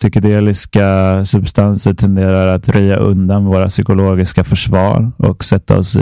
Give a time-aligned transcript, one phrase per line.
[0.00, 6.00] Psykedeliska substanser tenderar att röja undan våra psykologiska försvar och sätta oss i,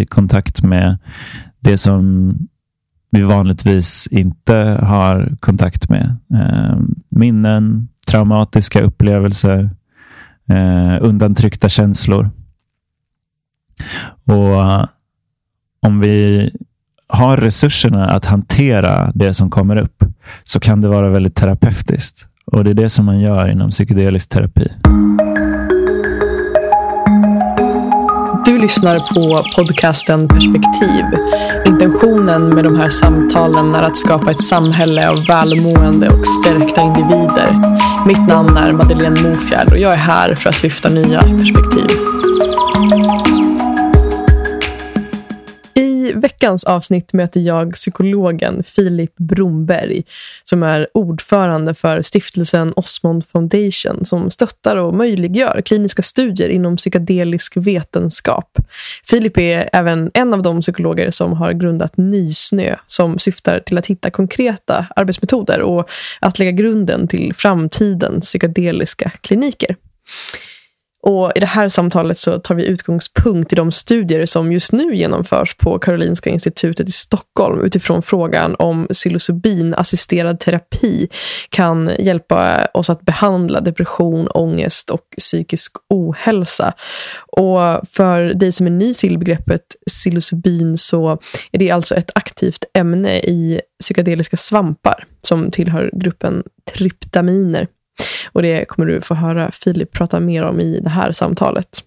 [0.00, 0.98] i kontakt med
[1.60, 2.32] det som
[3.10, 6.16] vi vanligtvis inte har kontakt med.
[6.34, 6.78] Eh,
[7.08, 9.70] minnen, traumatiska upplevelser,
[10.50, 12.30] eh, undantryckta känslor.
[14.24, 14.88] Och
[15.82, 16.50] om vi
[17.08, 20.04] har resurserna att hantera det som kommer upp
[20.42, 22.28] så kan det vara väldigt terapeutiskt.
[22.52, 24.68] Och det är det som man gör inom psykedelisk terapi.
[28.44, 31.04] Du lyssnar på podcasten Perspektiv.
[31.66, 37.78] Intentionen med de här samtalen är att skapa ett samhälle av välmående och stärkta individer.
[38.06, 41.86] Mitt namn är Madeleine Mofjärd och jag är här för att lyfta nya perspektiv
[46.20, 50.02] veckans avsnitt möter jag psykologen Filip Bromberg
[50.44, 57.56] som är ordförande för stiftelsen Osmond Foundation som stöttar och möjliggör kliniska studier inom psykedelisk
[57.56, 58.58] vetenskap.
[59.04, 63.86] Filip är även en av de psykologer som har grundat Nysnö som syftar till att
[63.86, 65.88] hitta konkreta arbetsmetoder och
[66.20, 69.76] att lägga grunden till framtidens psykedeliska kliniker.
[71.06, 74.94] Och I det här samtalet så tar vi utgångspunkt i de studier som just nu
[74.94, 81.08] genomförs på Karolinska institutet i Stockholm utifrån frågan om psilocybin-assisterad terapi
[81.50, 86.72] kan hjälpa oss att behandla depression, ångest och psykisk ohälsa.
[87.26, 91.18] Och för dig som är ny till begreppet psilocybin så
[91.52, 97.66] är det alltså ett aktivt ämne i psykedeliska svampar som tillhör gruppen tryptaminer.
[98.36, 101.84] Och det kommer du få höra Filip prata mer om i det här samtalet.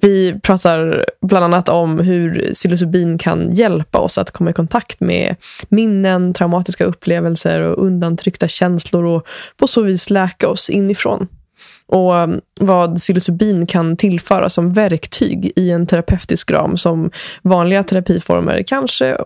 [0.00, 5.36] Vi pratar bland annat om hur psilocybin kan hjälpa oss att komma i kontakt med
[5.68, 11.26] minnen, traumatiska upplevelser och undantryckta känslor och på så vis läka oss inifrån.
[11.86, 17.10] Och um, vad psilocybin kan tillföra som verktyg i en terapeutisk ram som
[17.42, 19.16] vanliga terapiformer kanske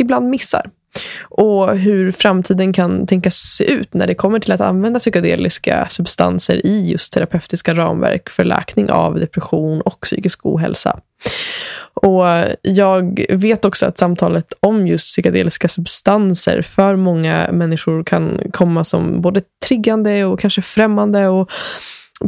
[0.00, 0.70] ibland missar
[1.22, 6.66] och hur framtiden kan tänkas se ut när det kommer till att använda psykedeliska substanser
[6.66, 11.00] i just terapeutiska ramverk för läkning av depression och psykisk ohälsa.
[11.94, 12.24] Och
[12.62, 19.20] jag vet också att samtalet om just psykedeliska substanser för många människor kan komma som
[19.20, 21.28] både triggande och kanske främmande.
[21.28, 21.50] Och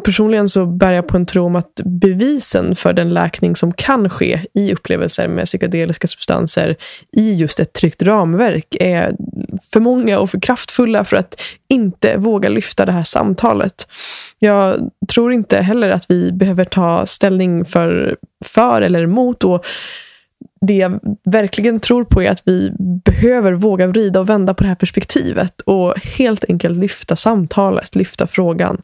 [0.00, 4.10] Personligen så bär jag på en tro om att bevisen för den läkning som kan
[4.10, 6.76] ske i upplevelser med psykedeliska substanser
[7.16, 9.16] i just ett tryggt ramverk är
[9.72, 13.88] för många och för kraftfulla för att inte våga lyfta det här samtalet.
[14.38, 19.44] Jag tror inte heller att vi behöver ta ställning för, för eller emot.
[19.44, 19.64] Och
[20.60, 22.72] det jag verkligen tror på är att vi
[23.04, 28.26] behöver våga vrida och vända på det här perspektivet och helt enkelt lyfta samtalet, lyfta
[28.26, 28.82] frågan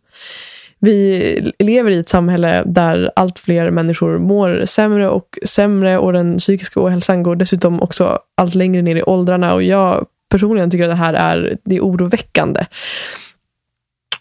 [0.81, 6.39] vi lever i ett samhälle där allt fler människor mår sämre och sämre och den
[6.39, 9.55] psykiska ohälsan går dessutom också allt längre ner i åldrarna.
[9.55, 12.67] Och jag personligen tycker att det här är, det är oroväckande.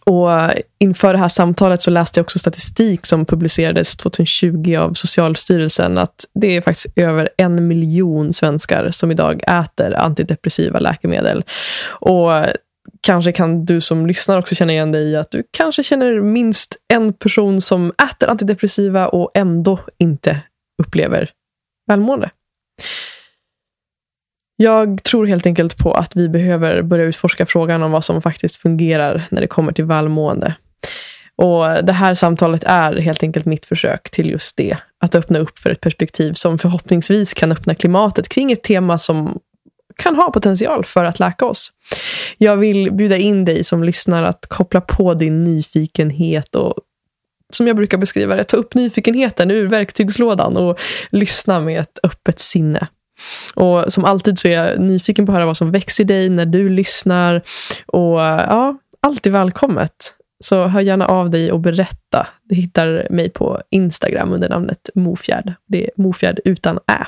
[0.04, 0.30] Och
[0.80, 6.26] inför det här samtalet så läste jag också statistik som publicerades 2020 av Socialstyrelsen att
[6.34, 11.44] det är faktiskt över en miljon svenskar som idag äter antidepressiva läkemedel.
[11.88, 12.32] Och
[13.02, 16.78] kanske kan du som lyssnar också känna igen dig i att du kanske känner minst
[16.94, 20.42] en person som äter antidepressiva och ändå inte
[20.84, 21.32] upplever
[21.88, 22.30] välmående.
[24.56, 28.56] Jag tror helt enkelt på att vi behöver börja utforska frågan om vad som faktiskt
[28.56, 30.56] fungerar när det kommer till välmående.
[31.42, 34.78] Och Det här samtalet är helt enkelt mitt försök till just det.
[35.04, 39.40] Att öppna upp för ett perspektiv som förhoppningsvis kan öppna klimatet kring ett tema som
[39.98, 41.72] kan ha potential för att läka oss.
[42.38, 46.74] Jag vill bjuda in dig som lyssnar att koppla på din nyfikenhet och
[47.54, 52.40] som jag brukar beskriva det, ta upp nyfikenheten ur verktygslådan och lyssna med ett öppet
[52.40, 52.88] sinne.
[53.54, 56.30] Och som alltid så är jag nyfiken på att höra vad som växer i dig
[56.30, 57.42] när du lyssnar.
[57.86, 60.14] Och ja, allt är välkommet.
[60.44, 62.28] Så hör gärna av dig och berätta.
[62.44, 65.54] Du hittar mig på Instagram under namnet Mofjärd.
[65.68, 67.08] Det är Mofjärd utan ä.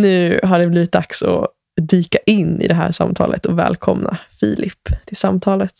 [0.00, 1.46] Nu har det blivit dags att
[1.80, 5.72] dyka in i det här samtalet och välkomna Filip till samtalet.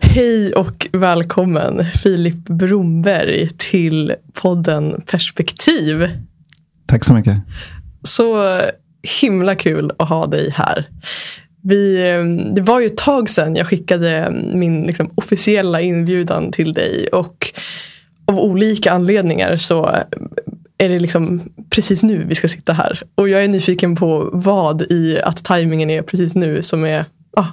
[0.00, 6.08] Hej och välkommen Filip Bromberg till podden Perspektiv.
[6.86, 7.36] Tack så mycket.
[8.02, 8.60] Så
[9.20, 10.88] himla kul att ha dig här.
[11.62, 12.02] Vi,
[12.54, 17.52] det var ju ett tag sedan jag skickade min liksom, officiella inbjudan till dig och
[18.26, 19.96] av olika anledningar så
[20.78, 23.02] är det liksom precis nu vi ska sitta här.
[23.14, 27.04] Och jag är nyfiken på vad i att tajmingen är precis nu som är
[27.36, 27.46] ah,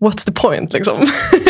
[0.00, 0.94] what's the point liksom?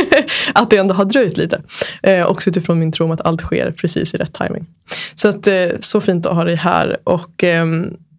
[0.52, 1.62] att det ändå har dröjt lite.
[2.02, 4.66] Eh, också utifrån min tro om att allt sker precis i rätt timing.
[5.14, 6.96] Så att eh, så fint att ha dig här.
[7.04, 7.66] Och eh,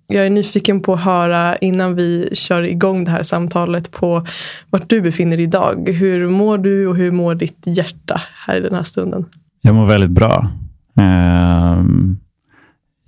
[0.08, 4.28] jag är nyfiken på att höra innan vi kör igång det här samtalet på
[4.70, 5.90] vart du befinner dig idag.
[5.90, 9.26] Hur mår du och hur mår ditt hjärta här i den här stunden?
[9.62, 10.52] Jag mår väldigt bra.
[10.96, 12.18] Um,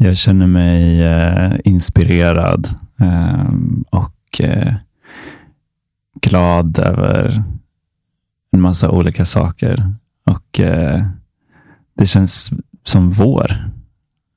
[0.03, 2.69] jag känner mig uh, inspirerad
[2.99, 4.73] um, och uh,
[6.21, 7.43] glad över
[8.51, 9.93] en massa olika saker.
[10.25, 11.03] Och uh,
[11.97, 12.49] det känns
[12.83, 13.69] som vår.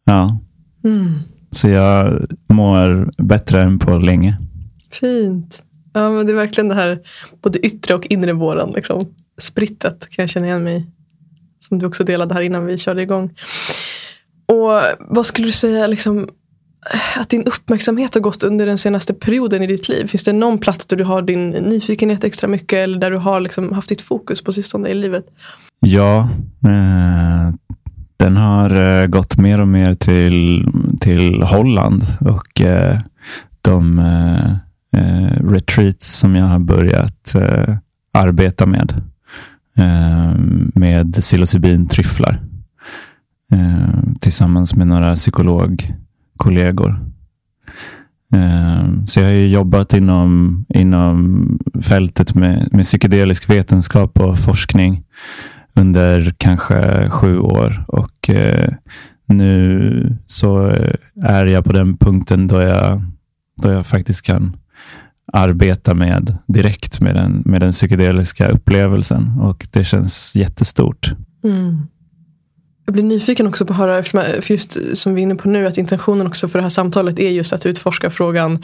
[0.05, 0.41] Ja.
[0.85, 1.19] Mm.
[1.51, 4.37] Så jag mår bättre än på länge.
[4.91, 5.63] Fint.
[5.93, 7.01] Ja, men det är verkligen det här
[7.43, 8.73] både yttre och inre våren.
[8.75, 9.01] Liksom.
[9.39, 10.87] Sprittet kan jag känna igen mig
[11.61, 13.31] Som du också delade här innan vi körde igång.
[14.47, 16.29] Och vad skulle du säga liksom,
[17.19, 20.07] att din uppmärksamhet har gått under den senaste perioden i ditt liv?
[20.07, 23.41] Finns det någon plats där du har din nyfikenhet extra mycket eller där du har
[23.41, 25.27] liksom haft ditt fokus på sistone i livet?
[25.81, 26.29] Ja,
[26.65, 27.55] eh,
[28.17, 30.69] den har eh, gått mer och mer till,
[31.01, 32.99] till Holland och eh,
[33.61, 34.51] de eh,
[35.01, 37.77] eh retreats som jag har börjat eh,
[38.13, 39.03] arbeta med.
[39.77, 40.35] Eh,
[40.75, 42.39] med psilocybin-tryfflar
[43.55, 43.89] Eh,
[44.21, 47.01] tillsammans med några psykologkollegor.
[48.35, 55.05] Eh, så jag har ju jobbat inom, inom fältet med, med psykedelisk vetenskap och forskning
[55.75, 57.85] under kanske sju år.
[57.89, 58.73] Och eh,
[59.27, 60.77] nu så
[61.23, 63.03] är jag på den punkten då jag,
[63.63, 64.57] då jag faktiskt kan
[65.33, 71.15] arbeta med direkt med den, med den psykedeliska upplevelsen och det känns jättestort.
[71.45, 71.83] Mm.
[72.85, 75.67] Jag blir nyfiken också på att höra, för just som vi är inne på nu,
[75.67, 78.63] att intentionen också för det här samtalet är just att utforska frågan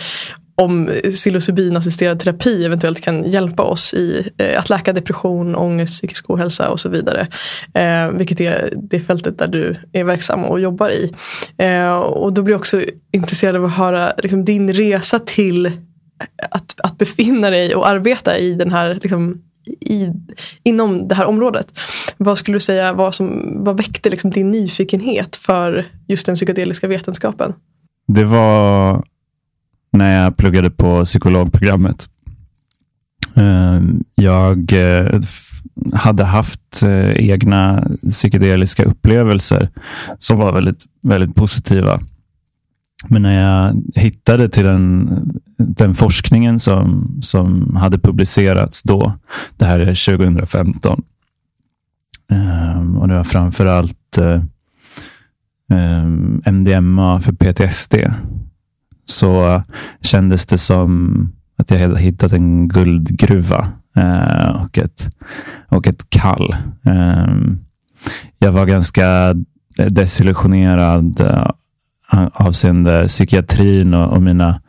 [0.61, 6.71] om psilocybinassisterad terapi eventuellt kan hjälpa oss i eh, att läka depression, ångest, psykisk ohälsa
[6.71, 7.27] och så vidare.
[7.75, 11.13] Eh, vilket är det fältet där du är verksam och jobbar i.
[11.57, 12.83] Eh, och då blir jag också
[13.13, 15.73] intresserad av att höra liksom, din resa till
[16.51, 20.09] att, att befinna dig och arbeta i den här liksom, i,
[20.63, 21.73] inom det här området.
[22.17, 26.89] Vad skulle du säga vad, som, vad väckte liksom din nyfikenhet för just den psykedeliska
[26.89, 27.53] vetenskapen?
[28.07, 29.05] Det var
[29.93, 32.09] när jag pluggade på psykologprogrammet.
[33.35, 33.81] Eh,
[34.15, 35.21] jag eh,
[35.95, 39.69] hade haft eh, egna psykedeliska upplevelser
[40.19, 42.01] som var väldigt, väldigt positiva.
[43.09, 45.21] Men när jag hittade till den,
[45.57, 49.13] den forskningen som, som hade publicerats då,
[49.57, 51.03] det här är 2015,
[52.31, 54.43] ehm, och det var framför allt eh,
[56.53, 57.95] MDMA ehm, för PTSD
[59.05, 59.63] så
[60.01, 65.17] kändes det som att jag hade hittat en guldgruva eh, och, ett,
[65.69, 66.57] och ett kall.
[66.85, 67.59] Ehm,
[68.39, 69.35] jag var ganska
[69.89, 71.51] desillusionerad eh,
[72.33, 74.61] avseende psykiatrin och, och, mina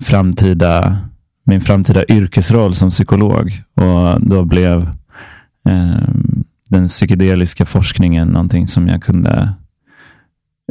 [0.00, 0.98] framtida,
[1.44, 3.62] min framtida yrkesroll som psykolog.
[3.74, 4.80] Och då blev
[5.68, 6.08] eh,
[6.68, 9.54] den psykedeliska forskningen någonting som jag kunde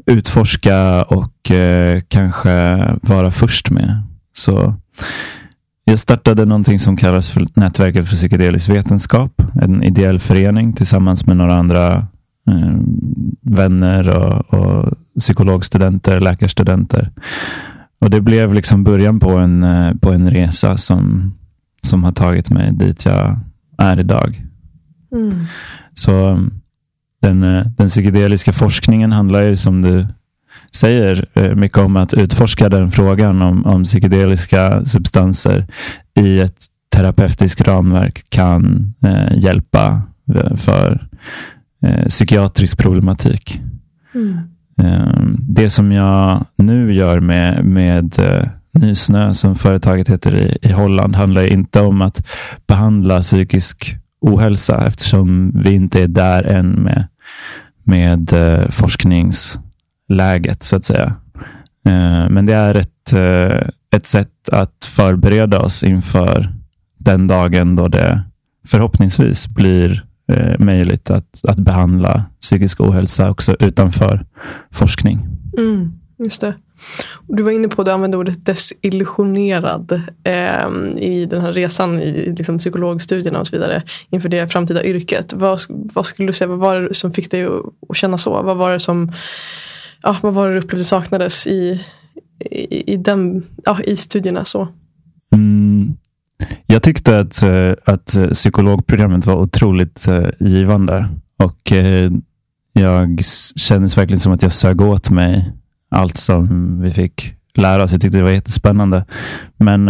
[0.06, 4.02] utforska och eh, kanske vara först med.
[4.34, 4.76] Så
[5.86, 9.42] jag startade någonting som kallas för Nätverket för psykedelisk vetenskap.
[9.62, 12.08] En ideell förening tillsammans med några andra
[12.48, 12.80] eh,
[13.42, 17.12] vänner och, och psykologstudenter, läkarstudenter.
[18.00, 21.34] Och Det blev liksom början på en, eh, på en resa som,
[21.82, 23.40] som har tagit mig dit jag
[23.78, 24.44] är idag.
[25.12, 25.46] Mm.
[25.94, 26.40] Så
[27.22, 30.08] den, eh, den psykedeliska forskningen handlar ju som du
[30.76, 35.68] säger eh, mycket om att utforska den frågan om, om psykedeliska substanser
[36.20, 40.02] i ett terapeutiskt ramverk kan eh, hjälpa
[40.56, 41.08] för
[41.84, 43.62] eh, psykiatrisk problematik.
[44.16, 44.40] Mm.
[44.82, 48.16] Eh, det som jag nu gör med, med
[48.72, 52.28] Nysnö, som företaget heter i, i Holland, handlar inte om att
[52.68, 57.08] behandla psykisk ohälsa eftersom vi inte är där än med
[57.84, 61.16] med eh, forskningsläget så att säga.
[61.88, 66.54] Eh, men det är ett, eh, ett sätt att förbereda oss inför
[66.98, 68.24] den dagen då det
[68.68, 74.26] förhoppningsvis blir eh, möjligt att, att behandla psykisk ohälsa också utanför
[74.72, 75.28] forskning.
[75.58, 76.54] Mm, just det.
[77.28, 79.92] Du var inne på, du använde ordet desillusionerad
[80.24, 85.34] eh, i den här resan i liksom, psykologstudierna och så vidare inför det framtida yrket.
[85.34, 87.46] Vad, vad skulle du säga, vad var det som fick dig
[87.90, 88.42] att, känna så?
[88.42, 89.12] Vad var det som
[90.02, 91.82] ja, vad var det du upplevde saknades i,
[92.52, 94.46] i, i, den, ja, i studierna?
[94.46, 94.68] så?
[95.34, 95.98] Mm,
[96.66, 101.10] jag tyckte att, eh, att psykologprogrammet var otroligt eh, givande.
[101.44, 102.12] Och eh,
[102.74, 103.22] jag
[103.56, 105.52] kändes verkligen som att jag sög åt mig
[105.92, 107.92] allt som vi fick lära oss.
[107.92, 109.06] Jag tyckte det var jättespännande.
[109.58, 109.86] Men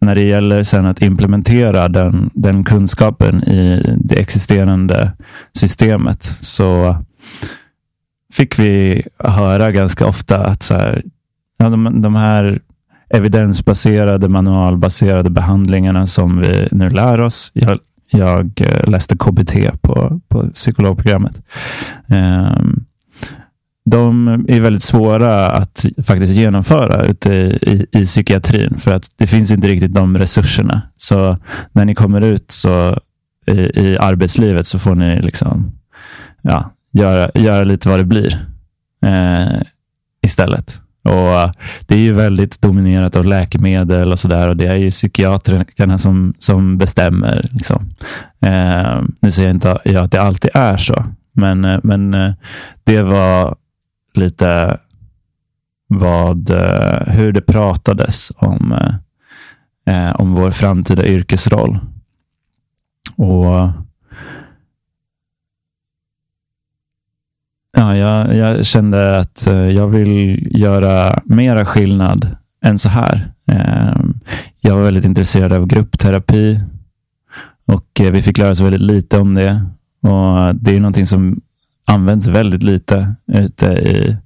[0.00, 5.12] när det gäller sen att implementera den, den kunskapen i det existerande
[5.54, 6.96] systemet så
[8.32, 11.02] fick vi höra ganska ofta att så här,
[11.58, 12.60] ja, de, de här
[13.10, 17.50] evidensbaserade, manualbaserade behandlingarna som vi nu lär oss.
[17.54, 17.78] Jag,
[18.10, 21.42] jag eh, läste KBT på, på psykologprogrammet.
[22.06, 22.84] Um,
[23.90, 29.26] de är väldigt svåra att faktiskt genomföra ute i, i, i, psykiatrin för att det
[29.26, 30.82] finns inte riktigt de resurserna.
[30.96, 31.36] Så
[31.72, 32.98] när ni kommer ut så
[33.46, 35.72] i, i arbetslivet så får ni liksom
[36.42, 38.46] ja, göra, göra lite vad det blir
[39.06, 39.62] eh,
[40.22, 40.80] istället.
[41.08, 41.50] Och eh,
[41.86, 46.34] Det är ju väldigt dominerat av läkemedel och sådär och det är ju psykiatrikerna som,
[46.38, 47.48] som bestämmer.
[47.52, 47.90] Liksom.
[48.40, 52.32] Eh, nu säger jag inte jag att det alltid är så, men, eh, men eh,
[52.84, 53.56] det var
[54.14, 54.78] lite
[55.88, 58.94] vad, eh, hur det pratades om, eh,
[59.94, 61.78] eh om vår framtida yrkesroll.
[63.16, 63.68] Och
[67.78, 73.32] Ja, jag, jag, kände att eh, jag vill göra mera skillnad än så här.
[73.46, 74.14] Ehm,
[74.60, 76.60] jag var väldigt intresserad av gruppterapi
[77.66, 79.62] och eh, vi fick lära oss väldigt lite om det.
[80.02, 81.40] Och Det är någonting som
[81.86, 84.16] används väldigt lite ute i,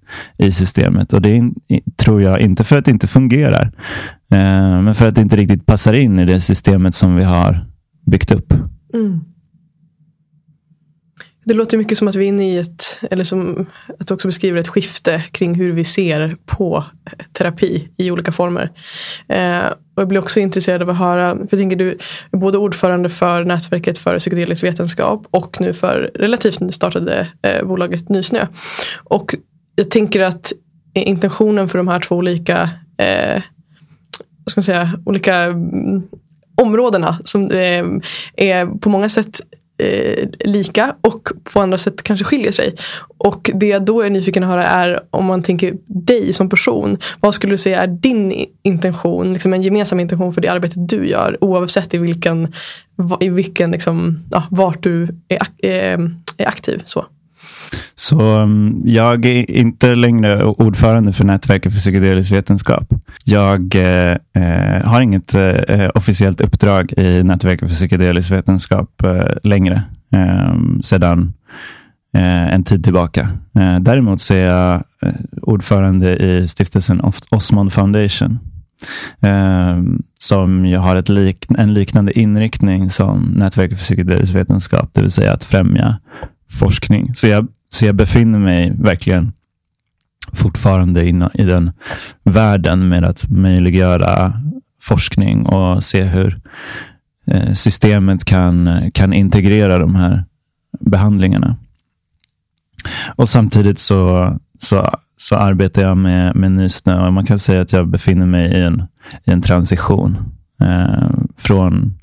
[0.47, 1.13] i systemet.
[1.13, 1.51] Och Det är,
[1.97, 3.73] tror jag inte för att det inte fungerar,
[4.33, 7.67] eh, men för att det inte riktigt passar in i det systemet som vi har
[8.07, 8.55] byggt upp.
[8.95, 9.21] Mm.
[11.45, 13.67] Det låter mycket som att vi är inne i ett, eller som
[13.99, 16.85] att du också beskriver ett skifte kring hur vi ser på
[17.33, 18.71] terapi i olika former.
[19.29, 21.99] Eh, och jag blir också intresserad av att höra, för jag tänker du
[22.33, 28.09] är både ordförande för nätverket för psykedelisk vetenskap och nu för relativt nystartade eh, bolaget
[28.09, 28.47] Nysnö.
[29.05, 29.35] Och
[29.75, 30.53] jag tänker att
[30.95, 33.43] intentionen för de här två olika eh,
[34.45, 36.03] vad ska man säga, olika mm,
[36.55, 37.85] områdena som eh,
[38.37, 39.41] är på många sätt
[39.79, 42.75] eh, lika och på andra sätt kanske skiljer sig.
[43.19, 46.99] Och det jag då är nyfiken att höra är om man tänker dig som person.
[47.21, 51.09] Vad skulle du säga är din intention, liksom en gemensam intention för det arbete du
[51.09, 52.55] gör oavsett i vilken,
[53.21, 56.83] i vilken liksom, ja, vart du är, är, eh, är aktiv.
[56.85, 57.07] Så.
[57.95, 62.95] Så um, jag är inte längre ordförande för Nätverket för psykedelisk vetenskap.
[63.25, 69.83] Jag eh, eh, har inget eh, officiellt uppdrag i Nätverket för psykedelisk vetenskap eh, längre
[70.15, 71.33] eh, sedan
[72.17, 73.21] eh, en tid tillbaka.
[73.59, 77.01] Eh, däremot så är jag eh, ordförande i stiftelsen
[77.31, 78.39] Osmond Foundation
[79.21, 85.01] ehm, som ju har ett lik, en liknande inriktning som Nätverket för psykedelisk vetenskap, det
[85.01, 85.99] vill säga att främja
[86.51, 87.15] forskning.
[87.15, 89.33] Så jag så jag befinner mig verkligen
[90.33, 91.73] fortfarande in, i den
[92.25, 94.33] världen med att möjliggöra
[94.83, 96.41] forskning och se hur
[97.27, 100.25] eh, systemet kan, kan integrera de här
[100.81, 101.57] behandlingarna.
[103.17, 107.73] Och Samtidigt så, så, så arbetar jag med, med Nysnö och man kan säga att
[107.73, 108.83] jag befinner mig i en,
[109.25, 110.17] i en transition.
[110.63, 111.99] Eh, från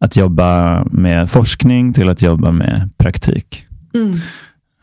[0.00, 3.66] att jobba med forskning till att jobba med praktik.
[3.94, 4.18] Mm.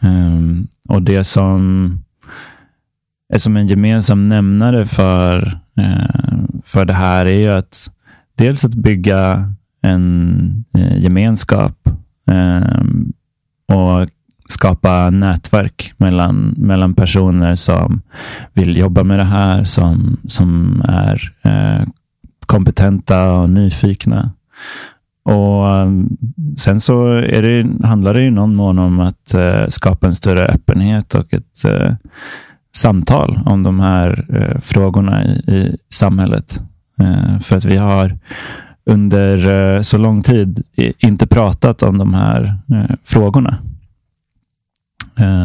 [0.01, 1.99] Um, och det som
[3.33, 7.91] är som en gemensam nämnare för, uh, för det här är ju att
[8.35, 11.89] dels att bygga en uh, gemenskap
[12.25, 13.13] um,
[13.67, 14.09] och
[14.49, 18.01] skapa nätverk mellan, mellan personer som
[18.53, 21.87] vill jobba med det här, som, som är uh,
[22.45, 24.31] kompetenta och nyfikna.
[25.23, 26.17] Och ehm,
[26.57, 30.45] Sen så är det, handlar det i någon mån om att eh, skapa en större
[30.45, 31.93] öppenhet och ett eh,
[32.75, 36.61] samtal om de här eh, frågorna i, i samhället.
[37.41, 38.17] för att vi har
[38.85, 40.63] under så lång tid
[40.97, 42.57] inte pratat om de här
[43.03, 43.57] frågorna.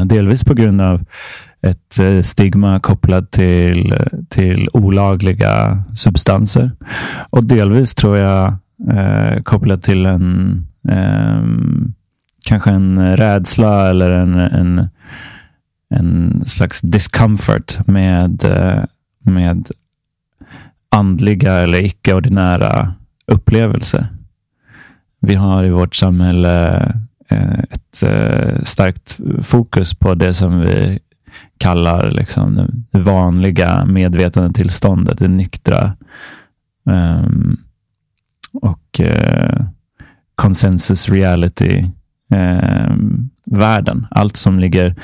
[0.06, 1.04] delvis på grund av
[1.62, 3.94] ett stigma kopplat till,
[4.28, 6.70] till olagliga substanser.
[7.30, 8.54] Och delvis tror jag
[8.90, 11.42] eh, kopplat till en eh,
[12.44, 14.88] kanske en rädsla eller en, en,
[15.90, 18.84] en slags discomfort med, eh,
[19.22, 19.70] med
[20.88, 22.94] andliga eller icke-ordinära
[23.26, 24.06] upplevelser.
[25.20, 26.74] Vi har i vårt samhälle
[27.28, 30.98] eh, ett eh, starkt fokus på det som vi
[31.58, 32.54] kallar liksom
[32.90, 35.96] det vanliga medvetandetillståndet, det nyktra.
[36.84, 37.63] Um,
[38.54, 39.66] och eh,
[40.34, 41.84] consensus reality
[42.32, 42.94] eh,
[43.46, 44.06] världen.
[44.10, 44.94] Allt som ligger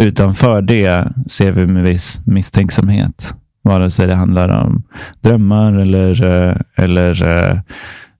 [0.00, 3.34] utanför det ser vi med viss misstänksamhet.
[3.62, 4.82] Vare sig det handlar om
[5.20, 7.60] drömmar eller, eh, eller eh,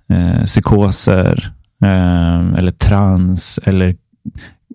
[0.09, 1.53] eh, psykoser
[1.85, 3.97] eh, eller trans eller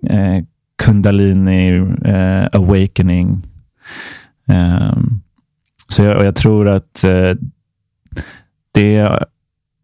[0.10, 0.44] eh,
[0.84, 3.48] kundalini eh, awakening.
[4.50, 4.98] Eh,
[5.88, 7.06] så jag, jag, tror att
[8.72, 9.26] det,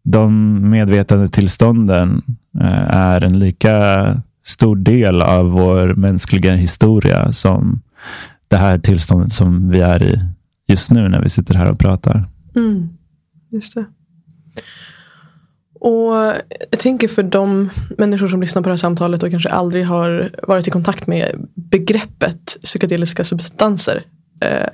[0.02, 2.22] de medvetandetillstånden
[2.60, 7.82] eh, är en lika stor del av vår mänskliga historia som
[8.48, 10.20] det här tillståndet som vi är i
[10.68, 12.28] just nu när vi sitter här och pratar.
[12.56, 12.88] Mm,
[13.50, 13.84] just det.
[15.80, 16.14] Och
[16.70, 20.30] Jag tänker för de människor som lyssnar på det här samtalet och kanske aldrig har
[20.42, 24.02] varit i kontakt med begreppet psykedeliska substanser.
[24.40, 24.68] Eh,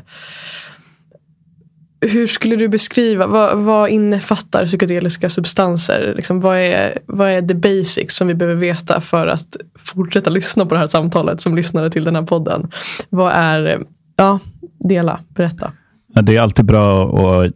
[2.01, 6.13] hur skulle du beskriva, vad, vad innefattar psykedeliska substanser?
[6.17, 10.67] Liksom, vad, är, vad är the basics som vi behöver veta för att fortsätta lyssna
[10.67, 12.71] på det här samtalet som lyssnare till den här podden?
[13.09, 13.83] Vad är,
[14.17, 14.39] ja,
[14.79, 15.73] dela, berätta.
[16.15, 17.53] Ja, det är alltid bra att,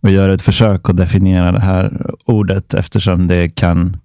[0.00, 3.96] att göra ett försök att definiera det här ordet eftersom det kan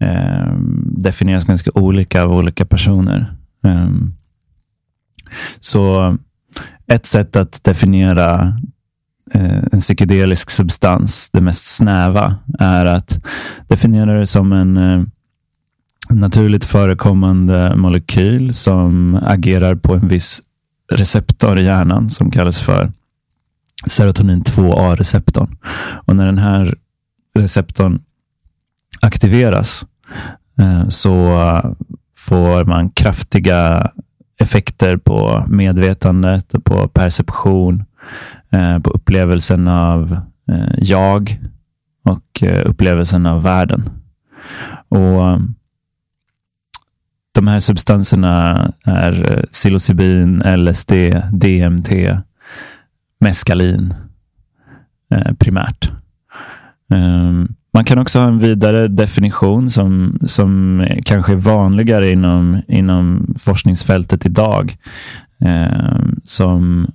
[0.00, 3.34] eh, definieras ganska olika av olika personer.
[3.64, 3.90] Eh,
[5.60, 6.16] så
[6.86, 8.60] ett sätt att definiera
[9.34, 13.24] Eh, en psykedelisk substans, det mest snäva, är att
[13.68, 15.02] definiera det som en eh,
[16.10, 20.42] naturligt förekommande molekyl som agerar på en viss
[20.92, 22.92] receptor i hjärnan som kallas för
[23.86, 25.56] serotonin 2A-receptorn.
[26.06, 26.74] Och när den här
[27.34, 28.02] receptorn
[29.00, 29.84] aktiveras
[30.58, 31.34] eh, så
[32.16, 33.90] får man kraftiga
[34.40, 37.84] effekter på medvetandet och på perception
[38.52, 41.40] Eh, på upplevelsen av eh, jag
[42.02, 43.90] och eh, upplevelsen av världen.
[44.88, 45.40] Och
[47.32, 50.92] De här substanserna är psilocybin, LSD,
[51.32, 51.90] DMT,
[53.20, 53.94] meskalin
[55.38, 55.90] primärt.
[56.94, 63.34] Ehm, man kan också ha en vidare definition som, som kanske är vanligare inom, inom
[63.38, 64.76] forskningsfältet idag.
[65.44, 66.86] Ehm, som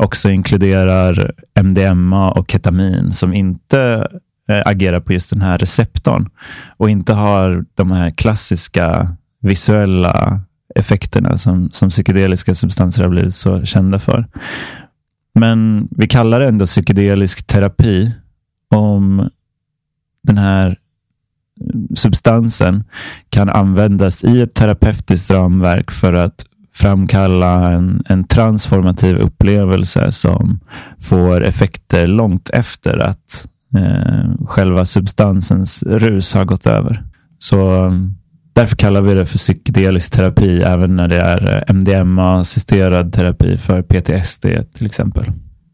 [0.00, 1.32] också inkluderar
[1.62, 4.08] MDMA och ketamin som inte
[4.48, 6.28] eh, agerar på just den här receptorn
[6.76, 10.40] och inte har de här klassiska visuella
[10.74, 14.26] effekterna som, som psykedeliska substanser har blivit så kända för.
[15.34, 18.12] Men vi kallar det ändå psykedelisk terapi
[18.68, 19.30] om
[20.22, 20.76] den här
[21.94, 22.84] substansen
[23.28, 26.44] kan användas i ett terapeutiskt ramverk för att
[26.80, 30.60] framkalla en, en transformativ upplevelse som
[31.00, 37.04] får effekter långt efter att eh, själva substansens rus har gått över.
[37.38, 38.14] Så mm,
[38.52, 43.82] därför kallar vi det för psykedelisk terapi även när det är eh, MDMA-assisterad terapi för
[43.82, 45.24] PTSD till exempel.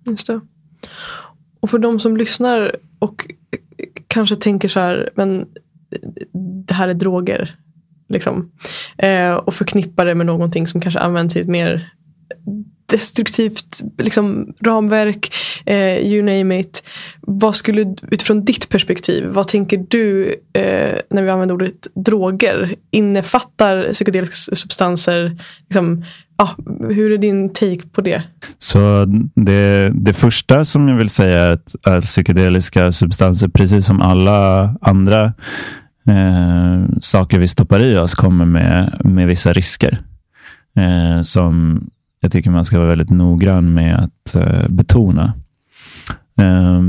[0.07, 0.41] Just det.
[1.61, 3.59] Och för de som lyssnar och eh,
[4.07, 5.47] kanske tänker så här, men eh,
[6.67, 7.55] det här är droger.
[8.09, 8.51] Liksom.
[8.99, 11.91] Eh, och förknippa det med någonting som kanske används i ett mer
[12.87, 15.35] destruktivt liksom, ramverk,
[15.67, 16.83] eh, you name it.
[17.21, 22.75] Vad skulle, utifrån ditt perspektiv, vad tänker du eh, när vi använder ordet droger?
[22.91, 25.39] Innefattar psykedeliska substanser,
[25.69, 26.05] liksom,
[26.37, 26.51] ah,
[26.91, 28.23] hur är din take på det?
[28.59, 34.03] Så det, det första som jag vill säga är att, att psykedeliska substanser, precis som
[34.03, 35.33] alla andra
[36.07, 40.01] eh, saker vi stoppar i oss kommer med, med vissa risker.
[40.77, 41.81] Eh, som
[42.21, 45.35] jag tycker man ska vara väldigt noggrann med att eh, betona.
[46.41, 46.83] Eh,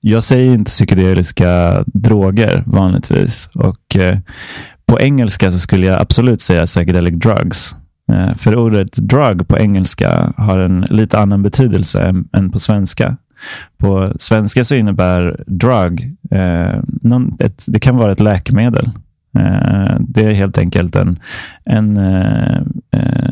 [0.00, 3.48] jag säger inte psykedeliska droger vanligtvis.
[3.54, 4.18] Och eh,
[4.86, 7.76] På engelska så skulle jag absolut säga psychedelic drugs.
[8.12, 13.16] Eh, för ordet drug på engelska har en lite annan betydelse än, än på svenska.
[13.78, 18.90] På svenska så innebär drug, eh, någon, ett, det kan vara ett läkemedel.
[19.38, 21.18] Eh, det är helt enkelt en,
[21.64, 22.56] en eh,
[22.92, 23.30] eh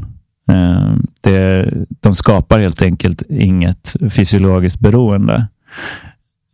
[0.52, 5.48] Eh, det, de skapar helt enkelt inget fysiologiskt beroende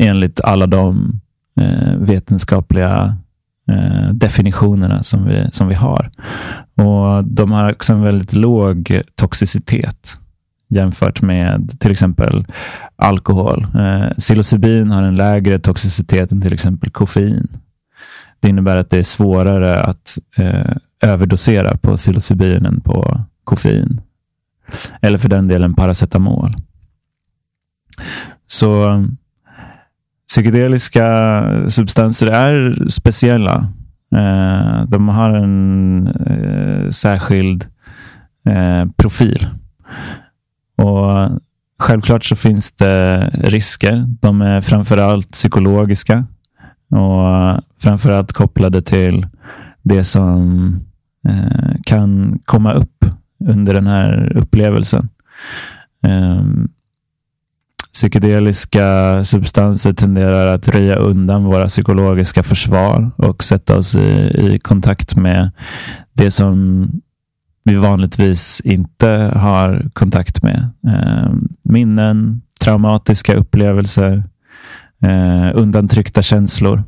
[0.03, 1.19] enligt alla de
[1.61, 3.17] eh, vetenskapliga
[3.71, 6.11] eh, definitionerna som vi, som vi har.
[6.75, 10.17] Och De har också en väldigt låg toxicitet
[10.69, 12.45] jämfört med till exempel
[12.95, 13.67] alkohol.
[13.75, 17.47] Eh, psilocybin har en lägre toxicitet än till exempel koffein.
[18.39, 24.01] Det innebär att det är svårare att eh, överdosera på psilocybin än på koffein.
[25.01, 26.55] Eller för den delen paracetamol.
[28.47, 29.17] Så um,
[30.27, 31.09] psykedeliska
[31.69, 33.67] substanser är speciella.
[34.15, 37.65] Eh, de har en eh, särskild
[38.45, 39.47] eh, profil.
[40.77, 41.29] Och
[41.81, 44.05] Självklart så finns det risker.
[44.19, 46.23] De är framförallt psykologiska
[46.89, 49.27] och framförallt kopplade till
[49.81, 50.79] det som
[51.85, 53.05] kan komma upp
[53.39, 55.09] under den här upplevelsen.
[56.03, 56.69] Ehm,
[57.93, 65.15] psykedeliska substanser tenderar att röja undan våra psykologiska försvar och sätta oss i, i kontakt
[65.15, 65.51] med
[66.13, 66.85] det som
[67.63, 70.69] vi vanligtvis inte har kontakt med.
[70.87, 74.23] Eh, minnen, traumatiska upplevelser,
[75.01, 76.83] eh, undantryckta känslor.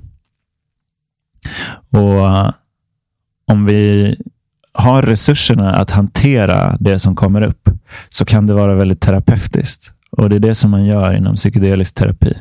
[1.89, 2.51] Och eh,
[3.45, 4.15] om vi
[4.73, 7.69] har resurserna att hantera det som kommer upp
[8.09, 9.93] så kan det vara väldigt terapeutiskt.
[10.11, 12.37] Och det är det som man gör inom psykedelisk terapi.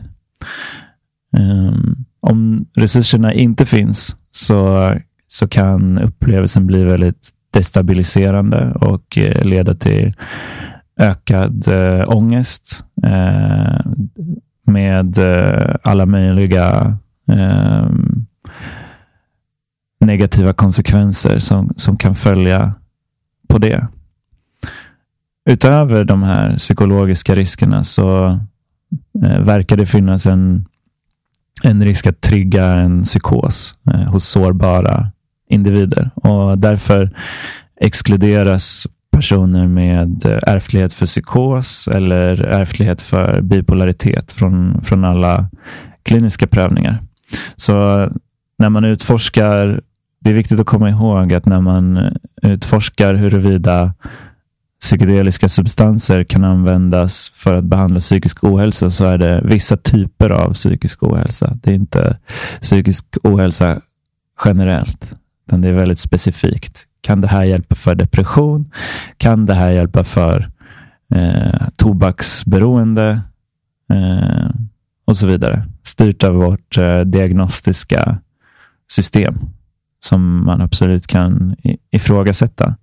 [1.39, 4.91] Um, om resurserna inte finns så,
[5.29, 10.13] så kan upplevelsen bli väldigt destabiliserande och eh, leda till
[11.01, 13.81] ökad eh, ångest eh,
[14.67, 16.99] med eh, alla möjliga
[17.33, 17.89] eh,
[20.01, 22.75] negativa konsekvenser som, som kan följa
[23.49, 23.87] på det.
[25.51, 28.27] Utöver de här psykologiska riskerna så
[29.25, 30.67] eh, verkar det finnas en,
[31.63, 35.13] en risk att trigga en psykos eh, hos sårbara
[35.49, 36.11] individer.
[36.15, 37.11] Och därför
[37.81, 45.51] exkluderas personer med eh, ärftlighet för psykos eller ärftlighet för bipolaritet från, från alla
[46.03, 47.03] kliniska prövningar.
[47.57, 47.73] Så
[48.59, 49.81] när man utforskar,
[50.21, 53.95] det är viktigt att komma ihåg att när man eh, utforskar huruvida
[54.81, 60.53] psykedeliska substanser kan användas för att behandla psykisk ohälsa så är det vissa typer av
[60.53, 61.59] psykisk ohälsa.
[61.63, 62.19] Det är inte
[62.61, 63.81] psykisk ohälsa
[64.45, 66.87] generellt, utan det är väldigt specifikt.
[67.01, 68.71] Kan det här hjälpa för depression?
[69.17, 70.51] Kan det här hjälpa för
[71.15, 73.21] eh, tobaksberoende?
[73.93, 74.51] Eh,
[75.05, 75.67] och så vidare.
[75.83, 78.19] Styrt av vårt eh, diagnostiska
[78.91, 79.39] system
[80.01, 81.57] som man absolut kan
[81.91, 82.77] ifrågasätta.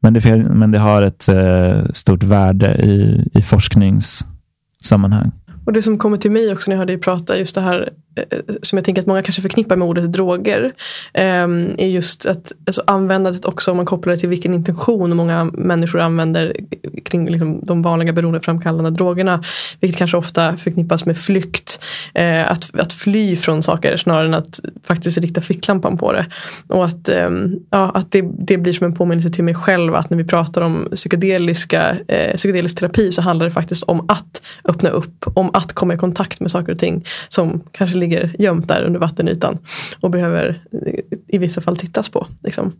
[0.00, 5.32] Men det, men det har ett eh, stort värde i, i forskningssammanhang.
[5.64, 7.90] Och Det som kommer till mig också när jag hör dig prata, just det här
[8.14, 10.72] Eh, som jag tänker att många kanske förknippar med ordet droger.
[11.12, 15.44] Ehm, är just att alltså användandet också om man kopplar det till vilken intention många
[15.44, 16.56] människor använder
[17.04, 19.44] kring liksom de vanliga beroendeframkallande drogerna.
[19.80, 21.80] Vilket kanske ofta förknippas med flykt.
[22.14, 26.26] Eh, att, att fly från saker snarare än att faktiskt rikta ficklampan på det.
[26.68, 30.10] Och att, ehm, ja, att det, det blir som en påminnelse till mig själv att
[30.10, 34.90] när vi pratar om psykedeliska, eh, psykedelisk terapi så handlar det faktiskt om att öppna
[34.90, 35.24] upp.
[35.34, 39.00] Om att komma i kontakt med saker och ting som kanske ligger gömt där under
[39.00, 39.58] vattenytan.
[40.00, 40.94] Och behöver eh,
[41.28, 42.26] i vissa fall tittas på.
[42.42, 42.72] Liksom.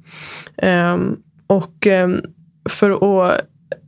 [0.56, 2.20] Ehm, och ehm,
[2.68, 3.40] för att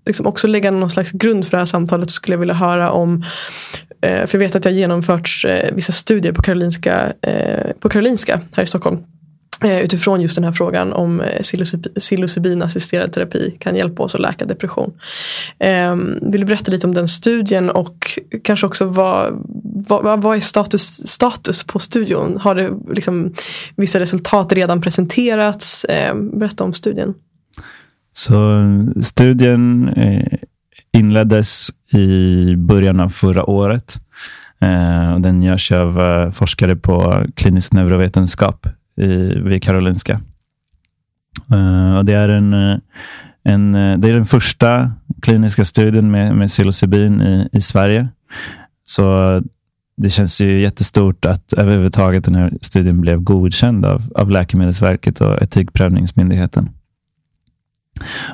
[0.06, 2.90] liksom också lägga någon slags grund för det här samtalet så skulle jag vilja höra
[2.90, 3.24] om
[4.00, 7.12] eh, för jag vet att det har genomförts eh, vissa studier på Karolinska,
[7.80, 8.98] på Karolinska här i Stockholm
[9.64, 11.40] Eh, utifrån just den här frågan om eh,
[11.98, 14.92] psilocybin assisterad terapi kan hjälpa oss att läka depression.
[15.58, 19.44] Ehm, vill du berätta lite om den studien och kanske också vad,
[19.88, 22.38] vad, vad är status, status på studion?
[22.40, 23.34] Har det liksom
[23.76, 25.86] vissa resultat redan presenterats?
[25.88, 27.14] Ehm, berätta om studien.
[28.12, 28.64] Så
[29.02, 30.38] studien eh,
[30.92, 34.00] inleddes i början av förra året.
[35.18, 40.20] Den görs av forskare på klinisk neurovetenskap i, vid Karolinska.
[41.52, 42.78] Uh, och det, är en, eh,
[43.42, 48.08] en, eh, det är den första kliniska studien med, med psilocybin i, i Sverige.
[48.84, 49.42] Så
[49.96, 55.42] det känns ju jättestort att överhuvudtaget den här studien blev godkänd av, av Läkemedelsverket och
[55.42, 56.70] Etikprövningsmyndigheten.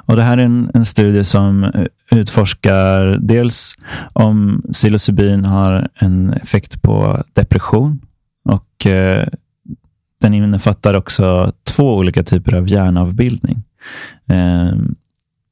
[0.06, 1.72] Och Det här är en, en studie som
[2.10, 3.74] utforskar dels
[4.12, 8.00] om psilocybin har en effekt på depression
[8.44, 9.28] och eh,
[10.20, 13.62] den innefattar också två olika typer av hjärnavbildning.
[14.28, 14.72] Eh,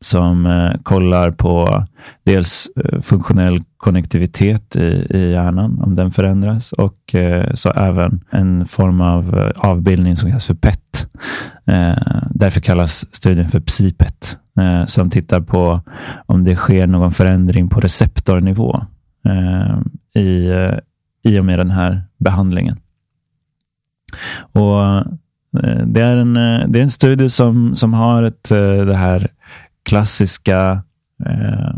[0.01, 1.85] som eh, kollar på
[2.25, 8.67] dels eh, funktionell konnektivitet i, i hjärnan, om den förändras och eh, så även en
[8.67, 11.07] form av eh, avbildning som kallas för PET.
[11.67, 15.81] Eh, därför kallas studien för PSIPET, eh, som tittar på
[16.27, 18.81] om det sker någon förändring på receptornivå
[19.25, 19.79] eh,
[20.23, 20.79] i, eh,
[21.23, 22.81] i och med den här behandlingen.
[24.53, 24.83] Och
[25.65, 28.97] eh, det är en, eh, det är en studie som, som har ett, eh, det
[28.97, 29.29] här
[29.83, 30.83] klassiska
[31.27, 31.75] eh,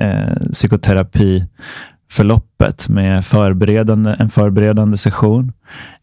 [0.00, 5.52] eh, psykoterapiförloppet med förberedande, en förberedande session.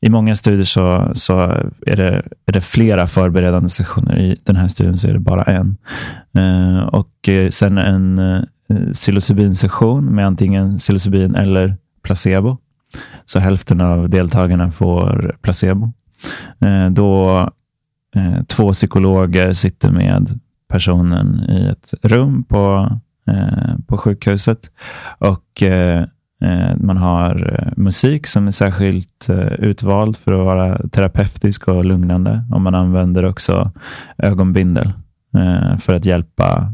[0.02, 1.40] I många studier så, så
[1.86, 4.18] är, det, är det flera förberedande sessioner.
[4.18, 5.78] I den här studien så är det bara en.
[6.38, 8.42] Eh, och sen en eh,
[8.94, 12.58] psilocybinsession med antingen psilocybin eller placebo.
[13.30, 15.94] Så hälften av deltagarna får placebo.
[16.60, 17.40] Eh, då
[18.16, 20.40] eh, två psykologer sitter med
[20.70, 22.92] personen i ett rum på,
[23.28, 24.72] eh, på sjukhuset.
[25.18, 25.64] Och
[26.76, 32.46] man har musik som är särskilt utvald för att vara terapeutisk och lugnande.
[32.52, 33.72] Och man använder också
[34.18, 34.94] ögonbindel
[35.80, 36.74] för att hjälpa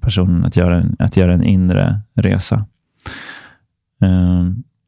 [0.00, 2.66] personen att göra, en, att göra en inre resa.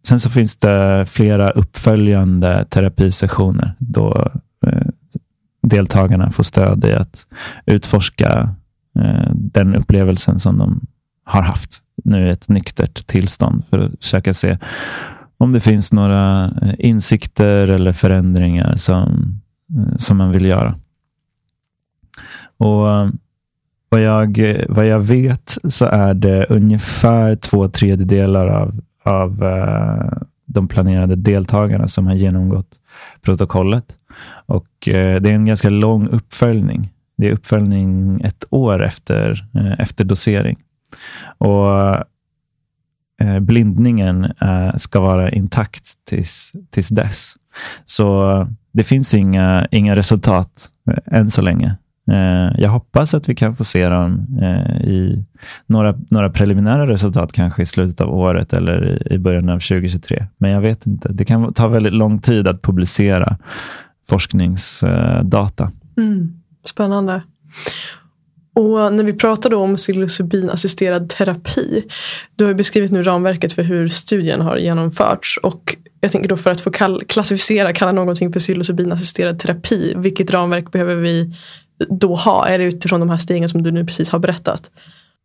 [0.06, 4.30] Sen så finns det flera uppföljande terapisessioner då
[4.66, 4.86] eh,
[5.62, 7.26] deltagarna får stöd i att
[7.66, 8.54] utforska
[8.98, 10.86] eh, den upplevelsen som de
[11.24, 14.58] har haft nu i ett nyktert tillstånd för att försöka se
[15.38, 19.34] om det finns några eh, insikter eller förändringar som,
[19.76, 20.78] eh, som man vill göra.
[22.56, 23.12] Och
[23.88, 30.68] vad jag, vad jag vet så är det ungefär två tredjedelar av, av eh, de
[30.68, 32.80] planerade deltagarna som har genomgått
[33.22, 33.96] protokollet.
[34.46, 36.90] Och eh, Det är en ganska lång uppföljning.
[37.16, 40.58] Det är uppföljning ett år efter, eh, efter dosering.
[41.38, 41.96] Och
[43.20, 47.34] eh, Blindningen eh, ska vara intakt tills, tills dess.
[47.84, 50.70] Så det finns inga, inga resultat
[51.06, 51.76] än så länge.
[52.12, 55.24] Eh, jag hoppas att vi kan få se dem eh, i
[55.66, 60.26] några, några preliminära resultat, kanske i slutet av året eller i början av 2023.
[60.38, 61.08] Men jag vet inte.
[61.12, 63.38] Det kan ta väldigt lång tid att publicera
[64.08, 65.72] forskningsdata.
[65.96, 67.22] Mm, spännande.
[68.54, 71.84] Och när vi pratar då om psilocybinassisterad terapi.
[72.36, 75.38] Du har beskrivit nu ramverket för hur studien har genomförts.
[75.42, 76.70] Och jag tänker då för att få
[77.08, 79.94] klassificera, kalla någonting för psilocybinassisterad terapi.
[79.96, 81.34] Vilket ramverk behöver vi
[81.88, 82.46] då ha?
[82.46, 84.70] Är det utifrån de här stegen som du nu precis har berättat?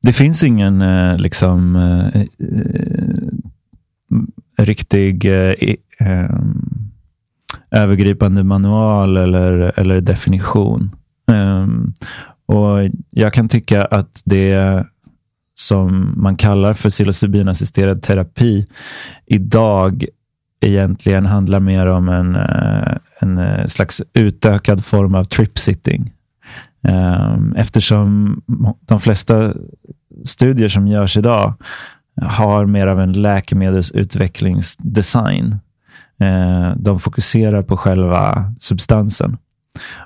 [0.02, 2.26] Det finns ingen eh, liksom eh, eh
[4.58, 5.54] riktig eh,
[6.00, 6.30] eh
[7.72, 10.96] övergripande manual eller, eller definition.
[11.32, 11.94] Ehm,
[12.46, 14.86] och Jag kan tycka att det
[15.56, 18.66] som man kallar för psilocybinassisterad terapi
[19.26, 20.06] idag
[20.62, 26.12] egentligen handlar mer om en, eh, en eh, slags utökad form av trip-sitting.
[26.84, 28.42] Ehm, eftersom
[28.80, 29.54] de flesta
[30.26, 31.54] studier som görs idag
[32.22, 35.56] har mer av en läkemedelsutvecklingsdesign
[36.20, 39.38] ehm, de fokuserar på själva substansen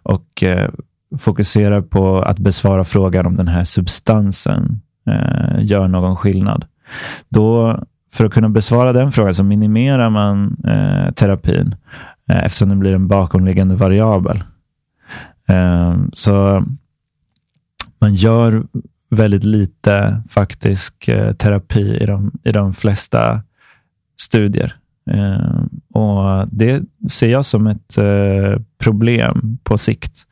[0.03, 0.69] och eh,
[1.19, 6.65] fokuserar på att besvara frågan om den här substansen eh, gör någon skillnad.
[7.29, 7.79] Då,
[8.13, 11.75] för att kunna besvara den frågan så minimerar man eh, terapin
[12.27, 14.43] eftersom det blir en bakomliggande variabel.
[15.47, 16.65] Ehm, så
[17.99, 18.63] man gör
[19.09, 23.41] väldigt lite faktisk eh, terapi i de, i de flesta
[24.19, 24.75] studier.
[25.11, 30.27] Ehm, och Det ser jag som ett eh, problem på sikt.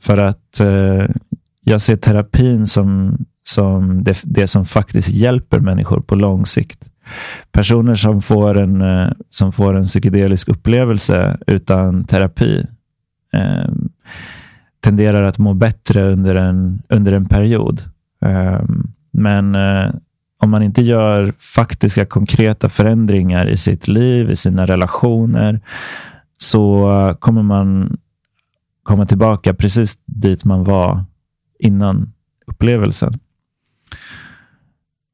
[0.00, 1.06] För att eh,
[1.64, 6.90] jag ser terapin som, som det, det som faktiskt hjälper människor på lång sikt.
[7.52, 8.82] Personer som får en,
[9.30, 12.66] som får en psykedelisk upplevelse utan terapi
[13.32, 13.68] eh,
[14.80, 17.82] tenderar att må bättre under en, under en period.
[18.20, 19.90] Ehm, men eh,
[20.38, 25.60] om man inte gör faktiska konkreta förändringar i sitt liv, i sina relationer,
[26.36, 27.96] så kommer man
[28.82, 31.04] komma tillbaka precis dit man var
[31.58, 32.12] innan
[32.46, 33.18] upplevelsen.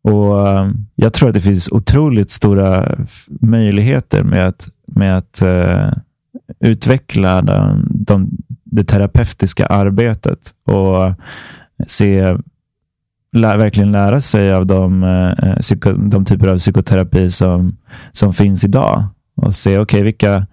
[0.02, 2.98] Och eh, Jag tror att det finns otroligt stora
[3.28, 5.92] möjligheter med att, med att uh,
[6.60, 8.30] utveckla de, de,
[8.74, 10.38] det terapeutiska arbetet.
[10.66, 11.14] Och
[11.86, 12.36] se,
[13.32, 17.76] lä, verkligen lära sig av de, eh, eh psyko, de typer av psykoterapi som,
[18.12, 19.04] som finns idag
[19.36, 20.46] och se okay, vilka,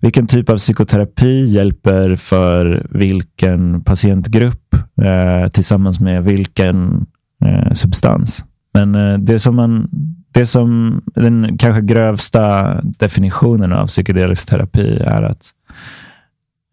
[0.00, 7.06] vilken typ av psykoterapi hjälper för vilken patientgrupp eh, tillsammans med vilken
[7.44, 8.44] eh, substans.
[8.74, 9.88] Men eh, det som man
[10.34, 15.50] det som den kanske grövsta definitionen av psykedelisk terapi är att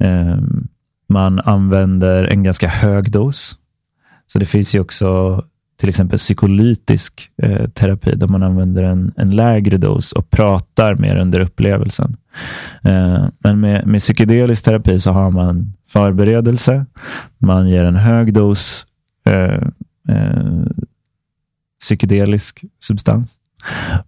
[0.04, 0.38] eh,
[1.10, 3.58] man använder en ganska hög dos.
[4.26, 5.42] Så det finns ju också
[5.80, 11.18] till exempel psykolytisk eh, terapi där man använder en, en lägre dos och pratar mer
[11.18, 12.18] under upplevelsen.
[12.84, 16.86] Eh, men med, med psykedelisk terapi så har man förberedelse,
[17.38, 18.86] man ger en hög dos
[19.26, 19.64] eh,
[20.10, 20.64] eh
[21.80, 23.36] psykedelisk substans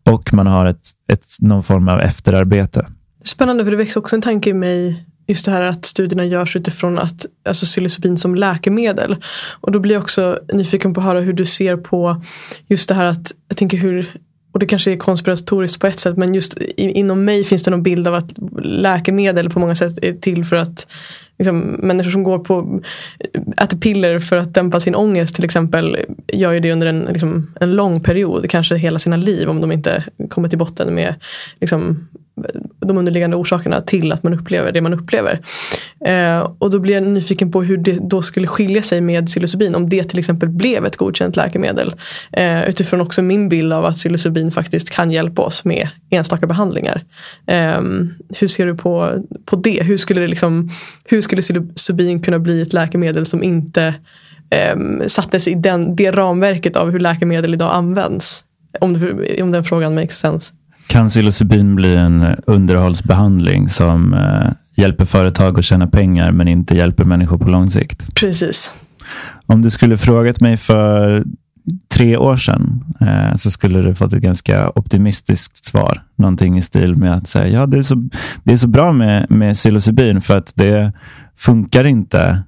[0.03, 2.87] och man har ett, ett, någon form av efterarbete.
[3.23, 6.55] Spännande, för det väcks också en tanke i mig just det här att studierna görs
[6.55, 9.15] utifrån att, alltså psilocybin som läkemedel.
[9.61, 12.21] Och då blir jag också nyfiken på att höra hur du ser på
[12.67, 14.11] just det här att, jag tänker hur,
[14.51, 17.83] och det kanske är konspiratoriskt på ett sätt, men just inom mig finns det någon
[17.83, 20.87] bild av att läkemedel på många sätt är till för att
[21.37, 22.81] liksom, människor som går på,
[23.57, 27.53] äter piller för att dämpa sin ångest till exempel gör ju det under en, liksom,
[27.59, 31.15] en lång period, kanske hela sina liv om de inte kommer till botten med
[31.59, 32.07] liksom,
[32.79, 35.39] de underliggande orsakerna till att man upplever det man upplever.
[36.05, 39.75] Eh, och då blir jag nyfiken på hur det då skulle skilja sig med psilocybin
[39.75, 41.93] om det till exempel blev ett godkänt läkemedel.
[42.31, 47.01] Eh, utifrån också min bild av att psilocybin faktiskt kan hjälpa oss med enstaka behandlingar.
[47.47, 47.81] Eh,
[48.39, 49.83] hur ser du på, på det?
[49.83, 50.71] Hur skulle, det liksom,
[51.05, 53.95] hur skulle psilocybin kunna bli ett läkemedel som inte
[54.49, 58.45] eh, sattes i den, det ramverket av hur läkemedel idag används?
[58.79, 60.53] Om, om den frågan makes sense.
[60.91, 67.03] Kan psilocybin bli en underhållsbehandling som eh, hjälper företag att tjäna pengar men inte hjälper
[67.03, 68.15] människor på lång sikt?
[68.15, 68.73] Precis.
[69.45, 71.25] Om du skulle frågat mig för
[71.93, 76.03] tre år sedan eh, så skulle du fått ett ganska optimistiskt svar.
[76.15, 77.95] Någonting i stil med att säga ja, det är så,
[78.43, 80.91] det är så bra med, med psilocybin för att det
[81.37, 82.43] funkar inte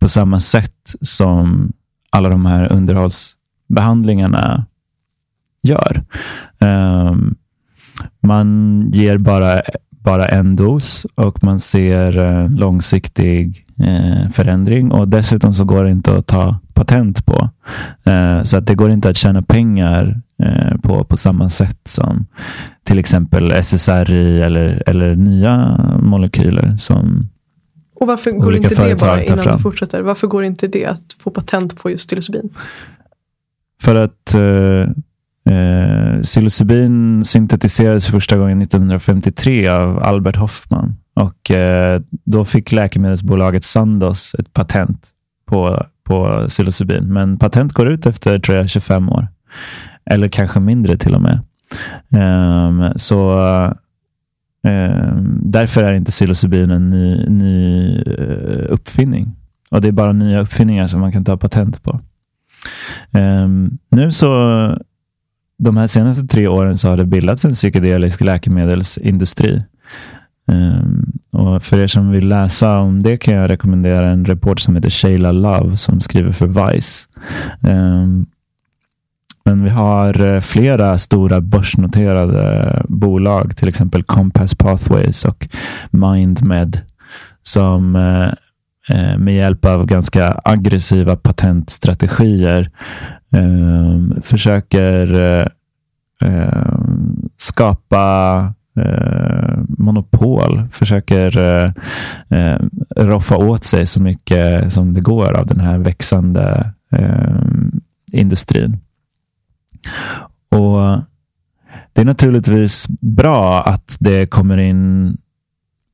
[0.00, 1.72] på samma sätt som
[2.10, 4.66] alla de här underhållsbehandlingarna
[5.62, 6.04] gör.
[6.60, 7.36] Um,
[8.26, 15.54] man ger bara, bara en dos och man ser eh, långsiktig eh, förändring och dessutom
[15.54, 17.50] så går det inte att ta patent på.
[18.04, 20.20] Eh, så att det går inte att tjäna pengar
[20.82, 22.26] på, på samma sätt som
[22.84, 27.28] till exempel SSRI eller, eller nya molekyler som
[28.00, 29.58] och varför går inte det bara innan fram.
[29.58, 30.02] fortsätter?
[30.02, 32.50] Varför går inte det att få patent på just psilocybin?
[33.80, 34.34] För att
[35.46, 44.34] eh, psilocybin syntetiserades första gången 1953 av Albert Hoffman och eh, då fick läkemedelsbolaget Sandoz
[44.38, 45.08] ett patent
[45.46, 47.12] på, på psilocybin.
[47.12, 49.28] Men patent går ut efter tror jag, 25 år.
[50.10, 51.40] Eller kanske mindre till och med.
[52.10, 53.38] Um, så
[54.62, 59.32] um, Därför är inte psilocybin en ny, ny uh, uppfinning.
[59.70, 62.00] Och Det är bara nya uppfinningar som man kan ta patent på.
[63.12, 64.28] Um, nu så
[65.58, 69.62] de här senaste tre åren så har det bildats en psykedelisk läkemedelsindustri.
[70.52, 74.76] Um, och för er som vill läsa om det kan jag rekommendera en reporter som
[74.76, 77.08] heter Sheila Love som skriver för Vice.
[77.68, 78.26] Um,
[79.44, 85.48] men vi har eh, flera stora börsnoterade bolag, till exempel Compass Pathways och
[85.90, 86.80] MindMed,
[87.42, 88.28] som eh,
[88.88, 92.70] Eh, med hjälp av ganska aggressiva patentstrategier
[93.32, 95.46] eh, försöker eh,
[96.20, 101.72] ehm, skapa eh, monopol, försöker eh,
[102.28, 107.36] ehm, roffa åt sig så mycket som det går av den här växande eh,
[108.12, 108.78] industrin.
[110.48, 111.00] Och
[111.92, 115.16] Det är naturligtvis bra att det kommer in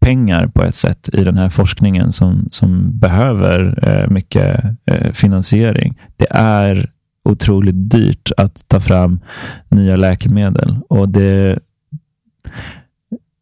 [0.03, 5.99] pengar på ett sätt i den här forskningen som, som behöver eh, mycket eh, finansiering.
[6.17, 6.91] Det är
[7.25, 9.21] otroligt dyrt att ta fram
[9.69, 11.59] nya läkemedel och det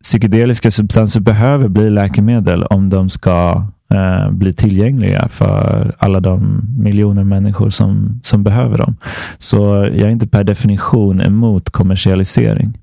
[0.02, 7.24] psykedeliska substanser behöver bli läkemedel om de ska eh, bli tillgängliga för alla de miljoner
[7.24, 8.96] människor som, som behöver dem.
[9.38, 9.56] Så
[9.94, 12.78] jag är inte per definition emot kommersialisering.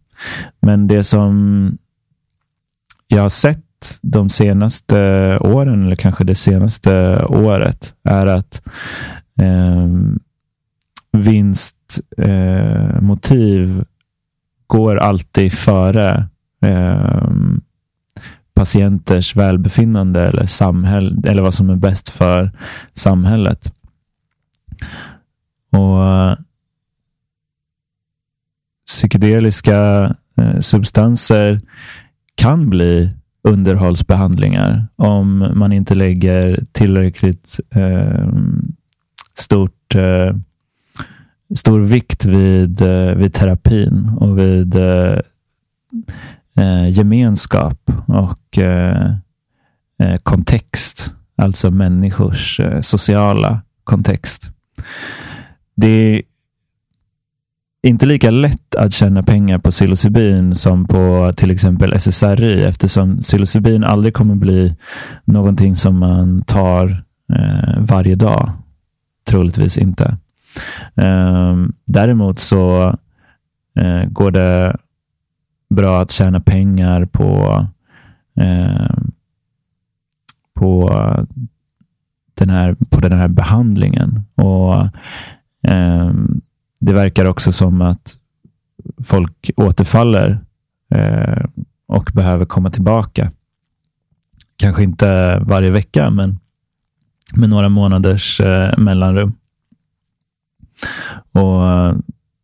[0.61, 1.77] Men det som
[3.07, 3.66] jag har sett
[4.01, 4.97] de senaste
[5.41, 8.61] åren, eller kanske det senaste året, är att
[9.41, 9.87] eh,
[11.11, 11.99] vinstmotiv
[13.79, 13.83] eh,
[14.67, 16.29] går alltid före
[16.61, 17.29] eh,
[18.53, 22.51] patienters välbefinnande eller, samhäll eller vad som är bäst för
[22.93, 23.73] samhället.
[25.71, 26.37] Och
[28.87, 31.61] psykedeliska eh, substanser
[32.35, 33.13] kan bli
[33.47, 38.27] underhållsbehandlingar om man inte lägger tillräckligt eh,
[39.33, 40.35] stort, eh,
[41.55, 45.19] stor vikt vid, eh, vid terapin och vid eh,
[46.57, 49.13] eh, gemenskap och eh,
[49.99, 51.13] eh kontext.
[51.35, 54.51] Alltså människors eh, sociala kontext.
[55.75, 56.21] Det är
[57.87, 63.83] inte lika lätt att tjäna pengar på psilocybin som på till exempel SSRI eftersom psilocybin
[63.83, 64.75] aldrig kommer bli
[65.25, 68.51] någonting som man tar eh, varje dag.
[69.25, 70.17] Troligtvis inte.
[70.95, 72.95] Eh, däremot så
[73.79, 74.77] eh, går det
[75.69, 77.65] bra att tjäna pengar på
[78.39, 78.97] eh,
[80.53, 80.89] på
[82.33, 84.21] den här, på den här behandlingen.
[84.35, 84.75] Och
[85.71, 86.11] eh,
[86.79, 88.17] det verkar också som att
[89.03, 90.39] folk återfaller
[90.95, 91.45] eh,
[91.87, 93.31] och behöver komma tillbaka.
[94.55, 96.39] Kanske inte varje vecka, men
[97.33, 99.33] med några månaders eh, mellanrum.
[101.31, 101.95] Och eh,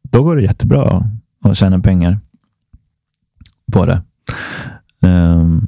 [0.02, 1.04] Då går det jättebra
[1.42, 2.20] att tjäna pengar
[3.72, 4.04] på det.
[5.02, 5.68] Um,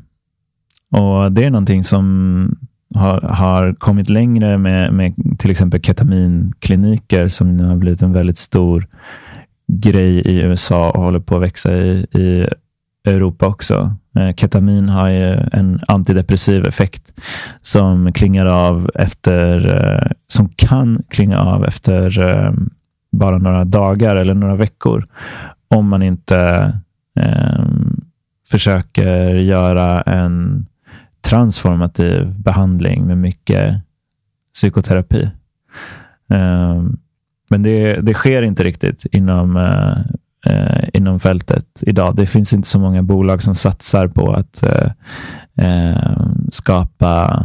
[0.91, 2.64] och Det är någonting som
[2.95, 8.37] har, har kommit längre med, med till exempel ketaminkliniker som nu har blivit en väldigt
[8.37, 8.87] stor
[9.67, 12.47] grej i USA och håller på att växa i, i
[13.05, 13.95] Europa också.
[14.17, 17.13] Eh, ketamin har ju en antidepressiv effekt
[17.61, 22.53] som klingar av efter, eh, som kan klinga av efter eh,
[23.11, 25.05] bara några dagar eller några veckor
[25.67, 26.71] om man inte
[27.19, 27.65] eh,
[28.51, 30.65] försöker göra en
[31.25, 33.81] transformativ behandling med mycket
[34.53, 35.29] psykoterapi.
[36.29, 36.97] Ehm,
[37.49, 39.97] men det, det, sker inte riktigt inom, eh,
[40.53, 42.15] eh, inom fältet idag.
[42.15, 44.91] Det finns inte så många bolag som satsar på att eh,
[45.55, 47.43] ehm, skapa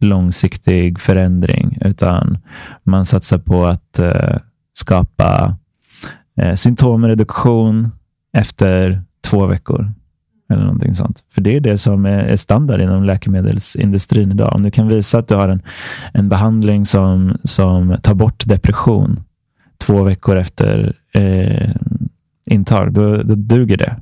[0.00, 2.38] långsiktig förändring, utan
[2.82, 4.00] man satsar på att
[4.72, 5.56] skapa
[6.54, 7.88] symptomreduktion
[8.32, 9.92] efter två veckor.
[10.50, 11.24] Eller någonting sånt.
[11.34, 14.54] För det är det som är standard inom läkemedelsindustrin idag.
[14.54, 15.62] Om du kan visa att du har en,
[16.12, 19.20] en behandling som, som tar bort depression
[19.78, 21.70] två veckor efter eh,
[22.50, 23.96] intag, då, då duger det.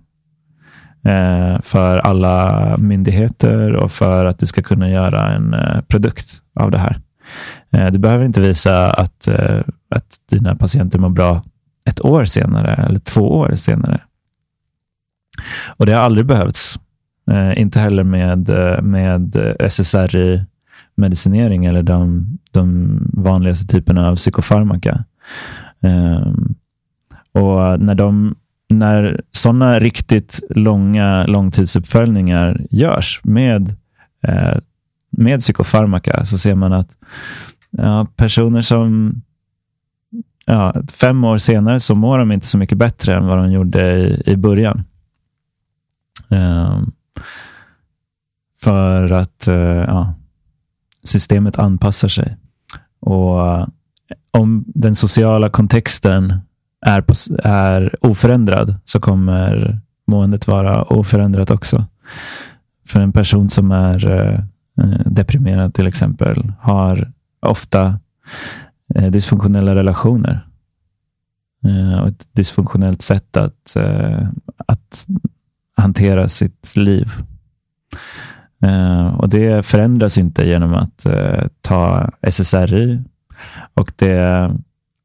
[1.10, 6.70] Eh, för alla myndigheter och för att du ska kunna göra en eh, produkt av
[6.70, 7.00] det här.
[7.72, 11.42] Eh, du behöver inte visa att, eh, att dina patienter mår bra
[11.88, 14.00] ett år senare eller två år senare.
[15.66, 16.78] Och det har aldrig behövts.
[17.30, 25.04] Eh, inte heller med, eh, med eh, SSRI-medicinering eller de, de vanligaste typerna av psykofarmaka.
[25.82, 26.32] Eh,
[27.32, 28.36] och när, de,
[28.68, 33.74] när sådana riktigt långa långtidsuppföljningar görs med,
[34.22, 34.56] eh,
[35.10, 36.90] med psykofarmaka så ser man att
[37.70, 39.14] ja, personer som
[40.46, 43.96] ja, fem år senare så mår de inte så mycket bättre än vad de gjorde
[43.96, 44.84] i, i början.
[46.30, 46.92] Ehm,
[48.60, 49.56] för att eh,
[49.86, 50.14] ja,
[51.04, 52.36] systemet anpassar sig.
[53.00, 53.66] Och eh,
[54.30, 56.40] om den sociala kontexten
[56.86, 61.86] är, på, är oförändrad så kommer måendet vara oförändrat också.
[62.86, 64.40] För en person som är eh,
[64.84, 68.00] eh deprimerad till exempel har ofta
[68.94, 70.44] eh, dysfunktionella relationer.
[72.02, 73.76] Och ett dysfunktionellt sätt att,
[74.66, 75.06] att
[75.78, 77.12] hantera sitt liv.
[78.62, 83.02] Eh, och Det förändras inte genom att eh, ta SSRI
[83.74, 84.50] och det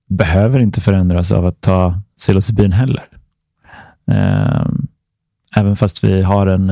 [0.09, 3.05] behöver inte förändras av att ta psilocybin heller.
[4.11, 4.65] Eh,
[5.55, 6.71] även fast vi har en,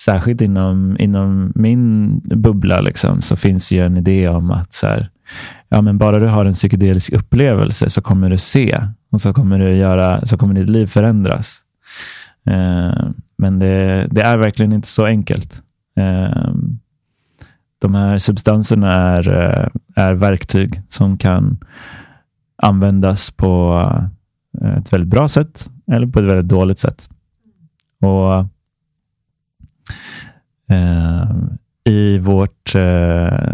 [0.00, 5.10] särskilt inom, inom min bubbla, liksom, så finns ju en idé om att så här,
[5.68, 8.80] ja, men bara du har en psykedelisk upplevelse så kommer du se
[9.10, 11.60] och så kommer, du göra, så kommer ditt liv förändras.
[12.46, 15.62] Eh, men det, det, är verkligen inte så enkelt.
[15.96, 16.54] Eh,
[17.78, 19.68] de här substanserna är, eh,
[20.04, 21.58] är verktyg som kan
[22.62, 23.82] användas på
[24.62, 27.08] eh, ett väldigt bra sätt eller på ett väldigt dåligt sätt.
[28.00, 28.34] Och
[30.74, 31.30] eh,
[31.84, 33.52] I vårt eh,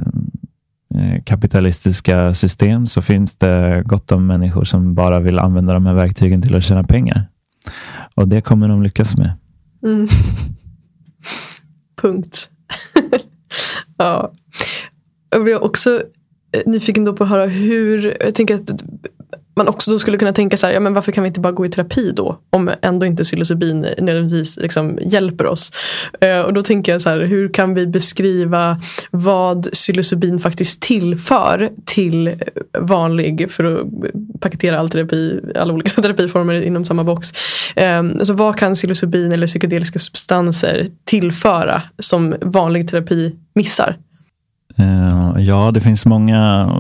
[0.95, 5.95] eh, kapitalistiska system så finns det gott om människor som bara vill använda de här
[5.95, 7.29] verktygen till att tjäna pengar.
[8.17, 9.33] Och det kommer de lyckas med.
[9.83, 10.09] Mm.
[12.03, 12.49] Punkt.
[13.97, 14.33] ja.
[15.31, 16.03] Jag blir också
[16.53, 18.83] eh, nyfiken då på att höra hur, jag tänker att
[19.57, 21.53] man också då skulle kunna tänka så här, ja, men varför kan vi inte bara
[21.53, 22.39] gå i terapi då?
[22.51, 25.73] Om ändå inte psilocybin nödvändigtvis liksom hjälper oss.
[26.21, 28.81] Eh, och då tänker jag så här, hur kan vi beskriva
[29.11, 32.35] vad psilocybin faktiskt tillför till
[32.79, 33.87] vanlig, för att
[34.41, 37.33] paketera all terapi, alla olika terapiformer inom samma box.
[37.77, 43.97] Eh, alltså vad kan psilocybin eller psykedeliska substanser tillföra som vanlig terapi missar?
[44.77, 46.71] Ehm, ja, det finns många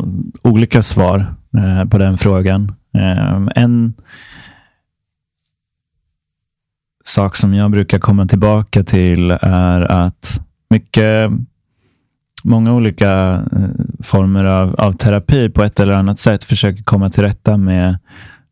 [0.43, 2.75] olika svar eh, på den frågan.
[2.95, 3.95] Eh, en
[7.05, 10.41] sak som jag brukar komma tillbaka till är att
[10.71, 11.31] mycket,
[12.45, 13.69] många olika eh,
[14.03, 17.99] former av, av terapi på ett eller annat sätt försöker komma till rätta med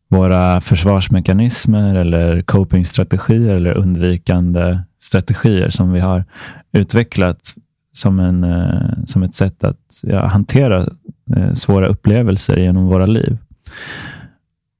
[0.07, 6.25] våra försvarsmekanismer eller copingstrategier eller undvikande strategier som vi har
[6.71, 7.53] utvecklat
[7.91, 10.89] som, en, eh, som ett sätt att ja, hantera
[11.35, 13.37] eh, svåra upplevelser genom våra liv.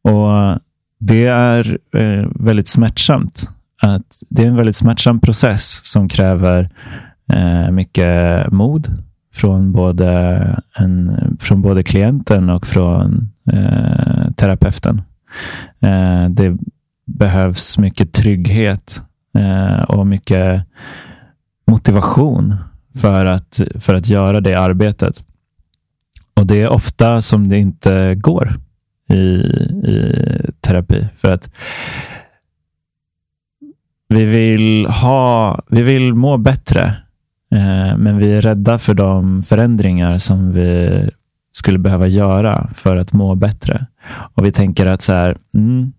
[0.04, 0.58] Och eh,
[1.00, 3.50] Det är eh, väldigt smärtsamt.
[3.82, 6.70] Att det är en väldigt smärtsam process som kräver
[7.34, 8.88] eh, mycket mod
[9.34, 15.02] från både, en, från både klienten och från eh, terapeuten.
[15.82, 16.58] Eh, det
[17.06, 19.02] behövs mycket trygghet
[19.38, 20.62] eh, och mycket
[21.68, 22.56] motivation
[22.96, 25.24] för att, för att göra det arbetet.
[26.36, 28.59] Och det är ofta som det inte går
[29.09, 31.07] i, i terapi.
[31.17, 31.49] För att
[34.07, 36.83] vi vill, ha, vi vill må bättre,
[37.51, 41.09] eh, men vi är rädda för de förändringar som vi
[41.51, 43.86] skulle behöva göra för att må bättre.
[44.33, 45.93] Och vi tänker att så här, mm,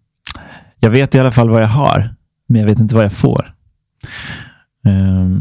[0.81, 2.15] jag vet i alla fall vad jag har,
[2.47, 3.55] men jag vet inte vad jag får.
[4.87, 5.41] Eh,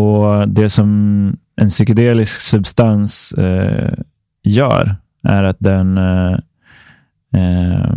[0.00, 3.94] och Det som en psykedelisk substans eh,
[4.42, 6.38] gör är att den eh,
[7.34, 7.90] eh,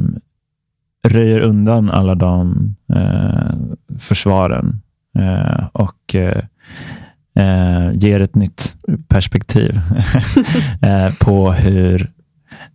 [1.07, 3.55] röjer undan alla de eh,
[3.99, 4.82] försvaren
[5.18, 6.43] eh, och eh,
[7.36, 8.76] eh, ger ett nytt
[9.07, 9.80] perspektiv
[10.82, 12.12] eh, på hur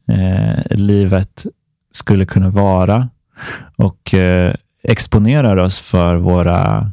[0.09, 1.47] eh, livet
[1.93, 3.09] skulle kunna vara
[3.77, 6.91] och eh, exponerar oss för våra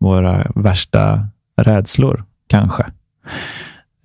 [0.00, 2.86] våra värsta rädslor, kanske.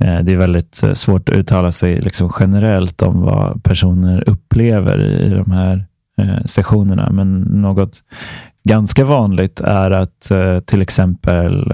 [0.03, 5.05] Eh, det är väldigt eh, svårt att uttala sig liksom generellt om vad personer upplever
[5.05, 5.85] i de här
[6.17, 8.03] eh, sessionerna, men något
[8.63, 10.31] ganska vanligt är att
[10.65, 11.73] till exempel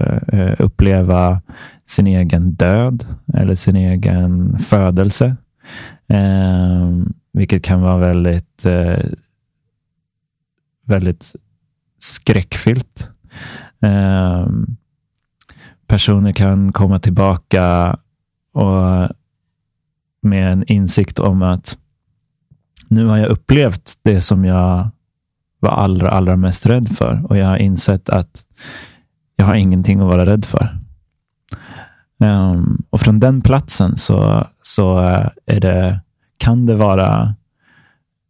[0.58, 1.42] uppleva
[1.86, 5.36] sin egen död eller sin egen födelse,
[6.08, 8.66] ehm, vilket kan vara väldigt,
[10.86, 11.34] väldigt
[11.98, 13.08] skräckfyllt.
[13.80, 14.76] Um,
[15.90, 17.96] personer kan komma tillbaka
[18.52, 19.08] och
[20.22, 21.78] med en insikt om att
[22.88, 24.88] nu har jag upplevt det som jag
[25.60, 28.44] var allra, allra mest rädd för och jag har insett att
[29.36, 30.78] jag har ingenting att vara rädd för.
[32.18, 36.00] Um, och från den platsen så, så eh, är det,
[36.36, 37.34] kan det vara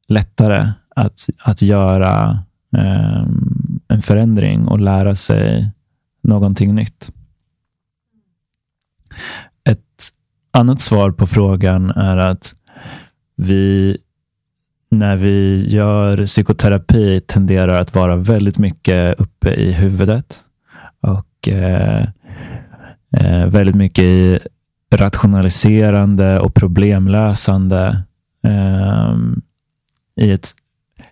[0.08, 2.38] lättare att, att göra
[2.76, 5.70] um, en förändring och lära sig
[6.22, 7.10] någonting nytt.
[9.64, 10.10] Ett
[10.52, 12.54] annat svar på frågan är att
[13.36, 13.98] vi
[14.90, 20.40] när vi gör psykoterapi tenderar att vara väldigt mycket uppe i huvudet
[21.00, 22.06] och eh,
[23.16, 24.38] eh, väldigt mycket i
[24.94, 28.02] rationaliserande och problemlösande
[28.44, 29.16] eh,
[30.16, 30.54] i, ett,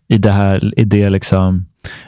[0.09, 1.66] i det här i det liksom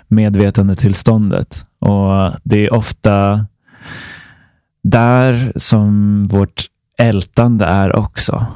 [0.09, 1.64] medvetandetillståndet.
[1.78, 3.46] Och det är ofta
[4.83, 6.64] där som vårt
[6.99, 8.47] ältande är också.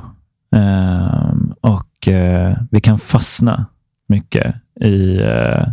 [0.57, 3.67] Ehm, och eh, vi kan fastna
[4.07, 5.67] mycket i, eh,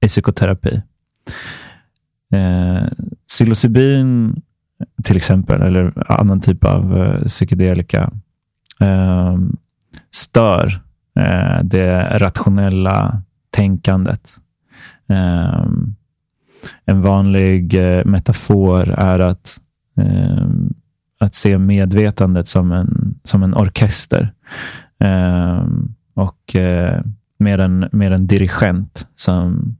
[0.00, 0.82] i psykoterapi.
[2.34, 2.88] Uh,
[3.28, 4.42] psilocybin
[5.04, 8.10] till exempel, eller annan typ av eh, psykedelika,
[8.80, 9.38] ehm, eh,
[10.10, 10.80] stör
[11.62, 14.36] det rationella tänkandet.
[16.84, 19.60] En vanlig eh, metafor är att,
[19.96, 20.48] eh,
[21.20, 24.32] att se medvetandet som en, som en orkester.
[25.00, 25.66] Eh,
[26.14, 27.02] och eh,
[27.38, 29.76] med, en, med en dirigent som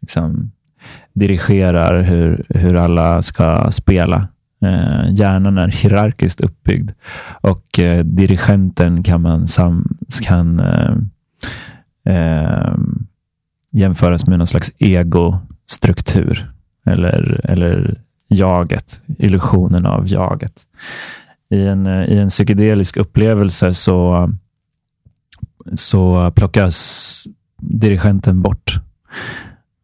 [0.00, 0.52] liksom,
[1.14, 4.28] dirigerar hur, hur alla ska spela.
[4.62, 6.90] Eh, hjärnan är hierarkiskt uppbyggd
[7.40, 10.94] och eh, dirigenten kan man sam, kan eh,
[12.04, 12.74] eh
[13.70, 16.50] jämföras med någon slags egostruktur
[16.86, 18.00] eller, eller
[18.36, 20.66] jaget, illusionen av jaget.
[21.50, 24.30] I en, eh, I en psykedelisk upplevelse så
[25.74, 27.26] så plockas
[27.58, 28.80] dirigenten bort.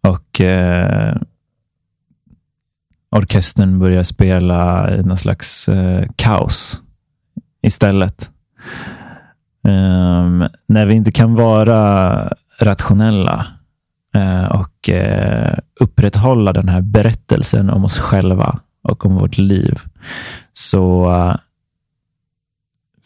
[0.08, 1.16] Och eh,
[3.10, 6.80] orkestern börjar spela i någon slags eh, kaos
[7.62, 8.30] istället.
[9.64, 13.46] Um, när vi inte kan vara rationella
[14.14, 19.80] Eh, och eh, upprätthålla den här berättelsen om oss själva och om vårt liv,
[20.52, 21.36] så eh,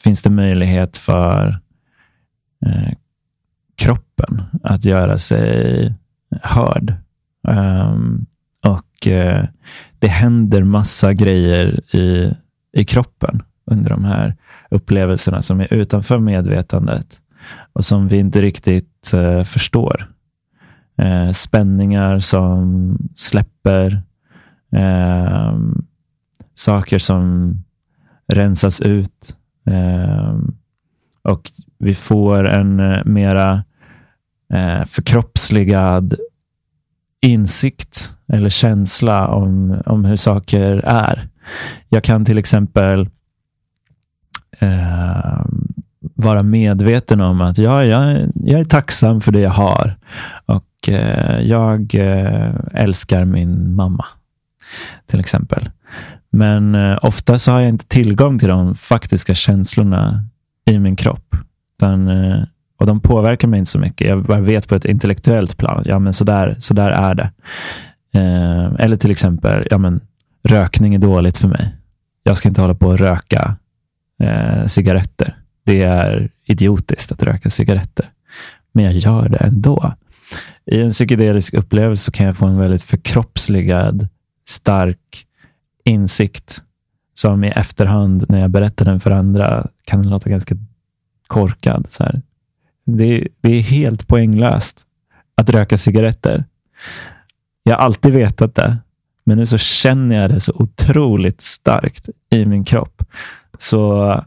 [0.05, 1.61] finns det möjlighet för
[3.77, 5.95] kroppen att göra sig
[6.43, 6.95] hörd.
[7.49, 8.27] Um,
[8.65, 9.09] och
[9.99, 12.35] det händer massa grejer i,
[12.73, 14.37] i kroppen under de här
[14.71, 17.21] upplevelserna som är utanför medvetandet
[17.73, 19.13] och som vi inte riktigt
[19.45, 20.16] förstår
[20.99, 24.03] eh, spänningar som släpper.
[24.73, 25.59] eh,
[26.55, 27.55] saker som
[28.29, 29.37] rensas ut.
[29.67, 30.39] Eh,
[31.23, 33.65] och vi får en eh, mera
[34.53, 36.15] eh, förkroppsligad
[37.21, 41.29] insikt eller känsla om, om hur saker är.
[41.89, 43.09] Jag kan till exempel
[44.59, 45.45] eh,
[46.15, 49.97] vara medveten om att ja, jag, jag är tacksam för det jag har.
[50.47, 54.05] Och Eh, jag eh, älskar min mamma.
[55.07, 55.71] Till exempel.
[56.31, 60.25] Men eh, ofta så har jag inte tillgång till de faktiska känslorna
[60.65, 61.37] i min kropp.
[61.79, 62.09] Utan,
[62.79, 64.09] och de påverkar mig inte så mycket.
[64.09, 65.83] Jag bara vet på ett intellektuellt plan.
[65.87, 67.31] Ja, men så där, så där är det.
[68.79, 70.01] Eller till exempel, ja, men,
[70.43, 71.75] rökning är dåligt för mig.
[72.23, 73.57] Jag ska inte hålla på och röka
[74.23, 75.37] eh, cigaretter.
[75.65, 78.11] Det är idiotiskt att röka cigaretter.
[78.73, 79.95] Men jag gör det ändå.
[80.71, 84.09] I en psykedelisk upplevelse kan jag få en väldigt förkroppsligad,
[84.49, 85.27] stark
[85.85, 86.63] insikt
[87.15, 90.57] som i efterhand, när jag berättar den för andra, kan låta ganska
[91.27, 91.87] korkad.
[91.91, 92.23] Så här.
[92.85, 94.87] Det, det är helt poänglöst
[95.35, 96.45] att röka cigaretter.
[97.63, 98.79] Jag har alltid vetat det,
[99.25, 103.03] men nu så känner jag det så otroligt starkt i min kropp.
[103.59, 104.23] Så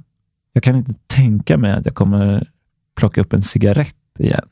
[0.54, 2.48] jag kan inte tänka mig att jag kommer
[2.96, 4.48] plocka upp en cigarett igen.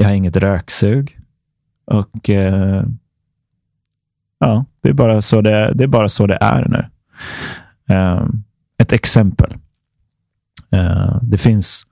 [0.00, 1.18] Jag har inget röksug.
[1.84, 2.84] Och eh,
[4.38, 6.84] ja, det är, bara så det, det är bara så det är nu.
[7.94, 8.26] Eh,
[8.78, 9.54] ett exempel.
[10.70, 11.86] Eh, det finns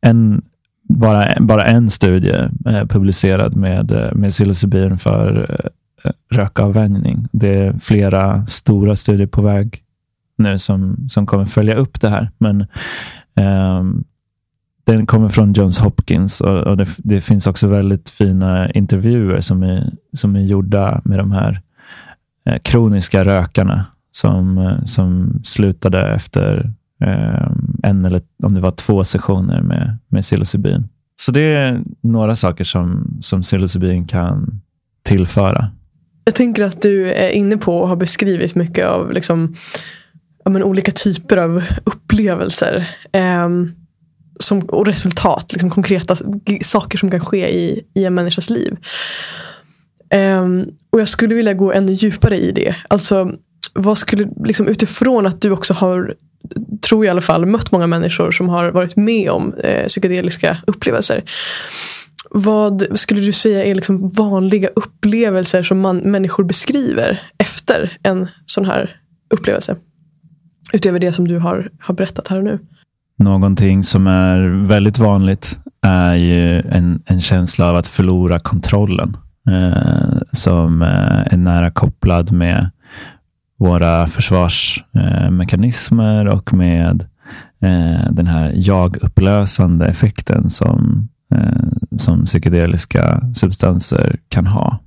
[0.00, 0.42] en,
[0.82, 5.56] bara, bara en studie eh, publicerad med, eh, med psilocybin för
[6.04, 7.28] eh, rökavvänjning.
[7.32, 9.82] Det är flera stora studier på väg
[10.36, 12.30] nu som, som kommer följa upp det här.
[12.38, 12.66] Men
[13.36, 14.04] um,
[14.84, 19.62] den kommer från Johns Hopkins och, och det, det, finns också väldigt fina intervjuer som
[19.62, 21.60] är, som är gjorda med de här
[22.46, 27.50] eh, kroniska rökarna som, eh, som slutade efter eh,
[27.82, 30.88] en eller om det var två sessioner med, med psilocybin.
[31.16, 34.60] Så det är några saker som, som psilocybin kan
[35.02, 35.70] tillföra.
[36.24, 39.56] Jag tänker att du är inne på och har beskrivit mycket av liksom
[40.44, 42.88] ja, men, olika typer av upplevelser.
[43.12, 43.48] Eh,
[44.42, 46.16] som, och resultat, liksom konkreta
[46.62, 48.76] saker som kan ske i, i en människas liv.
[50.14, 52.76] Um, och jag skulle vilja gå ännu djupare i det.
[52.88, 53.32] Alltså,
[53.74, 56.14] vad skulle, liksom, utifrån att du också har,
[56.88, 60.56] tror jag i alla fall, mött många människor som har varit med om eh, psykedeliska
[60.66, 61.24] upplevelser.
[62.30, 68.64] Vad skulle du säga är liksom vanliga upplevelser som man, människor beskriver efter en sån
[68.64, 68.96] här
[69.34, 69.76] upplevelse?
[70.72, 72.58] Utöver det som du har, har berättat här och nu.
[73.22, 79.16] Någonting som är väldigt vanligt är ju en, en känsla av att förlora kontrollen.
[79.48, 82.70] Eh, som eh, är nära kopplad med
[83.58, 87.02] våra försvarsmekanismer och med
[87.60, 94.78] eh, den här jag-upplösande effekten som, eh, som psykedeliska substanser kan ha.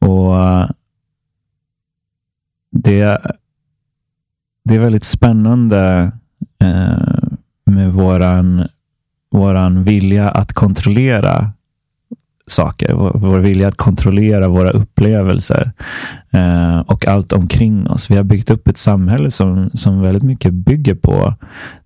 [0.00, 0.68] Och eh,
[2.70, 3.18] det
[4.64, 6.12] det är väldigt spännande
[6.64, 6.98] eh,
[7.66, 8.68] med våran,
[9.30, 11.52] våran vilja att kontrollera
[12.46, 12.94] saker.
[12.94, 15.72] Vår, vår vilja att kontrollera våra upplevelser
[16.32, 18.10] eh, och allt omkring oss.
[18.10, 21.34] Vi har byggt upp ett samhälle som, som väldigt mycket bygger på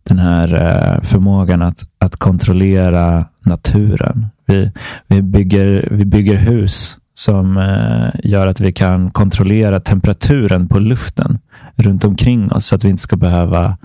[0.02, 4.26] den här eh, förmågan att, att kontrollera naturen.
[4.46, 4.72] Vi,
[5.06, 11.38] vi, bygger, vi bygger hus som eh, gör att vi kan kontrollera temperaturen på luften
[11.78, 13.78] runt omkring oss så att vi inte ska behöva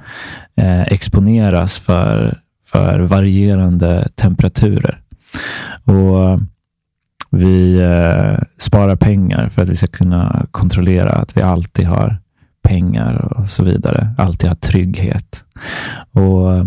[0.56, 5.02] eh, exponeras för, för varierande temperaturer.
[5.84, 6.40] Och
[7.36, 12.18] Vi eh, sparar pengar för att vi ska kunna kontrollera att vi alltid har
[12.64, 14.16] pengar och så vidare.
[14.18, 15.44] Alltid har trygghet.
[16.12, 16.58] Och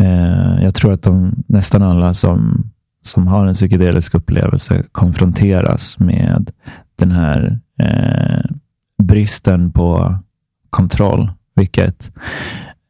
[0.00, 2.70] eh, jag tror att de, nästan alla som,
[3.02, 6.50] som har en psykedelisk upplevelse konfronteras med
[6.98, 8.50] den här eh,
[9.02, 10.18] bristen på
[10.70, 11.30] kontroll.
[11.56, 12.12] Vilket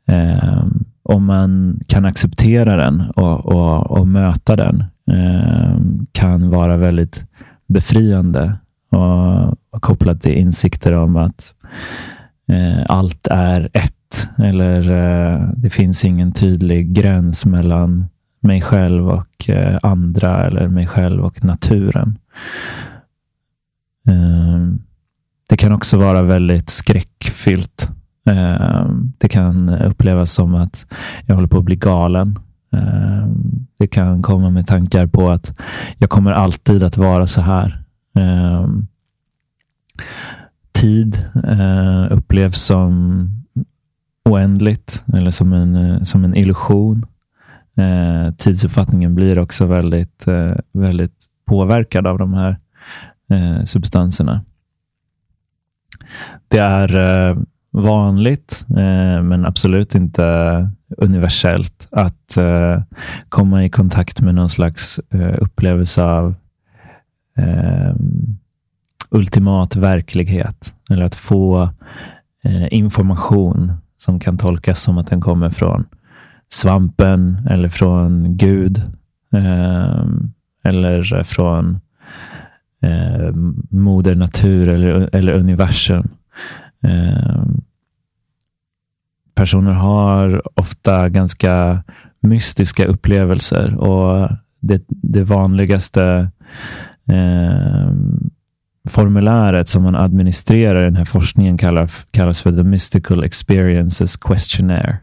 [0.08, 0.64] eh,
[1.02, 5.76] om man kan acceptera den och, och, och möta den eh,
[6.12, 7.26] kan vara väldigt
[7.66, 8.58] befriande
[8.90, 11.54] och, och kopplat till insikter om att
[12.48, 14.28] eh, allt är ett.
[14.38, 18.06] Eller eh, det finns ingen tydlig gräns mellan
[18.40, 22.18] mig själv och eh, andra eller mig själv och naturen.
[24.08, 24.84] Eh,
[25.54, 27.90] det kan också vara väldigt skräckfyllt.
[28.30, 30.86] Ehm, det kan upplevas som att
[31.26, 32.38] jag håller på att bli galen.
[32.72, 35.54] Ehm, det kan komma med tankar på att
[35.98, 37.82] jag kommer alltid att vara så här.
[38.14, 38.86] Ehm,
[40.72, 43.28] tid eh, upplevs som
[44.24, 47.06] oändligt eller som en, eh, som en illusion.
[47.76, 50.24] Eh, tidsuppfattningen blir också väldigt,
[50.72, 52.58] väldigt påverkad av de här
[53.64, 54.40] substanserna.
[56.48, 57.36] Det är eh,
[57.72, 62.82] vanligt, eh, men absolut inte universellt, att eh,
[63.28, 65.00] komma i kontakt med någon slags
[65.38, 66.34] upplevelse av
[69.10, 70.74] ultimat verklighet.
[70.90, 71.70] Eller att få
[72.70, 75.84] information som kan tolkas som att den kommer från
[76.48, 78.82] svampen eller från Gud.
[80.64, 81.80] eller från
[82.84, 83.30] eh,
[83.70, 86.08] moder natur eller, eller universum.
[86.82, 87.44] Eh,
[89.34, 91.84] personer har ofta ganska
[92.20, 94.28] mystiska upplevelser och
[94.60, 96.30] det, det vanligaste
[97.10, 97.90] eh,
[98.88, 104.98] formuläret som man administrerar i den här forskningen kallar, kallas för The Mystical Experiences Questionnaire.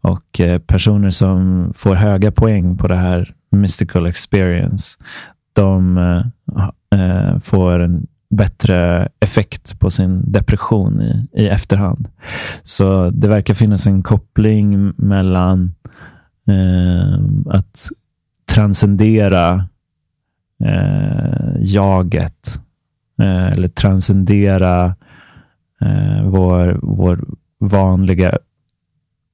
[0.00, 4.98] Och eh, personer som får höga poäng på det här Mystical Experience,
[5.52, 6.22] de eh,
[6.94, 12.08] Eh, får en bättre effekt på sin depression i, i efterhand.
[12.62, 15.74] Så det verkar finnas en koppling mellan
[16.48, 17.88] eh, att
[18.48, 19.68] transcendera
[20.64, 22.60] eh, jaget
[23.18, 24.94] eh, eller transcendera
[25.80, 27.24] eh, vår, vår
[27.58, 28.38] vanliga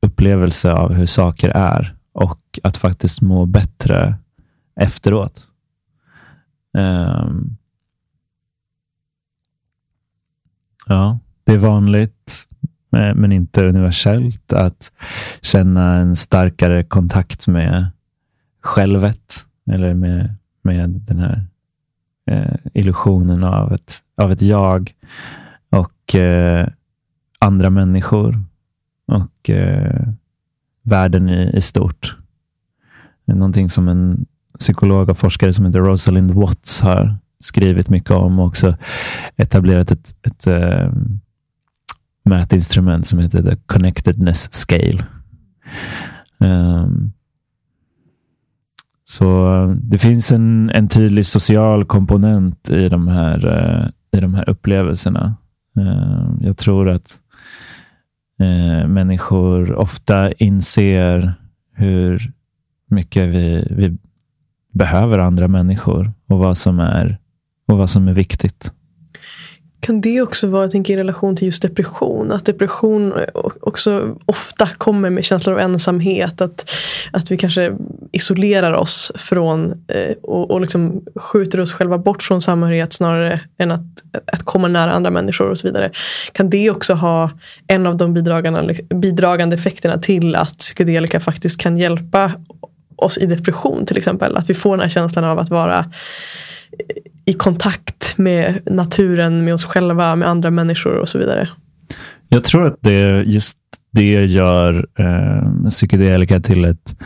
[0.03, 4.15] upplevelse av hur saker är och att faktiskt må bättre
[4.81, 5.46] efteråt.
[6.77, 7.57] Um,
[10.87, 12.47] ja, det är vanligt,
[12.93, 14.93] eh, men inte universellt, att
[15.41, 17.87] känna en starkare kontakt med
[18.61, 21.45] självet eller med, med den här
[22.27, 24.95] eh, illusionen av ett, av ett jag
[25.71, 26.69] och eh,
[27.39, 28.45] andra människor
[29.07, 30.09] och eh,
[30.83, 32.17] världen i, i stort.
[33.25, 34.27] Någonting som en
[34.59, 38.77] psykolog och forskare som heter Rosalind Watts har skrivit mycket om och också
[39.37, 40.93] etablerat ett, ett äh,
[42.25, 45.05] mätinstrument som heter The Connectedness Scale.
[46.39, 47.13] Um,
[49.05, 54.35] så eh, det finns en, en tydlig social komponent i de här, uh, i de
[54.35, 55.37] här upplevelserna.
[55.79, 57.21] Uh, jag tror att
[58.41, 61.35] uh, människor ofta inser
[61.73, 62.33] hur
[62.87, 63.99] mycket vi, vi
[64.77, 67.19] behöver andra människor och vad som är,
[67.69, 68.73] och vad som är viktigt.
[69.81, 72.33] Kan det också vara, jag tänker, i relation till just depression?
[72.33, 73.13] Att depression
[73.61, 76.41] också ofta kommer med känslor av ensamhet.
[76.41, 76.71] Att,
[77.13, 77.77] att vi kanske
[78.13, 83.71] isolerar oss från eh, och, och liksom skjuter oss själva bort från samhörighet snarare än
[83.71, 84.03] att,
[84.33, 85.91] att komma nära andra människor och så vidare.
[86.33, 87.31] Kan det också ha
[87.67, 92.33] en av de bidragande, bidragande effekterna till att psykedelika faktiskt kan hjälpa
[92.97, 94.37] oss i depression till exempel.
[94.37, 95.91] Att vi får den här känslan av att vara
[97.25, 101.49] i kontakt med naturen, med oss själva, med andra människor och så vidare.
[102.29, 103.59] Jag tror att det just
[103.91, 106.97] det gör eh, psykedelika till ett,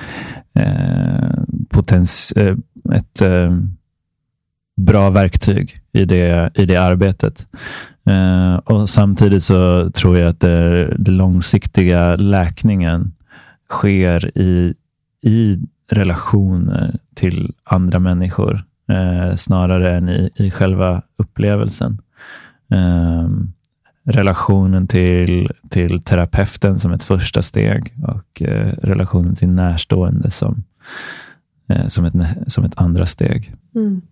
[0.55, 2.57] eh, potens, eh,
[2.95, 3.59] ett eh,
[4.76, 7.47] bra verktyg i det, i det arbetet.
[8.07, 13.12] Eh, och Samtidigt så tror jag att den långsiktiga läkningen
[13.70, 14.74] sker i,
[15.22, 15.59] i
[15.91, 21.99] relationer till andra människor eh, snarare än i, i själva upplevelsen.
[22.70, 23.28] Eh,
[24.05, 30.64] relationen till, till terapeuten som ett första steg och eh, relationen till närstående som,
[31.68, 32.14] eh, som, ett,
[32.47, 33.55] som ett andra steg.
[33.74, 34.03] Mm.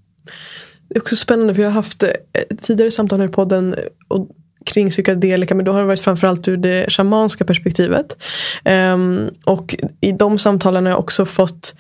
[0.89, 2.11] Det är också spännande för jag har haft eh,
[2.59, 3.75] tidigare samtal här i podden
[4.09, 4.29] och
[4.69, 8.17] kring psykedelika, men då har det varit framförallt ur det shamanska perspektivet.
[8.65, 11.75] Um, och i de samtalen har jag också fått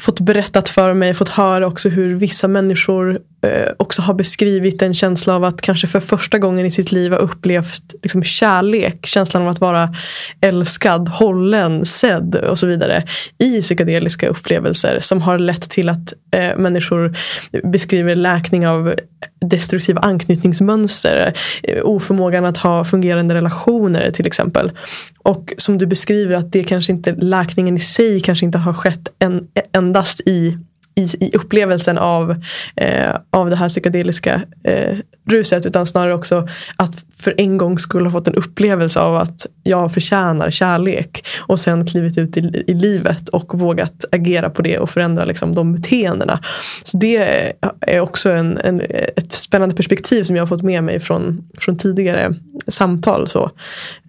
[0.00, 4.94] fått berättat för mig, fått höra också hur vissa människor Eh, också har beskrivit en
[4.94, 9.42] känsla av att kanske för första gången i sitt liv ha upplevt liksom, kärlek, känslan
[9.42, 9.94] av att vara
[10.40, 13.04] älskad, hållen, sedd och så vidare
[13.38, 17.16] i psykedeliska upplevelser som har lett till att eh, människor
[17.64, 18.94] beskriver läkning av
[19.40, 21.32] destruktiva anknytningsmönster,
[21.62, 24.72] eh, oförmågan att ha fungerande relationer till exempel.
[25.18, 29.08] Och som du beskriver att det kanske inte, läkningen i sig kanske inte har skett
[29.18, 30.58] en, endast i
[30.94, 32.42] i, i upplevelsen av,
[32.76, 38.06] eh, av det här psykedeliska eh, ruset utan snarare också att för en gång skulle
[38.06, 42.74] ha fått en upplevelse av att jag förtjänar kärlek och sen klivit ut i, i
[42.74, 46.40] livet och vågat agera på det och förändra liksom, de beteendena.
[46.82, 48.82] Så det är också en, en,
[49.16, 52.34] ett spännande perspektiv som jag har fått med mig från, från tidigare
[52.68, 53.28] samtal.
[53.28, 53.50] Så,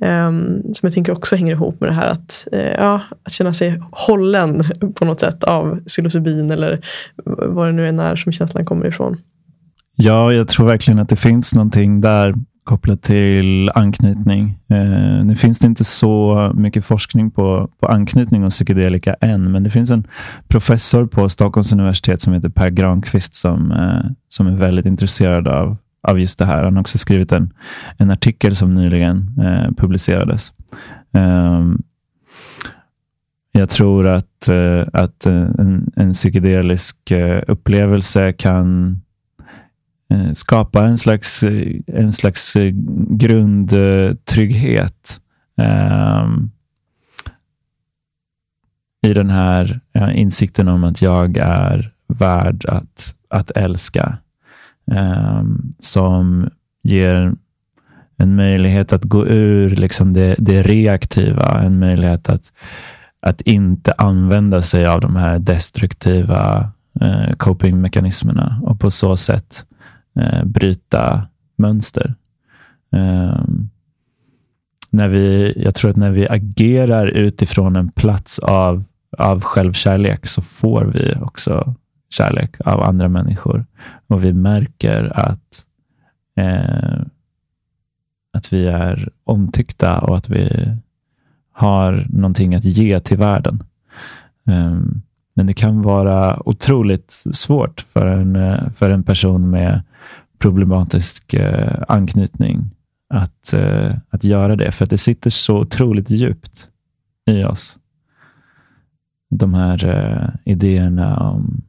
[0.01, 3.53] um, som jag tänker också hänger ihop med det här att, uh, ja, att känna
[3.53, 4.63] sig hållen
[4.95, 6.74] på något sätt av psilocybin eller
[7.25, 9.17] vad det nu än är som känslan kommer ifrån.
[9.95, 14.59] Ja, jag tror verkligen att det finns någonting där kopplat till anknytning.
[14.69, 19.63] Eh, nu finns det inte så mycket forskning på, på anknytning och psykedelika än, men
[19.63, 20.07] det finns en
[20.47, 25.77] professor på Stockholms universitet som heter Per Granqvist som, eh, som är väldigt intresserad av,
[26.07, 26.63] av just det här.
[26.63, 27.53] Han har också skrivit en,
[27.97, 30.53] en artikel som nyligen eh, publicerades.
[31.13, 31.81] Ehm,
[33.57, 39.01] jag tror att, eh, att eh, en, en psykedelisk eh, upplevelse kan
[40.33, 41.43] skapa en slags,
[41.87, 42.53] en slags
[43.09, 45.21] grundtrygghet
[45.57, 46.51] um,
[49.07, 49.79] i den här
[50.13, 54.17] insikten om att jag är värd att, att älska.
[54.85, 56.49] Um, som
[56.83, 57.35] ger
[58.17, 62.51] en möjlighet att gå ur liksom det, det reaktiva, en möjlighet att
[63.25, 66.69] att inte använda sig av de här destruktiva
[67.01, 69.65] eh, copingmekanismerna och på så sätt
[70.19, 72.15] eh, bryta mönster.
[72.91, 73.43] Eh,
[74.89, 78.83] när vi, jag tror att när vi agerar utifrån en plats av,
[79.17, 81.75] av självkärlek så får vi också
[82.09, 83.65] kärlek av andra människor.
[84.07, 85.65] Och vi märker att,
[86.35, 87.01] eh,
[88.33, 90.75] att vi är omtyckta och att vi
[91.57, 93.63] har någonting att ge till världen.
[94.45, 95.01] Um,
[95.33, 99.81] men det kan vara otroligt svårt för en, eh, för en person med
[100.37, 102.71] problematisk uh, anknytning
[103.09, 106.67] att, uh, att göra det, för att det sitter så otroligt djupt
[107.25, 107.77] i oss.
[109.29, 111.61] De här uh, idéerna om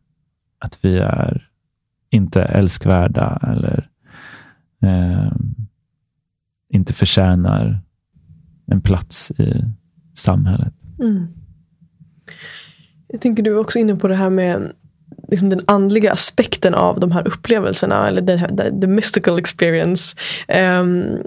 [0.58, 1.48] att vi är
[2.10, 3.88] inte älskvärda eller
[4.80, 5.54] ehm,
[6.68, 7.80] inte förtjänar
[8.66, 9.64] en plats i
[10.14, 10.72] samhället.
[11.00, 11.26] Mm.
[13.08, 14.72] Jag tänker du var också inne på det här med
[15.28, 18.08] liksom den andliga aspekten av de här upplevelserna.
[18.08, 20.16] Eller det här, the mystical experience.
[20.80, 21.18] Um,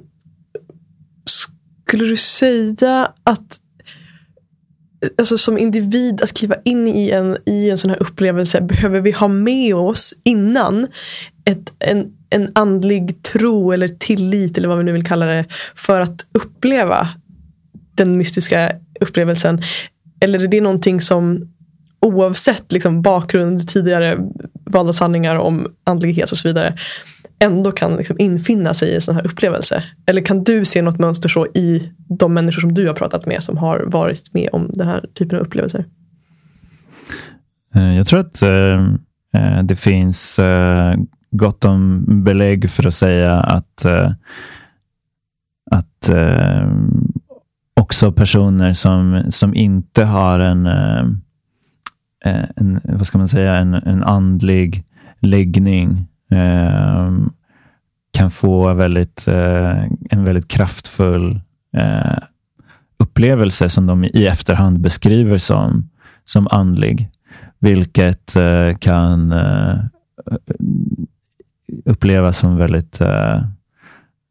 [1.86, 3.60] skulle du säga att
[5.18, 9.12] alltså som individ att kliva in i en, i en sån här upplevelse behöver vi
[9.12, 10.88] ha med oss innan
[11.46, 16.02] ett, en, en andlig tro eller tillit eller vad vi nu vill kalla det för
[16.02, 17.08] att uppleva
[18.04, 19.62] den mystiska upplevelsen?
[20.22, 21.54] Eller är det någonting som
[22.02, 24.18] oavsett liksom, bakgrund, tidigare
[24.66, 26.76] valda sanningar om andlighet och så vidare
[27.44, 29.84] ändå kan liksom infinna sig i en sån här upplevelse?
[30.06, 33.44] Eller kan du se något mönster så i de människor som du har pratat med
[33.44, 35.86] som har varit med om den här typen av upplevelser?
[37.76, 38.86] Eh, jag tror att eh,
[39.34, 40.96] eh, det finns eh,
[41.32, 44.12] gott om belägg för att säga att, eh,
[45.72, 46.68] att eh,
[47.80, 51.06] också personer som, som inte har en, eh,
[52.26, 54.84] eh, en, vad ska man säga, en, en andlig
[55.20, 57.12] läggning eh,
[58.12, 59.28] kan få väldigt,
[60.10, 61.42] en väldigt kraftfull
[62.98, 65.90] upplevelse som de i efterhand beskriver som,
[66.26, 67.10] som andlig.
[67.60, 68.38] Vilket
[68.80, 69.34] kan
[71.86, 73.02] upplevas som väldigt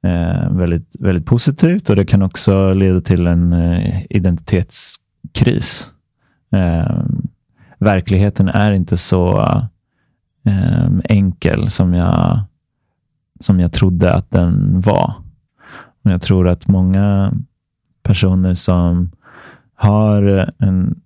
[0.03, 5.91] eh, väldigt, väldigt positivt och det kan också leda till en eh, identitetskris.
[6.53, 7.01] Eh,
[7.79, 9.41] verkligheten är inte så
[10.45, 12.41] eh, enkel som jag,
[13.41, 15.15] som jag trodde att den var.
[16.05, 17.33] Och jag tror att många
[18.03, 19.11] personer som
[19.75, 21.01] har en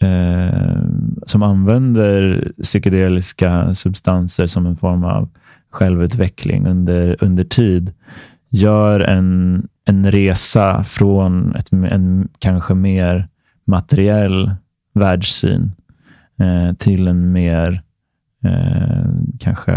[0.00, 0.82] eh,
[1.26, 5.28] som använder psykedeliska substanser som en form av
[5.74, 7.92] självutveckling under, under tid
[8.48, 13.28] gör en, en resa från ett, en kanske mer
[13.64, 14.54] materiell
[14.92, 15.72] världssyn
[16.38, 17.82] eh, till en mer
[18.44, 19.04] eh,
[19.38, 19.72] kanske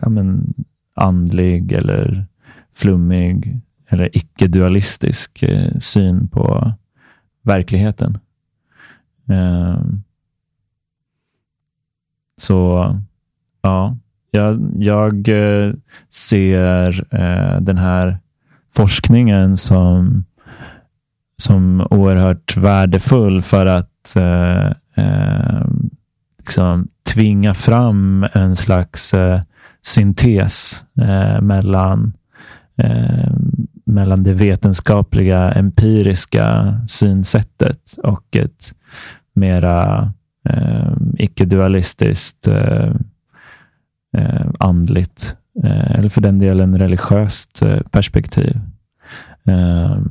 [0.00, 0.54] ja, men,
[0.94, 2.26] andlig eller
[2.74, 6.72] flummig eller icke-dualistisk eh, syn på
[7.42, 8.18] verkligheten.
[9.28, 9.82] Eh,
[12.36, 12.96] så
[13.62, 13.96] ja,
[14.30, 15.72] jag, jag eh,
[16.10, 18.18] ser eh, den här
[18.74, 20.24] forskningen som,
[21.36, 25.66] som oerhört värdefull för att eh, eh,
[26.38, 29.40] liksom tvinga fram en slags eh,
[29.82, 32.12] syntes eh, mellan,
[32.76, 33.32] eh,
[33.84, 38.74] mellan det vetenskapliga empiriska synsättet och ett
[39.34, 40.12] mera
[40.48, 42.92] eh, icke-dualistiskt eh,
[44.16, 48.60] eh, andligt eh, eller för den delen religiöst eh, perspektiv.
[49.44, 50.08] Ehm,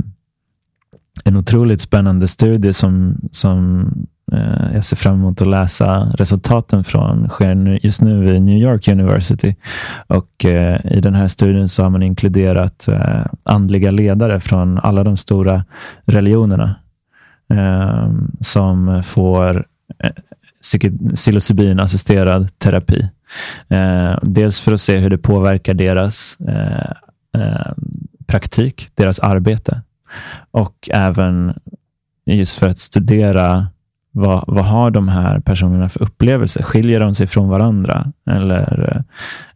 [1.24, 3.86] en otroligt spännande studie som, som
[4.32, 8.88] Eh, jag ser fram emot att läsa resultaten från sker just nu vid New York
[8.88, 9.56] University.
[10.08, 15.04] Och eh, I den här studien så har man inkluderat eh, andliga ledare från alla
[15.04, 15.66] de stora
[16.06, 16.76] religionerna
[17.50, 19.66] ehm, som får
[20.04, 20.12] eh,
[21.14, 23.10] psilocybin-assisterad terapi
[24.22, 26.38] dels för att se hur det påverkar deras
[28.28, 29.82] praktik, deras arbete
[30.52, 31.54] och även
[32.26, 33.68] just för att studera
[34.12, 36.64] vad, vad har de här personerna för upplevelser?
[36.64, 39.04] Skiljer de sig från varandra eller,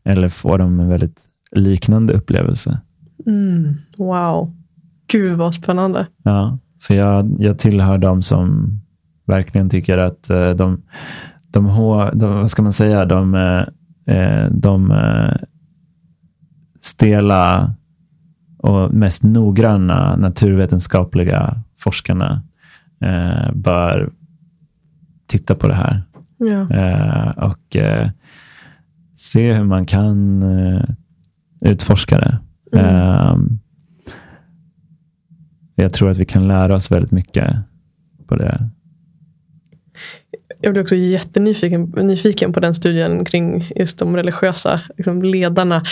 [0.03, 1.19] eller får de en väldigt
[1.51, 2.81] liknande upplevelse?
[3.25, 4.55] Mm, wow,
[5.07, 6.07] gud vad spännande.
[6.23, 8.79] Ja, så jag, jag tillhör de som
[9.25, 10.81] verkligen tycker att eh, de,
[11.53, 11.65] de,
[12.13, 13.35] de vad ska man säga, de,
[14.05, 15.35] eh, de eh,
[16.81, 17.73] stela
[18.57, 22.41] och mest noggranna naturvetenskapliga forskarna
[23.53, 24.11] bör
[25.27, 26.03] titta på det här.
[26.37, 26.69] Ja.
[26.69, 28.09] Eh, och eh,
[29.15, 30.83] se hur man kan eh,
[31.61, 32.39] utforska det.
[32.73, 32.85] Mm.
[32.85, 33.59] Ehm,
[35.75, 37.55] jag tror att vi kan lära oss väldigt mycket
[38.27, 38.69] på det.
[40.63, 45.83] Jag blir också jättenyfiken nyfiken på den studien kring just de religiösa liksom ledarna.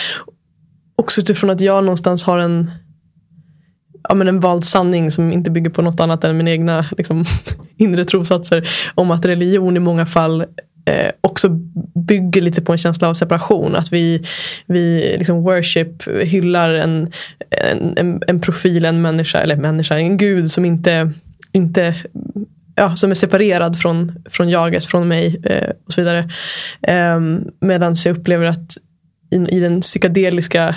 [0.96, 2.70] Också utifrån att jag någonstans har en
[4.08, 7.24] ja, men en vald sanning som inte bygger på något annat än mina egna liksom,
[7.76, 8.70] inre trosatser.
[8.94, 10.40] Om att religion i många fall
[10.84, 11.48] eh, också
[11.94, 13.76] bygger lite på en känsla av separation.
[13.76, 14.26] Att vi,
[14.66, 17.12] vi liksom worship hyllar en,
[17.96, 21.10] en, en profil, en människa, eller människa, en gud som inte,
[21.52, 21.94] inte
[22.74, 26.30] ja, som är separerad från, från jaget, från mig eh, och så vidare.
[26.82, 27.20] Eh,
[27.60, 28.76] Medan jag upplever att
[29.30, 30.74] i, i den psykedeliska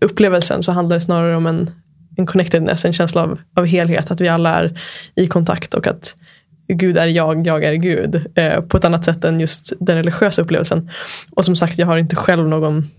[0.00, 1.70] upplevelsen så handlar det snarare om en,
[2.16, 4.10] en connectedness, en känsla av, av helhet.
[4.10, 4.80] Att vi alla är
[5.14, 6.16] i kontakt och att
[6.68, 8.26] Gud är jag, jag är Gud.
[8.34, 10.90] Eh, på ett annat sätt än just den religiösa upplevelsen.
[11.30, 12.90] Och som sagt, jag har inte själv någon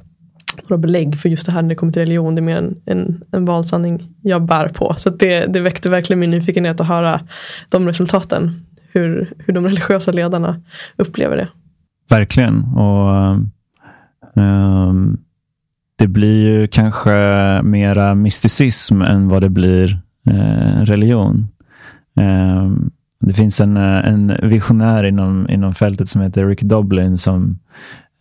[0.58, 2.36] några belägg för just det här när det kommer till religion.
[2.36, 4.96] Det är mer en, en, en valsanning jag bär på.
[4.98, 7.22] Så det, det väckte verkligen min nyfikenhet att höra
[7.70, 8.66] de resultaten.
[8.92, 10.62] Hur, hur de religiösa ledarna
[10.98, 11.48] upplever det.
[12.10, 12.64] Verkligen.
[12.64, 13.38] Och
[14.36, 15.18] um,
[15.96, 17.12] det blir ju kanske
[17.64, 21.48] mera mysticism än vad det blir eh, religion.
[22.16, 27.60] Um, det finns en, eh, en visionär inom, inom fältet som heter Rick Doblin som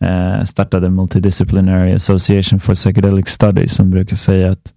[0.03, 4.73] eh, startade Multidisciplinary Association for Psychedelic Studies som brukar säga att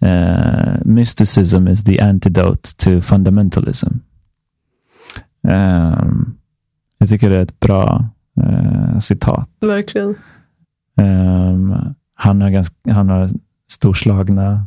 [0.00, 3.88] eh, mysticism is the antidote to fundamentalism.
[5.48, 6.04] Eh,
[6.98, 8.08] jag tycker det är ett bra
[9.00, 9.48] citat.
[9.60, 10.14] Verkligen.
[11.00, 13.28] Um, han har, ganska, han har
[13.70, 14.66] storslagna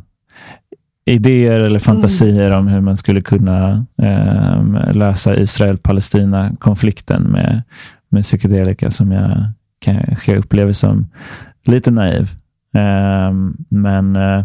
[1.04, 2.58] idéer eller fantasier mm.
[2.58, 7.62] om hur man skulle kunna eh, lösa Israel-Palestina-konflikten med,
[8.08, 9.50] med psykedelika som jag
[9.82, 11.06] kanske upplever som
[11.64, 12.30] lite naiv.
[12.74, 14.44] Ehm, men eh,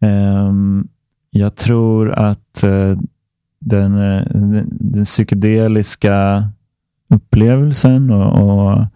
[0.00, 0.88] ehm,
[1.30, 2.98] jag tror att eh,
[3.60, 3.92] den,
[4.30, 6.48] den, den psykedeliska
[7.10, 8.86] upplevelsen och, och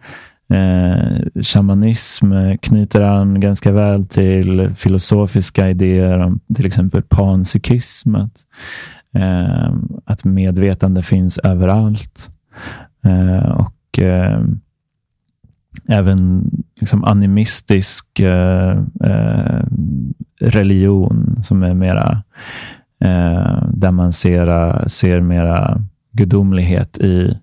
[0.51, 2.33] Eh, shamanism
[2.63, 8.15] knyter an ganska väl till filosofiska idéer om till exempel panpsykism.
[8.15, 8.45] Att,
[9.15, 9.75] eh,
[10.05, 12.31] att medvetande finns överallt.
[13.05, 14.45] Eh, och eh,
[15.89, 19.63] även liksom animistisk eh, eh,
[20.41, 22.23] religion som är mera
[23.01, 27.39] eh, där man ser, ser mera gudomlighet i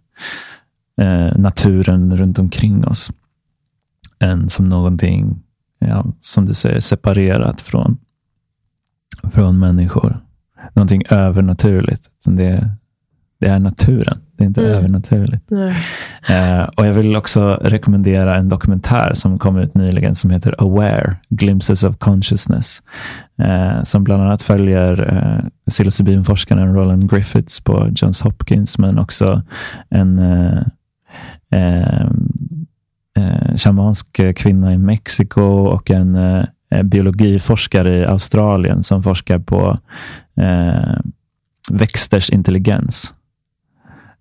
[1.02, 3.12] eh, naturen runt omkring oss.
[4.20, 5.44] än som någonting,
[5.80, 7.98] ja, som du säger, separerat från,
[9.32, 10.20] från människor.
[10.74, 12.10] Någonting övernaturligt.
[12.26, 12.72] Det,
[13.40, 14.20] det är naturen.
[14.38, 14.74] Det är inte mm.
[14.74, 15.52] övernaturligt.
[15.52, 21.16] Uh, och Jag vill också rekommendera en dokumentär som kom ut nyligen som heter Aware,
[21.30, 22.82] Glimpses of Consciousness.
[23.42, 29.42] Uh, som bland annat följer uh, psilocybinforskaren Roland Griffiths på Johns Hopkins, men också
[29.90, 30.62] en uh,
[33.56, 36.18] shamansk kvinna i Mexiko och en
[36.84, 39.78] biologiforskare i Australien som forskar på
[41.70, 43.14] växters intelligens.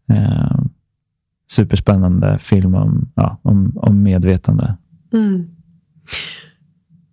[0.08, 0.60] Eh,
[1.50, 4.76] superspännande film om, ja, om, om medvetande.
[5.12, 5.46] Mm.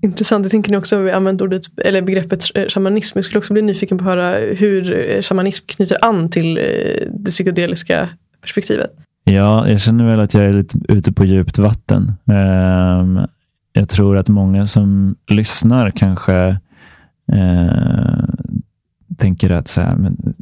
[0.02, 0.46] Intressant.
[0.46, 3.18] Jag tänker ni också använt ordet, eller begreppet shamanism.
[3.18, 6.64] Jag skulle också bli nyfiken på att höra hur eh, shamanism knyter an till eh,
[7.14, 8.10] det psykedeliska
[8.42, 8.92] perspektivet.
[9.24, 12.14] Ja, jag känner väl att jag är lite ute på djupt vatten.
[12.26, 13.20] Ehm,
[13.74, 16.58] jag tror att många som lyssnar kanske
[19.18, 20.34] tänker att så här, men,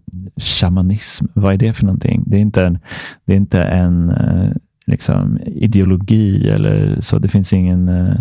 [0.42, 2.24] shamanism, vad är det för någonting?
[2.26, 2.80] Det är inte en,
[3.26, 4.52] det är inte en eh,
[4.86, 7.20] liksom, ideologi eller så.
[7.20, 7.90] Det finns ingen...
[7.90, 8.16] Eh,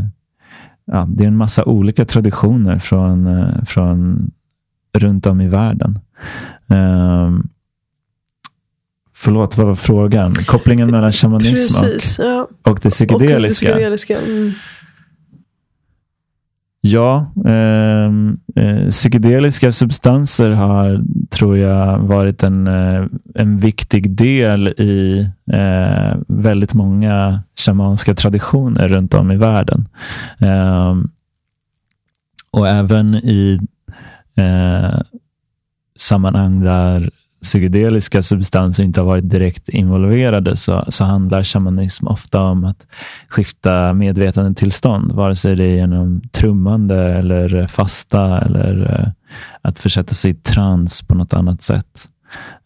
[0.85, 4.31] ja, det är en massa olika traditioner från, eh, från
[4.93, 5.99] runt om i världen.
[6.67, 7.49] Um,
[9.15, 10.35] förlåt, vad var frågan?
[10.35, 12.49] Kopplingen mellan shamanism Precis, och, ja.
[12.63, 13.37] och det psykedeliska?
[13.37, 14.21] Och det psykedeliska.
[14.21, 14.53] Mm.
[16.83, 23.05] Ja, ehm, eh, psykedeliska substanser har, tror jag, varit en, eh,
[23.35, 29.89] en viktig del i eh, väldigt många shamanska traditioner runt om i världen.
[30.39, 30.97] Eh,
[32.51, 33.61] och även i
[34.37, 35.01] eh,
[35.97, 37.11] sammanhang där
[37.43, 42.87] psykedeliska substanser inte har varit direkt involverade så, så handlar shamanism ofta om att
[43.29, 49.09] skifta medvetandetillstånd, vare sig det är genom trummande eller fasta eller eh,
[49.63, 52.09] att försätta sig i trans på något annat sätt.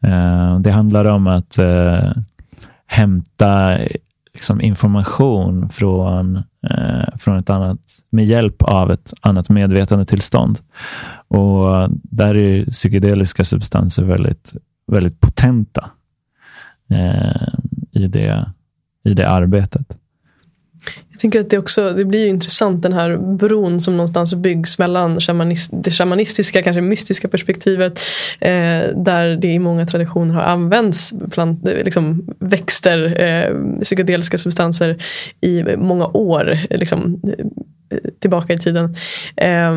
[0.06, 2.12] Eh, det handlar om att eh,
[2.86, 3.78] hämta
[4.34, 6.36] liksom, information från,
[6.70, 7.80] eh, från ett annat,
[8.10, 10.58] med hjälp av ett annat medvetandetillstånd.
[11.28, 14.52] Och eh, där är psykedeliska substanser väldigt,
[14.86, 15.90] väldigt potenta
[16.90, 17.48] eh,
[17.92, 18.52] i, det,
[19.04, 19.98] i det arbetet.
[21.24, 25.20] Jag tänker att det också det blir intressant den här bron som någonstans byggs mellan
[25.20, 27.98] shamanist, det shamanistiska, kanske mystiska perspektivet
[28.40, 35.02] eh, där det i många traditioner har använts plant, liksom, växter, eh, psykedeliska substanser
[35.40, 37.20] i många år liksom,
[37.90, 38.96] eh, tillbaka i tiden.
[39.36, 39.72] Eh,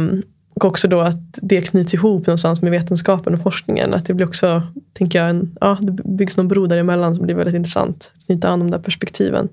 [0.53, 3.93] och också då att det knyts ihop någonstans med vetenskapen och forskningen.
[3.93, 7.35] Att det blir också, tänker jag, en, ja, det byggs någon bro däremellan som blir
[7.35, 8.11] väldigt intressant.
[8.17, 9.49] Att knyta an de där perspektiven.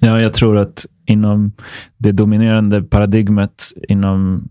[0.00, 1.52] Ja, jag tror att inom
[1.96, 4.48] det dominerande paradigmet inom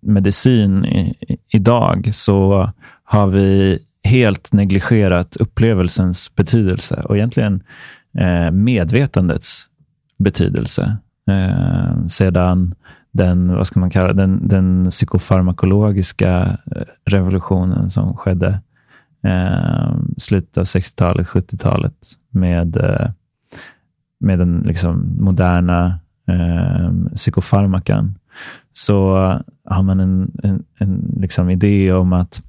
[0.00, 1.16] medicin i,
[1.48, 2.70] idag så
[3.04, 7.62] har vi helt negligerat upplevelsens betydelse och egentligen
[8.18, 9.66] eh, medvetandets
[10.18, 10.96] betydelse.
[11.28, 12.74] Eh, sedan
[13.12, 18.60] den, vad ska man kalla den, den psykofarmakologiska eh, revolutionen som skedde
[19.24, 21.94] eh, slutet av 60-talet, 70-talet
[22.30, 23.10] med, eh,
[24.20, 25.98] med den liksom moderna
[26.28, 28.14] eh, psykofarmakan
[28.72, 29.16] så
[29.64, 32.42] har man en, en, en liksom idé om att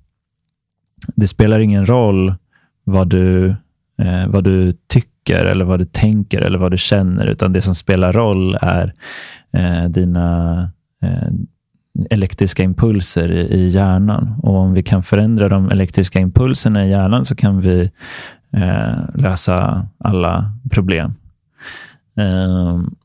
[1.16, 2.36] det spelar ingen roll
[2.84, 3.50] vad du,
[3.98, 7.76] eh, vad du tycker eller vad du tänker eller vad du känner, utan det som
[7.76, 8.94] spelar roll är
[9.52, 10.62] eh, dina
[11.04, 11.30] eh,
[12.10, 14.36] elektriska impulser i, i, hjärnan.
[14.44, 17.92] Och om vi kan förändra de elektriska impulserna i hjärnan så kan vi
[18.54, 21.14] eh, lösa alla problem.
[22.22, 22.96] Ehm,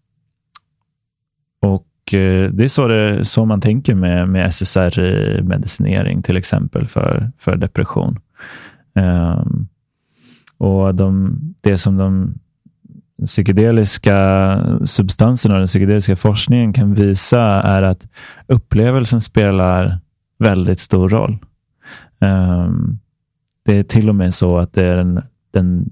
[1.60, 7.32] och eh, Det är så, det, så man tänker med, med SSR-medicinering till exempel för,
[7.38, 8.18] för depression.
[8.94, 9.68] Ehm,
[10.58, 12.34] och de, Det som de
[13.26, 18.08] psykedeliska substanserna och den psykedeliska forskningen kan visa är att
[18.46, 19.98] upplevelsen spelar
[20.38, 21.38] väldigt stor roll.
[22.20, 22.98] Um,
[23.62, 25.90] det är till och med så att det är den, den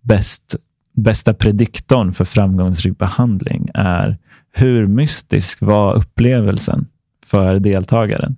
[0.00, 0.56] bäst,
[1.02, 4.18] bästa prediktorn för framgångsrik behandling är
[4.52, 6.86] hur mystisk var upplevelsen
[7.26, 8.36] för deltagaren.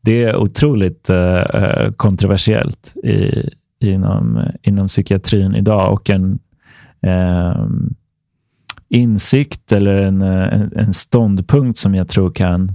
[0.00, 3.50] Det är otroligt uh, kontroversiellt i,
[3.80, 6.38] inom, inom psykiatrin idag och en
[7.02, 7.66] eh,
[8.88, 12.72] insikt eller en, en, en, ståndpunkt som jag tror kan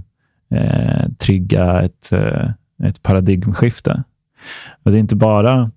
[0.50, 2.50] eh, trigga ett, eh,
[2.84, 4.02] ett paradigmskifte.
[4.82, 5.70] Och det är inte bara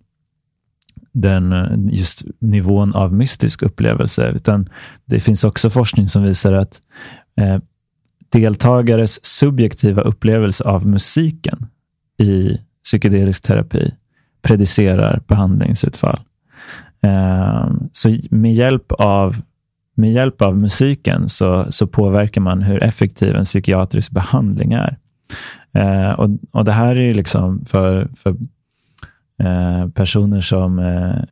[1.11, 4.69] den eh, just nivån av mystisk upplevelse, utan
[5.05, 6.81] det finns också forskning som visar att
[7.39, 7.57] eh,
[8.29, 11.65] deltagares subjektiva upplevelse av musiken
[12.17, 13.93] i psykedelisk terapi
[14.41, 16.19] predicerar behandlingsutfall.
[17.03, 19.41] Eh, så med hjälp av
[19.95, 24.97] med hjälp av musiken så, så påverkar man hur effektiv en psykiatrisk behandling är.
[25.73, 28.35] Eh, och, och Det här är liksom för, för
[29.43, 31.23] Eh, personer som, eh,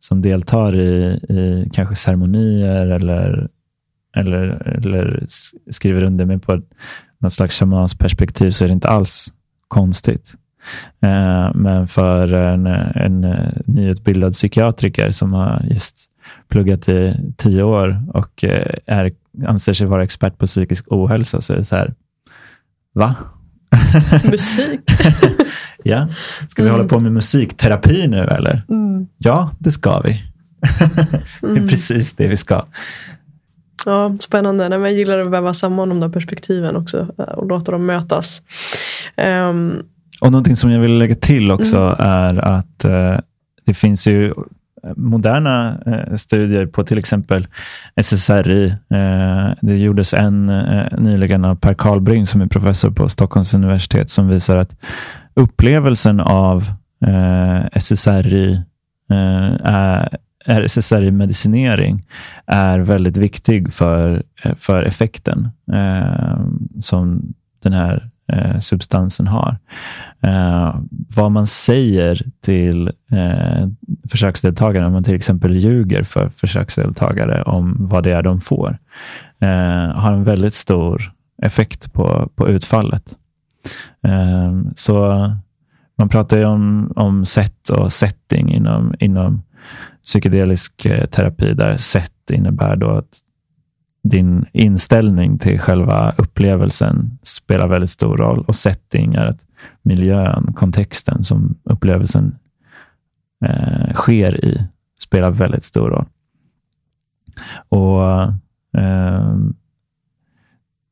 [0.00, 3.48] som deltar i, i kanske ceremonier eller,
[4.16, 5.24] eller, eller
[5.70, 6.62] skriver under mig på
[7.18, 9.34] något slags shamans perspektiv så är det inte alls
[9.68, 10.34] konstigt.
[11.00, 13.20] Eh, men för en, en
[13.66, 16.10] nyutbildad psykiatriker som har just
[16.48, 19.12] pluggat i tio år och eh, är,
[19.46, 21.94] anser sig vara expert på psykisk ohälsa så är det så här,
[22.94, 23.16] va?
[24.30, 24.80] Musik?
[25.84, 26.08] ja,
[26.48, 26.78] ska vi mm.
[26.80, 28.62] hålla på med musikterapi nu eller?
[28.68, 29.06] Mm.
[29.18, 30.22] Ja, det ska vi.
[31.40, 31.68] det är mm.
[31.68, 32.64] precis det vi ska.
[33.86, 34.68] Ja, spännande.
[34.68, 37.86] Nej, men jag gillar att väva samman de där perspektiven också eh, och låta dem
[37.86, 38.42] mötas.
[39.16, 39.82] Um,
[40.20, 41.96] och någonting som jag vill lägga till också mm.
[41.98, 43.18] är att uh,
[43.64, 44.34] det finns ju
[44.84, 47.46] Eh, moderna eh, studier på till exempel
[47.96, 48.66] SSRI.
[48.68, 50.46] Eh, det gjordes en
[50.98, 54.76] nyligen av Per Karlbring som är professor på Stockholms universitet som visar att
[55.34, 56.64] upplevelsen av
[57.72, 58.62] SSRI
[59.64, 60.18] är
[60.66, 62.06] SSRI-medicinering
[62.46, 64.22] är väldigt viktig för,
[64.56, 65.48] för effekten
[66.80, 68.10] som den här
[68.60, 69.56] substansen har.
[70.22, 70.80] Eh,
[71.16, 73.68] vad man säger till eh,
[74.10, 78.78] försöksdeltagare, om man till exempel ljuger för försöksdeltagare om vad det är de får,
[79.40, 81.12] eh, har en väldigt stor
[81.42, 83.16] effekt på, på utfallet.
[84.02, 85.14] Eh, så
[85.98, 89.42] man pratar ju om, om sätt och setting inom, inom
[90.04, 93.18] psykedelisk eh, terapi, där sätt innebär då att
[94.02, 99.40] din inställning till själva upplevelsen spelar väldigt stor roll och setting är att
[99.82, 102.38] miljön, kontexten som upplevelsen
[103.44, 104.68] eh, sker i
[105.00, 106.06] spelar väldigt stor roll.
[107.68, 108.22] Och
[108.80, 109.36] eh,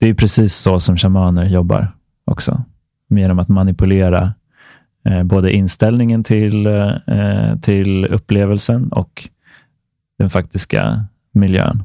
[0.00, 1.92] Det är precis så som shamaner jobbar
[2.24, 2.64] också.
[3.08, 4.34] Genom att manipulera
[5.04, 9.28] eh, både inställningen till, eh, till upplevelsen och
[10.18, 11.84] den faktiska miljön.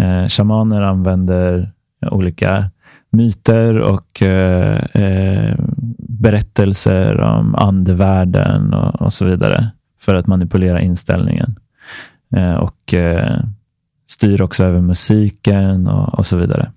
[0.00, 1.72] Eh, shamaner använder
[2.10, 2.70] olika
[3.12, 5.54] myter och eh, eh,
[5.98, 9.70] berättelser om andevärlden och, och, så vidare
[10.00, 11.58] för att manipulera inställningen.
[12.36, 13.40] Eh, och eh,
[14.06, 16.72] styr också över musiken och, och, så vidare.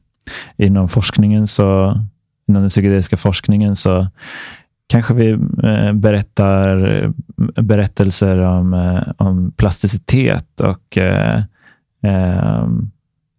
[0.57, 1.99] Inom forskningen så,
[2.47, 4.07] inom den psykedeliska forskningen så
[4.87, 5.29] kanske vi
[5.63, 7.13] eh, berättar
[7.61, 11.43] berättelser om, eh, om plasticitet och eh,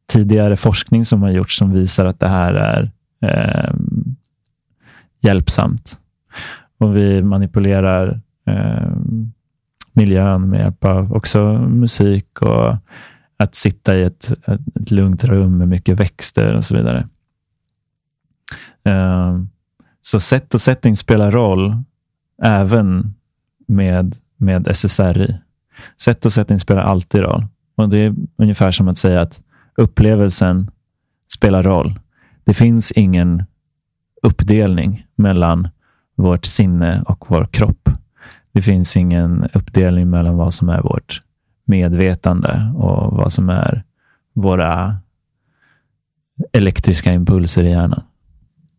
[0.06, 3.74] tidigare forskning som har gjorts som visar att det här är eh,
[5.20, 6.00] hjälpsamt.
[6.78, 8.90] Och vi manipulerar eh,
[9.92, 12.76] miljön med hjälp av också musik och
[13.36, 14.32] att sitta i ett,
[14.74, 17.08] ett lugnt rum med mycket växter och så vidare.
[18.84, 19.40] Eh,
[20.02, 21.82] så sätt och setting spelar roll
[22.42, 23.14] även
[23.66, 25.36] med, med SSRI.
[26.00, 27.46] Sätt och setting spelar alltid roll.
[27.76, 29.40] Och Det är ungefär som att säga att
[29.76, 30.70] upplevelsen
[31.32, 32.00] spelar roll.
[32.44, 33.44] Det finns ingen
[34.22, 35.68] uppdelning mellan
[36.14, 37.88] vårt sinne och vår kropp.
[38.52, 41.22] Det finns ingen uppdelning mellan vad som är vårt
[41.64, 43.84] medvetande och vad som är
[44.32, 44.96] våra
[46.52, 48.02] elektriska impulser i hjärnan.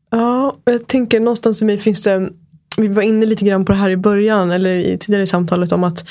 [0.09, 2.29] Ja, jag tänker någonstans i mig finns det,
[2.77, 5.71] vi var inne lite grann på det här i början eller i, tidigare i samtalet
[5.71, 6.05] om att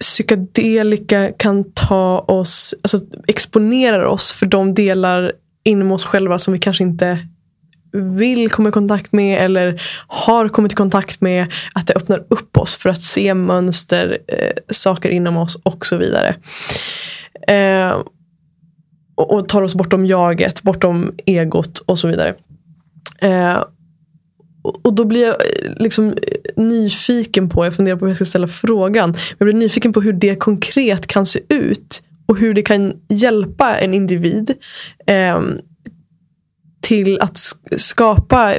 [0.00, 5.32] psykedelika kan ta oss, alltså exponerar oss för de delar
[5.64, 7.18] inom oss själva som vi kanske inte
[7.92, 11.52] vill komma i kontakt med eller har kommit i kontakt med.
[11.72, 15.96] Att det öppnar upp oss för att se mönster, eh, saker inom oss och så
[15.96, 16.34] vidare.
[17.48, 17.96] Eh,
[19.14, 22.34] och, och, tar oss bortom jaget, bortom egot och så vidare.
[23.18, 23.64] Eh,
[24.62, 28.24] och då blir jag eh, liksom eh, nyfiken på, jag funderar på hur jag ska
[28.24, 29.14] ställa frågan.
[29.38, 32.02] Jag blir nyfiken på hur det konkret kan se ut.
[32.26, 34.54] Och hur det kan hjälpa en individ
[35.06, 35.40] eh,
[36.80, 37.38] till att
[37.76, 38.54] skapa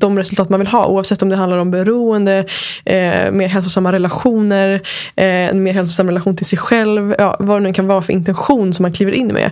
[0.00, 0.86] de resultat man vill ha.
[0.86, 2.38] Oavsett om det handlar om beroende,
[2.84, 4.72] eh, mer hälsosamma relationer,
[5.16, 7.14] eh, en mer hälsosam relation till sig själv.
[7.18, 9.50] Ja, vad det nu kan vara för intention som man kliver in med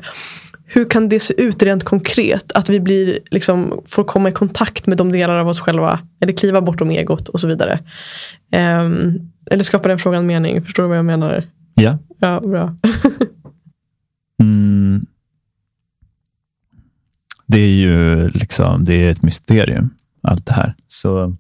[0.75, 2.53] hur kan det se ut rent konkret?
[2.53, 6.01] Att vi blir, liksom, får komma i kontakt med de delar av oss själva.
[6.21, 7.79] Eller kliva bortom egot och så vidare.
[8.83, 10.63] Um, Eller skapar den frågan mening?
[10.65, 11.45] Förstår du vad jag menar?
[11.75, 11.99] Ja.
[12.19, 12.77] Ja, bra.
[14.39, 15.07] Mm.
[17.47, 19.91] Det är ju liksom, det är ett mysterium,
[20.23, 20.75] allt det här.
[20.87, 21.37] Så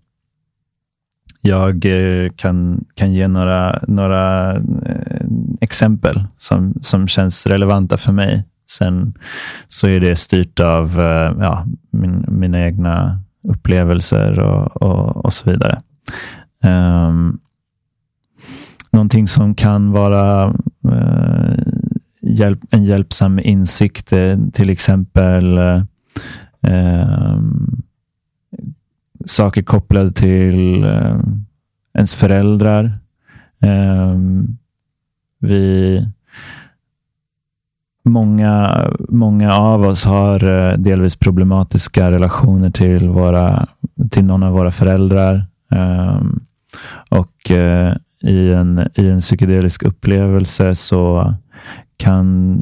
[1.40, 5.26] jag eh, kan, kan ge några, några eh,
[5.60, 8.44] exempel som, som känns relevanta för mig.
[8.78, 9.14] Sen
[9.68, 15.50] så är det styrt av eh, ja, min, mina egna upplevelser och, och, och så
[15.50, 15.82] vidare.
[16.64, 17.40] Um,
[18.90, 20.54] någonting som kan vara
[20.88, 21.54] uh,
[22.20, 27.40] hjälp, en hjälpsam insikt, eh, till exempel uh,
[29.26, 31.20] saker kopplade till uh,
[31.94, 32.92] ens föräldrar.
[33.60, 34.58] Ehm,
[35.38, 36.06] vi
[38.04, 43.66] Många, många av oss har eh, delvis problematiska relationer till, våra,
[44.10, 45.46] till någon av våra föräldrar.
[45.74, 46.40] Um,
[47.08, 47.92] och uh,
[48.22, 51.34] i, en, i en psykedelisk upplevelse så
[51.96, 52.58] kan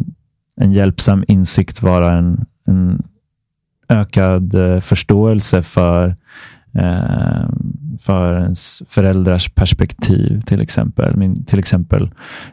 [0.60, 3.02] en hjälpsam insikt vara en, en
[3.88, 6.16] ökad uh, förståelse för,
[6.78, 7.48] uh,
[7.98, 11.16] för ens föräldrars perspektiv till exempel.
[11.16, 12.10] Min, till exempel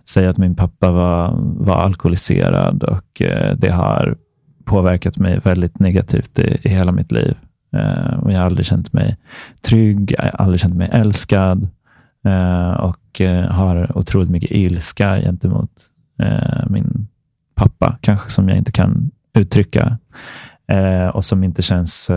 [0.10, 4.18] säga att min pappa var, var alkoholiserad och eh, det har
[4.66, 7.38] påverkat mig väldigt negativt i, i hela mitt liv.
[7.74, 9.18] Eh, och jag har aldrig känt mig
[9.62, 11.68] trygg, jag har aldrig känt mig älskad
[12.26, 15.72] eh, och har otroligt mycket ilska gentemot
[16.68, 17.08] min
[17.56, 19.98] pappa, kanske som jag inte kan uttrycka
[21.14, 22.12] och som inte känns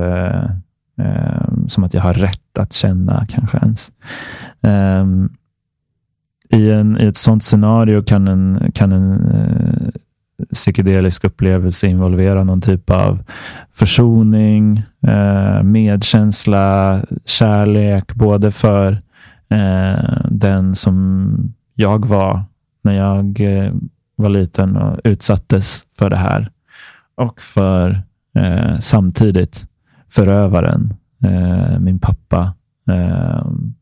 [0.98, 3.92] Ehm, som att jag har rätt att känna kanske ens.
[4.62, 5.06] Eh,
[6.58, 9.88] i, en, I ett sådant scenario kan en, kan en eh,
[10.52, 13.24] psykedelisk upplevelse involvera någon typ av
[13.72, 18.92] försoning, eh, medkänsla, kärlek, både för
[19.50, 22.42] eh, den som jag var
[22.82, 23.72] när jag eh,
[24.16, 26.50] var liten och utsattes för det här
[27.14, 28.02] och för
[28.34, 29.69] eh, samtidigt
[30.10, 32.54] förövaren, eh, min pappa.
[32.90, 33.74] Ehm,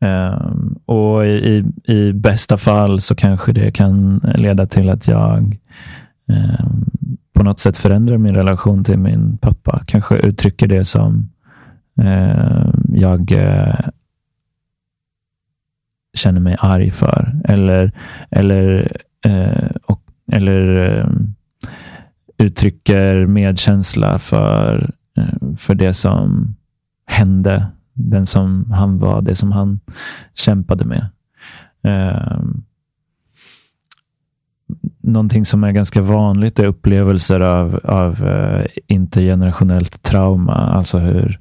[0.00, 5.58] ehm, och i, i bästa fall så kanske det kan leda till att jag
[6.28, 6.84] ehm,
[7.32, 9.82] på något sätt förändrar min relation till min pappa.
[9.86, 11.30] Kanske uttrycker det som
[12.92, 13.88] jag eh,
[16.14, 17.40] känner mig arg för.
[17.44, 17.92] Eller,
[18.30, 20.00] eller, eh, och,
[20.32, 21.08] eller
[22.38, 26.54] uttrycker medkänsla för, eh, för det som
[27.06, 29.80] hände den som han var, det som han
[30.34, 31.06] kämpade med.
[31.82, 32.42] Eh,
[35.00, 41.40] någonting som är ganska vanligt är upplevelser av, av eh, intergenerationellt trauma, alltså hur,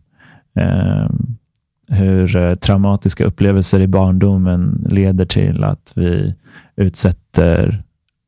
[0.55, 1.09] eh,
[1.87, 6.35] hur eh, traumatiska upplevelser i barndomen leder till att vi
[6.75, 7.83] utsätter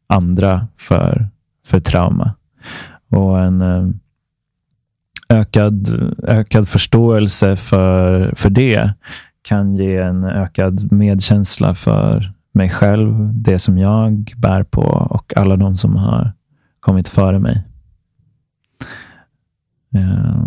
[0.07, 1.27] andra för,
[1.65, 2.33] för trauma.
[3.09, 3.89] Och en eh,
[5.29, 5.89] ökad,
[6.23, 8.93] ökad förståelse för, för det
[9.41, 15.55] kan ge en ökad medkänsla för mig själv, det som jag bär på och alla
[15.55, 16.33] de som har
[16.79, 17.63] kommit före mig.
[19.95, 20.43] Eh,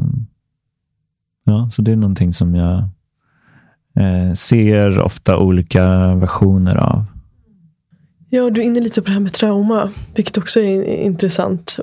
[1.45, 2.79] ja, så det är någonting som jag
[3.97, 7.05] eh, ser ofta olika versioner av.
[8.35, 11.79] Ja, du är inne lite på det här med trauma, vilket också är intressant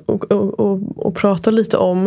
[1.06, 2.06] att prata lite om.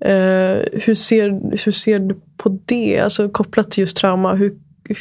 [0.00, 4.34] Eh, hur, ser, hur ser du på det, alltså kopplat till just trauma?
[4.34, 4.54] Hur,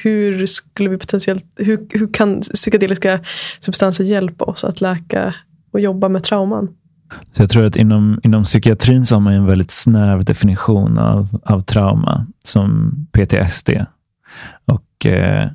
[0.03, 3.19] hur, skulle vi potentiellt, hur, hur kan psykedeliska
[3.59, 5.33] substanser hjälpa oss att läka
[5.71, 6.67] och jobba med trauman?
[7.31, 11.41] Så jag tror att inom, inom psykiatrin så har man en väldigt snäv definition av,
[11.43, 13.69] av trauma som PTSD.
[14.65, 15.49] Och eh, eh,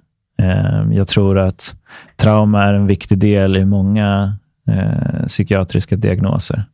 [0.92, 1.74] jag tror att
[2.16, 4.36] trauma är en viktig del i många
[4.68, 6.64] eh, psykiatriska diagnoser.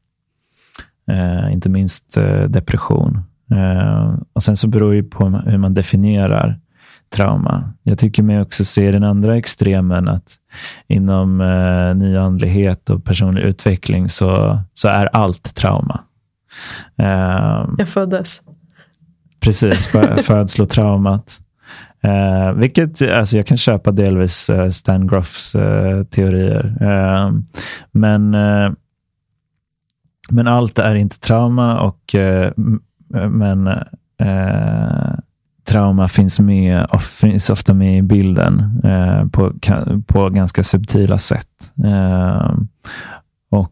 [1.10, 3.22] Eh, inte minst eh, depression.
[3.50, 6.60] Eh, och Sen så beror det på hur man definierar
[7.10, 7.72] trauma.
[7.82, 10.38] Jag tycker mig också se den andra extremen att
[10.88, 16.00] inom eh, nyandlighet och personlig utveckling så, så är allt trauma.
[16.98, 18.42] Eh, Jag föddes.
[19.40, 19.86] Precis,
[20.22, 21.40] födslotraumat.
[22.05, 26.76] Eh, vilket alltså jag kan köpa delvis eh, Stan Groffs eh, teorier.
[26.81, 27.32] Eh,
[27.93, 28.70] men, eh,
[30.31, 32.52] men allt är inte trauma och eh,
[33.14, 33.66] eh men
[34.18, 35.14] eh,
[35.64, 39.52] trauma finns med och finns ofta med i bilden eh, på,
[40.06, 41.72] på ganska subtila sätt.
[41.85, 42.52] Eh,
[43.51, 43.70] och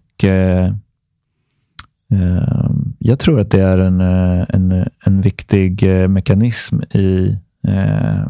[2.98, 7.38] jag tror att det är en, en, en viktig mekanism i
[7.68, 8.24] eh,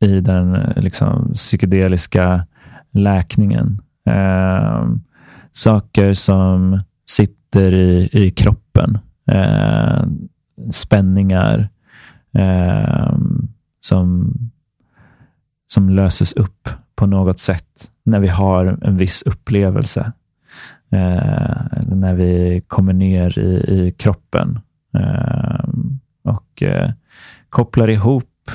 [0.00, 2.46] i den liksom, psykedeliska
[2.90, 3.80] läkningen.
[4.06, 4.86] Eh,
[5.52, 6.80] saker som
[7.10, 8.98] sitter i, i kroppen.
[9.26, 10.04] Eh,
[10.70, 11.68] spänningar
[12.32, 13.16] eh,
[13.80, 14.34] som,
[15.66, 20.12] som löses upp på något sätt när vi har en viss upplevelse.
[20.92, 24.58] Eh, eller när vi kommer ner i, i kroppen
[24.98, 25.64] eh,
[26.22, 26.90] och eh,
[27.50, 28.50] kopplar ihop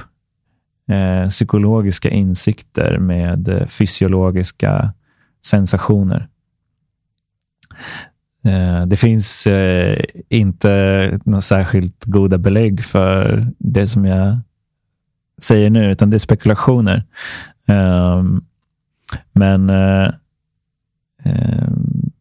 [0.90, 4.94] eh, psykologiska insikter med eh, fysiologiska
[5.46, 6.28] sensationer.
[8.46, 14.40] Eh, det finns eh, inte några särskilt goda belägg för det som jag
[15.42, 17.04] säger nu, utan det är spekulationer.
[17.68, 18.46] Ehm,
[19.34, 20.10] men eh,
[21.24, 22.12] ehm,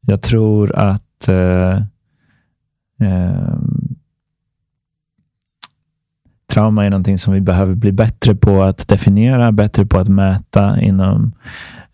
[0.00, 1.82] jag tror att eh,
[3.00, 3.85] ehm,
[6.56, 10.80] trauma är någonting som vi behöver bli bättre på att definiera, bättre på att mäta
[10.80, 11.32] inom,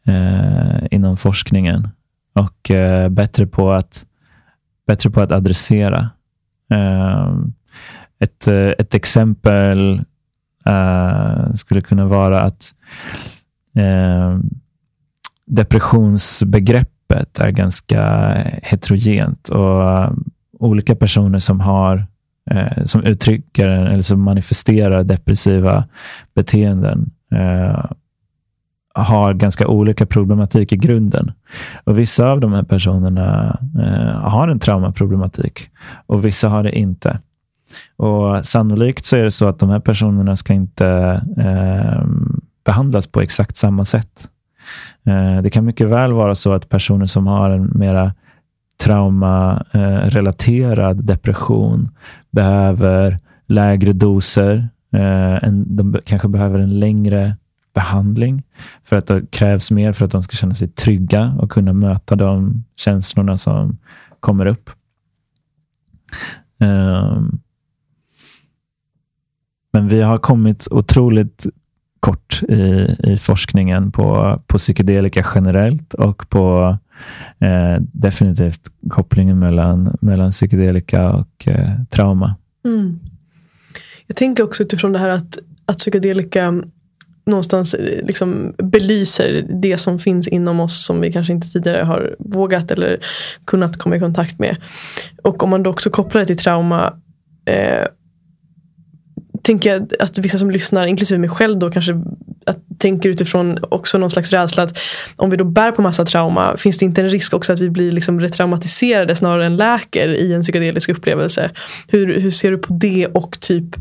[0.06, 1.89] eh, inom forskningen
[2.32, 4.05] och eh, bättre, på att,
[4.86, 6.10] bättre på att adressera.
[6.70, 7.52] Ehm,
[8.18, 8.47] eh, ett,
[8.78, 10.02] ett exempel
[10.66, 12.74] eh, skulle kunna vara att
[13.76, 14.39] eh,
[15.47, 18.32] depressionsbegreppet är ganska
[18.62, 20.12] heterogent och eh,
[20.59, 22.06] olika personer som har
[22.52, 25.84] eh, som uttrycker eller som manifesterar depressiva
[26.34, 27.84] beteenden eh,
[28.94, 31.32] har ganska olika problematik i grunden.
[31.84, 35.70] Och Vissa av de här personerna eh, har en traumaproblematik
[36.06, 37.18] och vissa har det inte.
[37.96, 40.86] Och Sannolikt så är det så att de här personerna ska inte
[41.38, 42.04] eh,
[42.64, 44.28] behandlas på exakt samma sätt.
[45.06, 48.12] Eh, det kan mycket väl vara så att personer som har en mera
[48.80, 51.88] traumarelaterad eh, depression
[52.32, 54.68] behöver lägre doser.
[54.92, 57.36] Eh, de kanske behöver en längre
[57.74, 58.42] behandling
[58.84, 62.16] för att det krävs mer för att de ska känna sig trygga och kunna möta
[62.16, 63.78] de känslorna som
[64.20, 64.70] kommer upp.
[66.59, 67.40] Um,
[69.72, 71.46] men vi har kommit otroligt
[72.00, 76.76] kort i, i forskningen på, på psykedelika generellt och på
[77.38, 82.36] eh, definitivt kopplingen mellan, mellan psykedelika och eh, trauma.
[82.64, 83.00] Mm.
[84.06, 86.62] Jag tänker också utifrån det här att, att psykedelika
[87.24, 92.16] någonstans eh, liksom belyser det som finns inom oss som vi kanske inte tidigare har
[92.18, 93.04] vågat eller
[93.44, 94.56] kunnat komma i kontakt med.
[95.22, 96.94] Och om man då också kopplar det till trauma
[97.44, 97.86] eh,
[99.42, 101.92] tänker jag att vissa som lyssnar, inklusive mig själv då kanske
[102.46, 104.78] att, tänker utifrån också någon slags rädsla att
[105.16, 107.70] om vi då bär på massa trauma, finns det inte en risk också att vi
[107.70, 111.50] blir liksom retraumatiserade snarare än läker i en psykedelisk upplevelse?
[111.88, 113.76] Hur, hur ser du på det och typ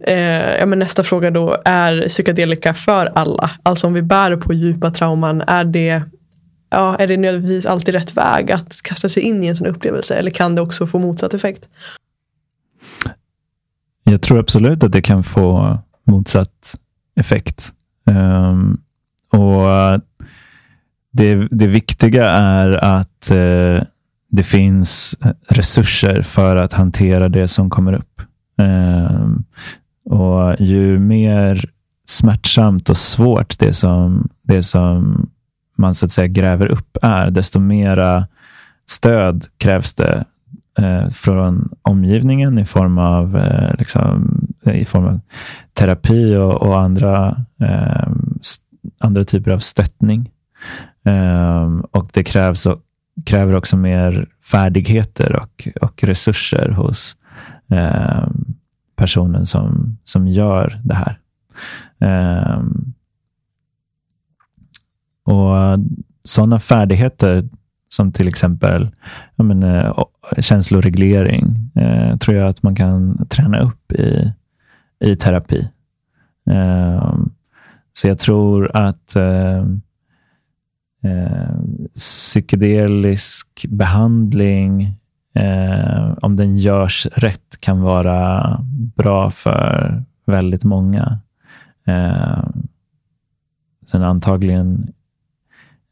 [0.00, 3.50] eh, ja, men nästa fråga då, är psykedelika för alla?
[3.62, 6.02] Alltså om vi bär på djupa trauman, är det
[6.70, 10.14] Ja, är det nödvändigtvis alltid rätt väg att kasta sig in i en sån upplevelse
[10.14, 11.68] eller kan det också få motsatt effekt?
[14.04, 16.76] Jag tror absolut att det kan få motsatt
[17.16, 17.72] effekt.
[18.10, 18.80] Um,
[19.32, 20.00] och
[21.12, 23.82] det, det viktiga är att uh,
[24.28, 25.16] det finns
[25.48, 28.22] resurser för att hantera det som kommer upp.
[28.58, 29.44] Um,
[30.04, 31.70] och Ju mer
[32.08, 35.26] smärtsamt och svårt det som, det som
[35.76, 38.26] man så att säga gräver upp är, desto mera
[38.86, 40.24] stöd krävs det
[40.78, 45.20] eh, från omgivningen i form av, eh, liksom, i form av
[45.72, 48.08] terapi och, och andra, eh,
[48.98, 50.30] andra typer av stöttning.
[51.04, 52.82] Eh, och det krävs och,
[53.24, 57.16] kräver också mer färdigheter och, och resurser hos
[57.70, 58.28] eh,
[58.96, 61.18] personen som, som gör det här.
[62.00, 62.62] Eh,
[65.24, 65.78] och
[66.26, 67.48] Sådana färdigheter
[67.88, 68.90] som till exempel
[69.36, 70.04] menar, eh,
[70.38, 74.32] känsloreglering eh, tror jag att man kan träna upp i,
[75.00, 75.68] i terapi.
[76.50, 77.14] Eh,
[77.92, 79.58] så jag tror att eh,
[81.02, 81.56] eh
[81.94, 84.94] psykedelisk behandling,
[85.34, 88.56] eh, om den görs rätt, kan vara
[88.96, 91.18] bra för väldigt många.
[91.86, 92.44] Eh,
[93.86, 94.92] sen antagligen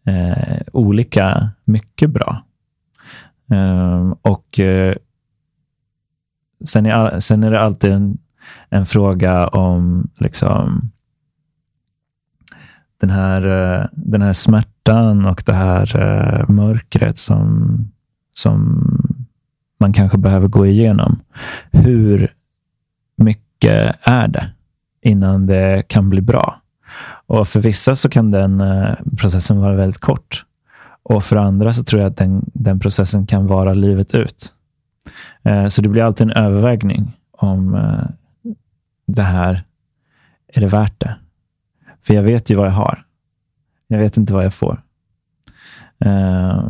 [0.07, 2.45] eh, olika mycket bra.
[3.55, 4.95] Ehm, och eh,
[6.65, 8.19] sen, är, sen är det alltid en,
[8.69, 10.91] en fråga om liksom,
[13.01, 17.79] den, här, eh, den här smärtan och det här eh, mörkret som,
[18.33, 18.83] som
[19.81, 21.21] man kanske behöver gå igenom.
[21.73, 22.33] Hur
[23.17, 24.51] mycket är det
[25.03, 26.61] innan det kan bli bra.
[27.27, 28.63] Och för vissa så kan den
[29.19, 30.45] processen vara väldigt kort.
[31.05, 34.53] Och för andra så tror jag att den, den processen kan vara livet ut.
[35.43, 38.07] Eh, så det blir alltid en övervägning om eh,
[39.07, 39.65] det här,
[40.53, 41.17] är det värt det?
[42.03, 43.05] För jag vet ju vad jag har.
[43.89, 44.83] Jag vet inte vad jag får.
[45.99, 46.65] Eh,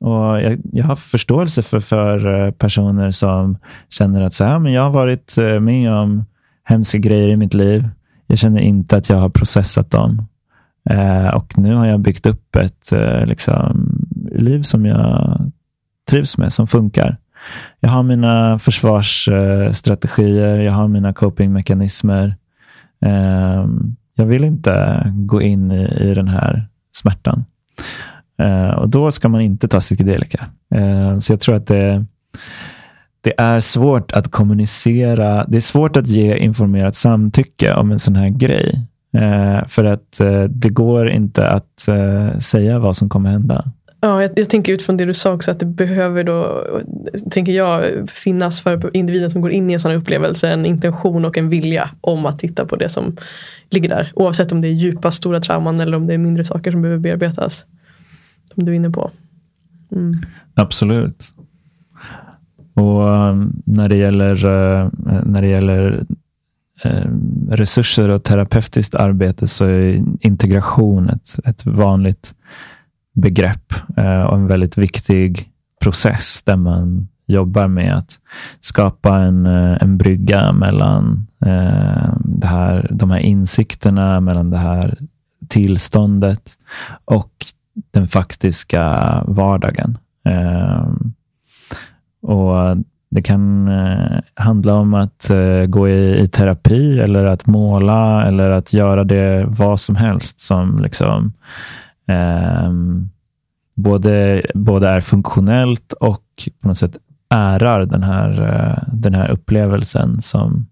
[0.00, 4.72] och jag, jag, har förståelse för, för eh, personer som känner att så här, men
[4.72, 6.24] jag har varit eh, med om
[6.64, 7.88] hemska grejer i mitt liv.
[8.26, 10.26] Jag känner inte att jag har processat dem.
[10.90, 13.98] Eh, och nu har jag byggt upp ett eh, liksom,
[14.32, 15.40] liv som jag
[16.10, 17.16] trivs med, som funkar.
[17.80, 22.36] Jag har mina försvarsstrategier, jag har mina copingmekanismer.
[23.04, 23.66] Eh,
[24.14, 27.44] jag vill inte gå in i, i den här smärtan.
[28.38, 30.46] Eh, och då ska man inte ta psykedelika.
[30.74, 32.04] Eh, så jag tror att det
[33.22, 35.44] det är svårt att kommunicera.
[35.48, 38.86] Det är svårt att ge informerat samtycke om en sån här grej.
[39.12, 43.64] Eh, för att eh, det går inte att eh, säga vad som kommer hända.
[44.00, 46.64] Ja, jag, jag, tänker utifrån det du sa också att det behöver då,
[47.30, 51.24] tänker jag, finnas för individen som går in i en sån här upplevelse en intention
[51.24, 53.16] och en vilja om att titta på det som
[53.70, 54.12] ligger där.
[54.14, 57.00] Oavsett om det är djupa, stora trauman eller om det är mindre saker som behöver
[57.00, 57.64] bearbetas.
[58.54, 59.10] Som du är inne på.
[59.92, 60.16] Mm.
[60.54, 61.32] Absolut.
[62.74, 64.90] Och um, när det gäller, uh,
[65.24, 66.04] när det gäller
[66.82, 67.10] Eh,
[67.50, 72.34] resurser och terapeutiskt arbete så är integration ett, ett vanligt
[73.14, 75.50] begrepp eh, och en väldigt viktig
[75.80, 78.18] process där man jobbar med att
[78.60, 81.26] skapa en, eh, en brygga mellan
[82.24, 84.98] det här, de här insikterna, mellan det här
[85.48, 86.58] tillståndet
[87.04, 87.46] och
[87.90, 88.94] den faktiska
[89.26, 89.98] vardagen.
[92.22, 92.76] Och
[93.10, 98.50] det kan eh, handla om att eh, gå i, i, terapi eller att måla eller
[98.50, 101.32] att göra det vad som helst som liksom
[102.06, 102.72] eh,
[103.74, 110.22] både, både är funktionellt och på något sätt ärar den här, eh, den här upplevelsen
[110.22, 110.66] som,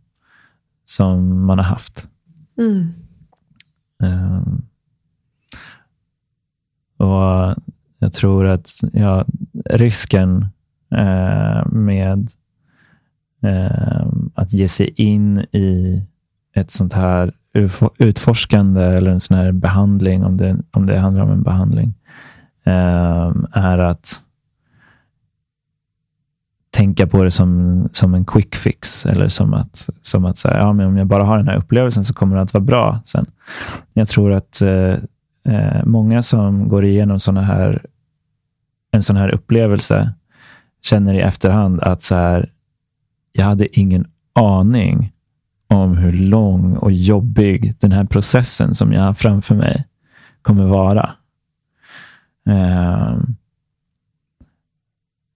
[0.85, 2.09] som man har haft.
[2.59, 2.95] Mm.
[4.03, 4.63] Um,
[6.97, 7.55] och
[7.99, 9.25] Jag tror att ja,
[9.65, 10.47] risken
[10.91, 12.31] Eh, med
[13.43, 16.03] eh, att ge sig in i
[16.55, 17.33] ett sånt här
[17.99, 21.95] utforskande eller en sån här behandling, om det, om det handlar om en behandling,
[22.65, 24.21] eh, är att
[26.71, 29.07] tänka på det som, som en quick fix.
[29.07, 32.05] Eller som att, som att säga, ja, men om jag bara har den här upplevelsen
[32.05, 33.27] så kommer allt vara bra sen.
[33.93, 34.95] Jag tror att eh,
[35.45, 37.87] eh många som går igenom såna här,
[38.91, 40.13] en sån här upplevelse
[40.89, 42.53] känner i efterhand att så här,
[43.33, 45.13] jag hade ingen aning
[45.69, 49.85] om hur lång och jobbig den här processen som jag har framför mig
[50.43, 51.11] kommer vara.
[52.49, 53.19] Eh,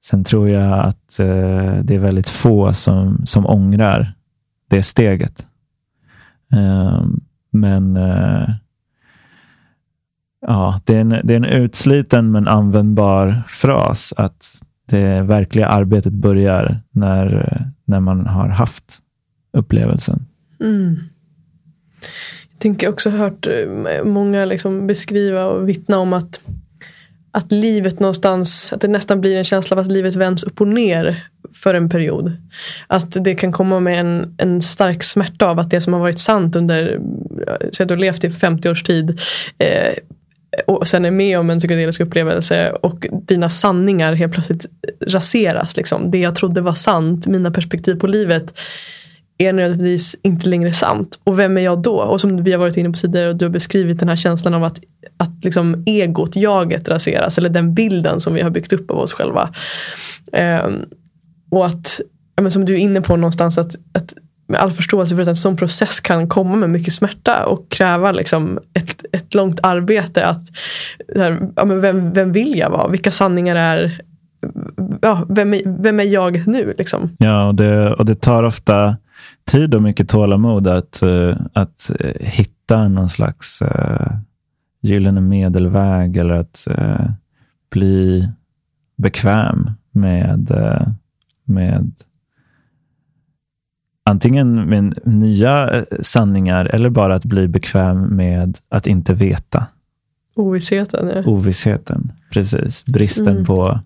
[0.04, 4.14] sen tror jag att eh, det är väldigt få som, som ångrar
[4.68, 5.46] det steget.
[6.52, 7.06] Ehm, eh,
[7.50, 7.98] men
[10.46, 14.62] ja, det är, en, det är en utsliten men användbar fras att
[14.92, 18.98] det verkliga arbetet börjar när, när man har haft
[19.52, 20.26] upplevelsen.
[20.60, 20.98] Mm.
[22.52, 26.40] Jag tänker också hört eh, många liksom beskriva och vittna om att,
[27.30, 30.68] att livet någonstans, att det nästan blir en känsla av att livet vänds upp och
[30.68, 31.22] ner
[31.54, 32.32] för en period.
[32.86, 36.18] Att det kan komma med en, en stark smärta av att det som har varit
[36.18, 37.00] sant under,
[37.48, 39.20] eh, så du har levt i 50 års tid,
[39.58, 39.94] eh,
[40.66, 44.66] och sen är med om en psykedelisk upplevelse och dina sanningar helt plötsligt
[45.06, 45.76] raseras.
[45.76, 46.10] Liksom.
[46.10, 48.54] Det jag trodde var sant, mina perspektiv på livet
[49.38, 51.20] är nödvändigtvis inte längre sant.
[51.24, 51.96] Och vem är jag då?
[51.96, 54.54] Och som vi har varit inne på tidigare och du har beskrivit den här känslan
[54.54, 54.80] av att,
[55.16, 57.38] att liksom egot, jaget raseras.
[57.38, 59.50] Eller den bilden som vi har byggt upp av oss själva.
[60.64, 60.84] Um,
[61.50, 62.00] och att,
[62.36, 64.14] ja, men som du är inne på någonstans, att, att
[64.52, 68.12] med all förståelse för att en sån process kan komma med mycket smärta och kräva
[68.12, 70.26] liksom ett, ett långt arbete.
[70.26, 70.42] att
[71.16, 72.88] här, ja, men vem, vem vill jag vara?
[72.88, 74.00] Vilka sanningar är
[75.00, 76.74] ja, vem, är, vem är jag nu?
[76.78, 77.16] Liksom?
[77.18, 78.96] Ja, och det, och det tar ofta
[79.44, 84.16] tid och mycket tålamod att, eh, att eh, hitta någon slags uh,
[84.80, 87.10] gyllene medelväg eller att uh,
[87.70, 88.28] bli
[88.96, 90.50] bekväm med,
[91.44, 91.92] med
[94.04, 99.66] antingen med nya eh, sanningar eller bara att bli bekväm med att inte veta.
[100.34, 101.08] Ovissheten.
[101.08, 101.30] Ja.
[101.30, 102.84] Ovissheten, precis.
[102.84, 103.44] Bristen mm.
[103.44, 103.80] på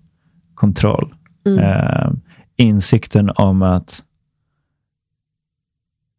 [0.55, 1.15] kontroll.
[1.47, 1.59] Mm.
[1.59, 2.11] Eh,
[2.57, 4.03] insikten om att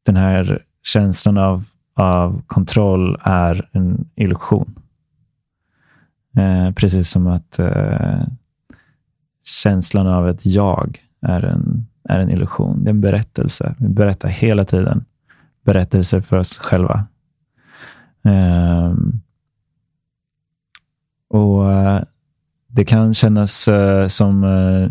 [0.05, 1.63] den här känslan av,
[1.93, 4.79] av kontroll är en illusion.
[6.37, 8.21] Eh, precis som att eh,
[9.43, 12.83] känslan av ett jag är en, är en illusion.
[12.83, 13.75] Det är en berättelse.
[13.77, 15.05] Vi berättar hela tiden
[15.65, 17.05] berättelser för oss själva.
[18.23, 19.21] Um,
[21.29, 22.01] och eh,
[22.67, 24.89] Det kan kännas uh, som uh,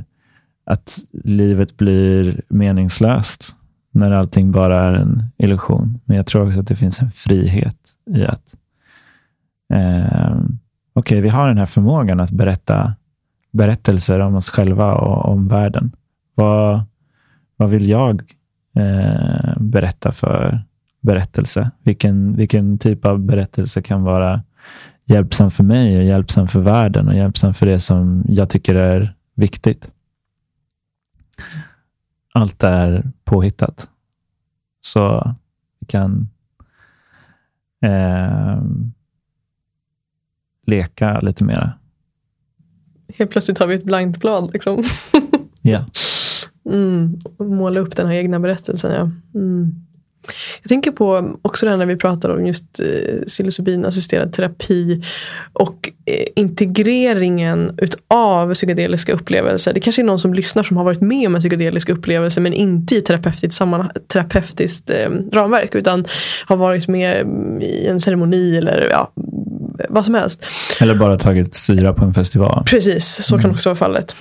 [0.64, 3.54] att livet blir meningslöst
[3.90, 6.00] när allting bara är en illusion.
[6.04, 7.76] Men jag tror också att det finns en frihet
[8.10, 8.54] i att
[9.74, 10.58] um,
[10.92, 12.94] okej, okay, vi har den här förmågan att berätta
[13.52, 15.92] berättelser om oss själva och om världen.
[16.34, 16.80] Vad,
[17.56, 18.34] vad vill jag
[18.76, 20.64] eh, berätta för
[21.00, 21.70] berättelse?
[21.82, 24.42] Vilken, vilken typ av berättelse kan vara
[25.04, 29.14] hjälpsam för mig och hjälpsam för världen och hjälpsam för det som jag tycker är
[29.34, 29.90] viktigt?
[32.32, 33.88] Allt är påhittat.
[34.80, 35.34] Så
[35.80, 36.28] vi kan
[37.82, 38.62] eh,
[40.66, 41.72] leka lite mera.
[43.14, 44.52] Helt plötsligt har vi ett blankt blad.
[44.52, 44.84] Liksom.
[45.62, 45.84] ja.
[46.70, 48.92] Mm, måla upp den här egna berättelsen.
[48.92, 49.10] Ja.
[49.34, 49.86] Mm.
[50.62, 55.02] Jag tänker på också det här när vi pratar om just eh, psilocybinassisterad terapi
[55.52, 59.74] och eh, integreringen utav psykedeliska upplevelser.
[59.74, 62.52] Det kanske är någon som lyssnar som har varit med om en psykedelisk upplevelse men
[62.52, 66.04] inte i terapeutiskt, samman, terapeutiskt eh, ramverk utan
[66.46, 67.26] har varit med
[67.62, 69.12] i en ceremoni eller ja,
[69.88, 70.44] vad som helst.
[70.80, 72.64] Eller bara tagit syra på en festival.
[72.66, 73.42] Precis, så mm.
[73.42, 74.16] kan också vara fallet.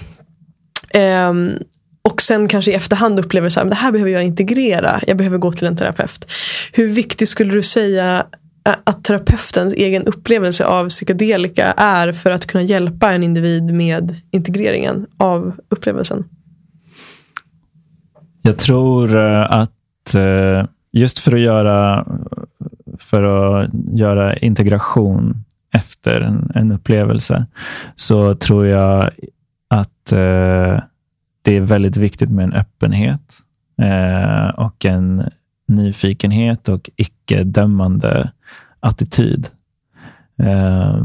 [1.30, 1.60] Um,
[2.06, 5.02] och sen kanske i efterhand upplever så här, det här behöver jag integrera.
[5.08, 6.32] Jag behöver gå till en terapeut.
[6.74, 8.26] Hur viktigt skulle du säga
[8.84, 15.06] att terapeutens egen upplevelse av psykedelika är för att kunna hjälpa en individ med integreringen
[15.18, 16.24] av upplevelsen?
[18.42, 20.16] Jag tror att
[20.92, 22.08] just för att göra,
[23.00, 25.44] för att göra integration
[25.76, 27.46] efter en, en upplevelse
[27.96, 29.10] så tror jag
[29.70, 30.80] att eh,
[31.46, 33.42] det är väldigt viktigt med en öppenhet
[33.82, 35.30] eh, och en
[35.68, 38.32] nyfikenhet och icke-dömande
[38.80, 39.48] attityd.
[40.40, 41.04] Eh,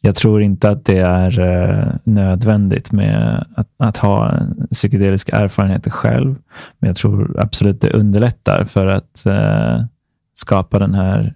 [0.00, 4.40] jag tror inte att det är eh, nödvändigt med att, att, ha
[4.72, 6.36] psykedeliska erfarenheter själv.
[6.78, 9.84] Men jag tror absolut det underlättar för att eh,
[10.34, 11.34] skapa den här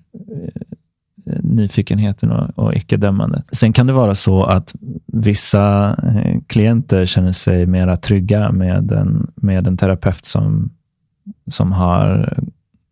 [1.43, 3.45] nyfikenheten och, och icke-dömandet.
[3.53, 4.75] Sen kan det vara så att
[5.07, 10.71] vissa eh, klienter känner sig mera trygga med en, med en terapeut som,
[11.51, 12.33] som har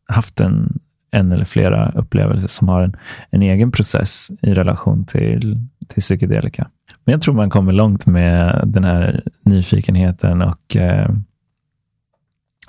[0.08, 0.78] haft en,
[1.10, 2.96] en eller flera upplevelser, som har en,
[3.30, 5.58] en egen process i relation till,
[5.88, 6.68] till psykedelika.
[7.04, 11.10] Men jag tror man kommer långt med den här nyfikenheten och eh,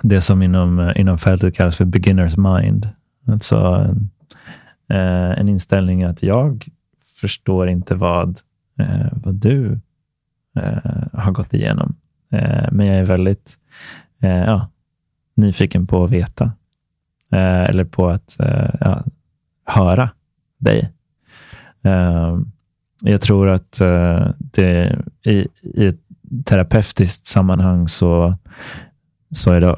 [0.02, 2.88] det som inom, inom fältet kallas för beginners mind.
[3.26, 3.88] Alltså
[4.88, 6.68] eh, en inställning att jag
[7.20, 8.40] förstår inte vad,
[8.78, 9.80] eh, vad du
[10.56, 11.96] eh, har gått igenom.
[12.30, 13.58] Eh, men jag är väldigt
[14.22, 14.70] eh, ja,
[15.34, 16.44] nyfiken på att veta.
[17.32, 19.04] Eh, eller på att eh, ja,
[19.64, 20.10] höra
[20.58, 20.92] dig.
[21.82, 22.38] Eh,
[23.00, 26.00] jag tror att eh, det, i, i ett
[26.44, 28.36] terapeutiskt sammanhang så,
[29.30, 29.76] så är det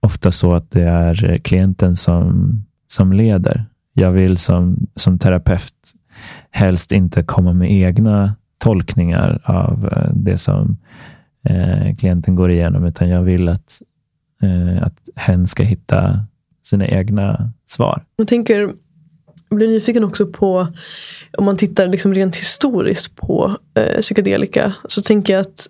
[0.00, 2.54] ofta så att det är klienten som,
[2.86, 3.64] som leder
[3.98, 5.74] jag vill som, som terapeut
[6.50, 10.76] helst inte komma med egna tolkningar av eh, det som
[11.48, 13.82] eh, klienten går igenom, utan jag vill att,
[14.42, 16.20] eh, att hen ska hitta
[16.66, 18.04] sina egna svar.
[18.16, 18.60] Jag tänker,
[19.48, 20.68] jag blir nyfiken också på,
[21.38, 25.68] om man tittar liksom rent historiskt på eh, psykedelika, så tänker jag att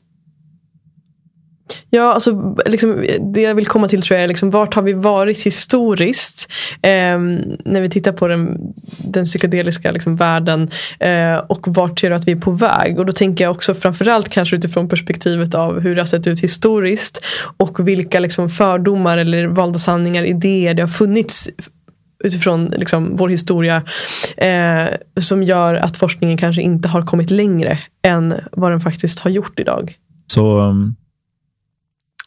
[1.90, 4.92] Ja, alltså, liksom, det jag vill komma till tror jag är liksom, vart har vi
[4.92, 6.48] varit historiskt
[6.82, 7.18] eh,
[7.64, 8.58] när vi tittar på den,
[8.98, 10.70] den psykedeliska liksom, världen
[11.00, 12.98] eh, och vart ser du att vi är på väg?
[12.98, 16.40] Och då tänker jag också framförallt kanske utifrån perspektivet av hur det har sett ut
[16.40, 17.24] historiskt
[17.56, 21.48] och vilka liksom, fördomar eller valda sanningar, idéer det har funnits
[22.24, 23.82] utifrån liksom, vår historia
[24.36, 24.86] eh,
[25.20, 29.60] som gör att forskningen kanske inte har kommit längre än vad den faktiskt har gjort
[29.60, 29.94] idag.
[30.26, 30.96] Så um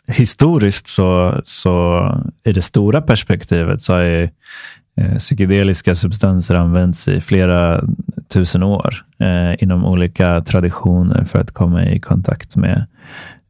[0.09, 2.05] historiskt så, så
[2.43, 4.29] i det stora perspektivet så har ju
[4.95, 7.83] eh, psykedeliska substanser använts i flera
[8.27, 12.85] tusen år eh, inom olika traditioner för att komma i kontakt med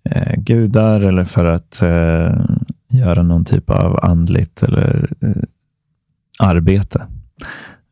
[0.04, 2.46] eh, gudar eller för att eh,
[2.90, 5.44] göra någon typ av andligt eller eh,
[6.40, 7.08] arbete.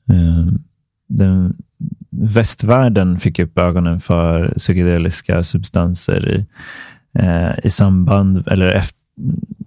[0.10, 0.54] Eh,
[1.08, 1.56] den,
[2.10, 6.46] västvärlden fick upp ögonen för psykedeliska substanser i
[7.20, 9.00] eh, i samband eller efter,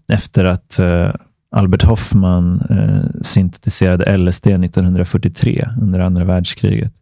[0.08, 1.14] efter att eh,
[1.50, 6.92] Albert Hoffman eh, syntetiserade LSD 1943 under andra världskriget.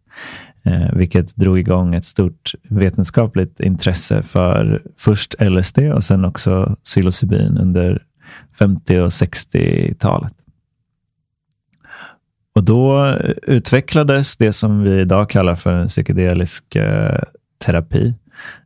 [0.63, 7.57] Eh, vilket drog igång ett stort vetenskapligt intresse för först LSD och sen också psilocybin
[7.57, 8.03] under
[8.59, 10.33] 50 och 60-talet.
[12.55, 17.21] Och då utvecklades det som vi idag kallar för psykedelisk eh,
[17.65, 18.13] terapi.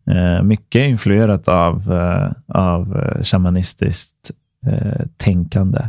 [0.06, 4.32] Eh, mycket influerat av, eh, av eh, shamanistiskt
[4.66, 5.88] eh, tänkande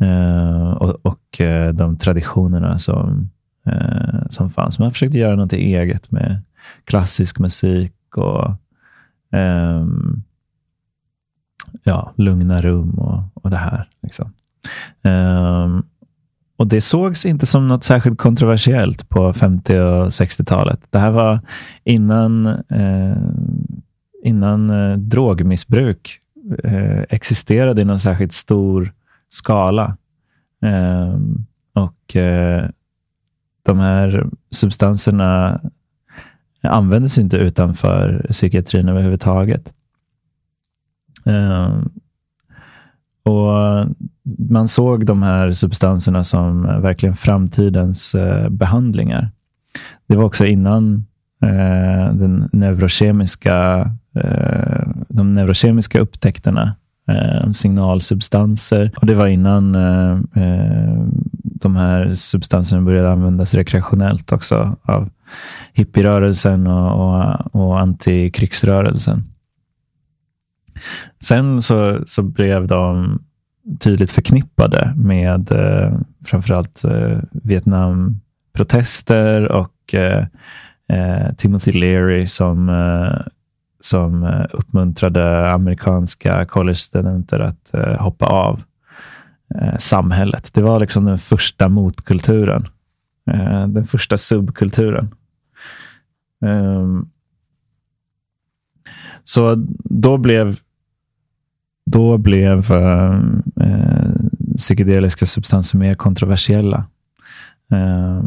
[0.00, 3.30] eh, och, och eh, de traditionerna som,
[3.66, 4.78] eh, som fanns.
[4.78, 6.42] Man försökte göra något eget med
[6.84, 8.54] klassisk musik och
[9.32, 10.22] ehm,
[11.82, 13.88] ja, lugna rum och, och det här.
[14.02, 14.32] Liksom.
[15.02, 15.86] Um,
[16.58, 20.80] och Det sågs inte som något särskilt kontroversiellt på 50 och 60-talet.
[20.90, 21.40] Det här var
[21.84, 23.16] innan, eh,
[24.24, 26.20] innan eh, drogmissbruk
[26.64, 28.92] eh, existerade i någon särskilt stor
[29.28, 29.96] skala.
[30.62, 31.18] Eh,
[31.72, 32.68] och eh,
[33.62, 35.60] De här substanserna
[36.62, 39.72] användes inte utanför psykiatrin överhuvudtaget.
[41.24, 41.90] Ehm,
[43.28, 43.86] och eh,
[44.38, 49.30] Man såg de här substanserna som eh, verkligen framtidens eh, behandlingar.
[50.08, 51.04] Det var också innan
[52.12, 53.90] den neurokemiska,
[55.08, 56.74] de neurokemiska upptäckterna,
[57.52, 58.90] signalsubstanser.
[58.96, 59.72] Och Det var innan
[61.34, 65.10] de här substanserna började användas rekreationellt också av
[65.72, 69.24] hippierörelsen och, och, och antikrigsrörelsen.
[71.20, 73.18] Sen så, så blev de
[73.80, 75.92] tydligt förknippade med eh,
[76.24, 80.26] framförallt eh, Vietnamprotester och eh,
[80.88, 83.20] eh, Timothy Leary som, eh,
[83.80, 88.62] som eh, uppmuntrade amerikanska college-studenter att eh, hoppa av
[89.54, 90.50] eh, samhället.
[90.54, 92.68] Det var liksom den första motkulturen.
[93.30, 95.14] Eh, den första subkulturen.
[96.44, 97.08] Ehm,
[99.24, 100.56] så då blev
[101.90, 103.20] då blev eh,
[103.60, 104.10] eh,
[104.56, 106.84] psykedeliska substanser mer kontroversiella.
[107.72, 108.22] Eh,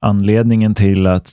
[0.00, 1.32] anledningen till att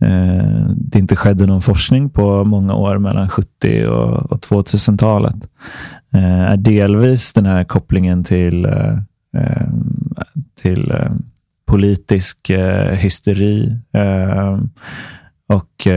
[0.00, 5.36] eh, det inte skedde någon forskning på många år mellan 70 och, och 2000-talet
[6.14, 8.98] eh, är delvis den här kopplingen till, eh,
[9.36, 9.68] eh
[10.54, 11.12] till eh,
[11.66, 12.50] politisk
[12.92, 13.78] hysteri
[15.48, 15.88] och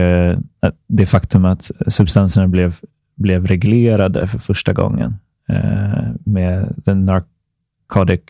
[0.88, 2.76] det faktum att substanserna blev
[3.16, 5.16] blev reglerade för första gången
[5.48, 8.22] eh, med den Narcotic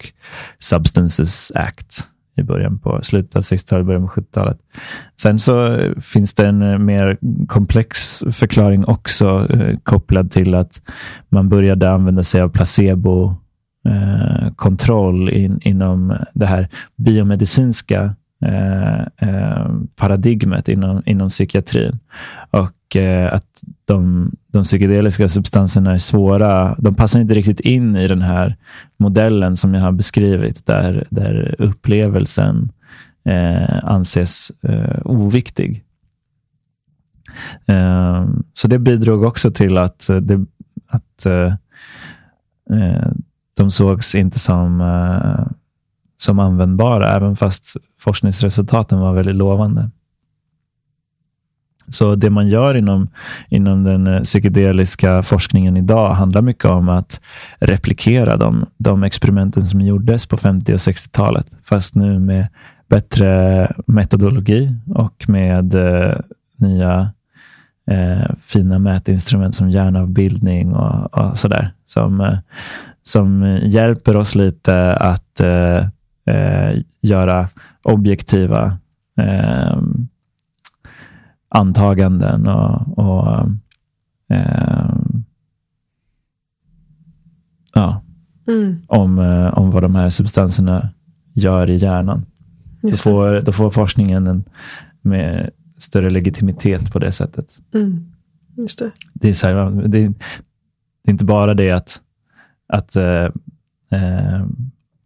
[0.59, 4.59] Substances Act i början på slutet av 60-talet, början på 70-talet.
[5.21, 7.19] Sen så finns det en eh, mer
[7.49, 10.83] komplex förklaring också eh, kopplad till att
[11.29, 13.35] man började använda sig av placebo
[13.89, 18.15] eh, kontroll in, inom det här biomedicinska
[18.45, 21.99] eh, eh paradigmet inom, inom psykiatrin.
[22.51, 26.75] Och och eh, att de, de psykedeliska substanserna är svåra.
[26.79, 28.57] De passar inte riktigt in i den här
[28.97, 32.73] modellen som jag har beskrivit, där, där upplevelsen
[33.25, 35.85] eh, anses eh, oviktig.
[37.67, 40.47] Eh, så det bidrog också till att, eh, det,
[40.87, 41.55] att eh,
[42.71, 43.13] eh,
[43.57, 45.47] de sågs inte som, eh,
[46.19, 49.91] som användbara, även fast forskningsresultaten var väldigt lovande.
[51.89, 53.09] Så det man gör inom,
[53.49, 57.21] inom den eh, psykedeliska forskningen idag handlar mycket om att
[57.59, 62.47] replikera de, de experimenten som gjordes på 50 och 60-talet, fast nu med
[62.89, 66.15] bättre metodologi och med eh,
[66.57, 67.11] nya
[67.91, 71.73] eh, fina mätinstrument som hjärnavbildning och, och sådär.
[71.87, 72.39] Som, eh,
[73.03, 75.77] som hjälper oss lite att eh,
[76.27, 77.49] eh göra
[77.83, 78.79] objektiva
[79.21, 79.77] eh,
[81.57, 83.49] antaganden och, och
[84.29, 84.95] eh,
[87.75, 88.03] ja,
[88.49, 88.77] mm.
[88.87, 90.89] om, eh, om vad de här substanserna
[91.33, 92.27] gör i hjärnan.
[92.83, 94.45] Då får, då får forskningen en
[95.03, 97.59] med större legitimitet på det sättet.
[97.75, 98.13] Mm.
[98.57, 98.91] Just det.
[99.13, 99.99] Det, är så här, det, det,
[101.05, 102.01] är inte bara det att,
[102.69, 103.25] att eh,
[103.91, 104.47] eh,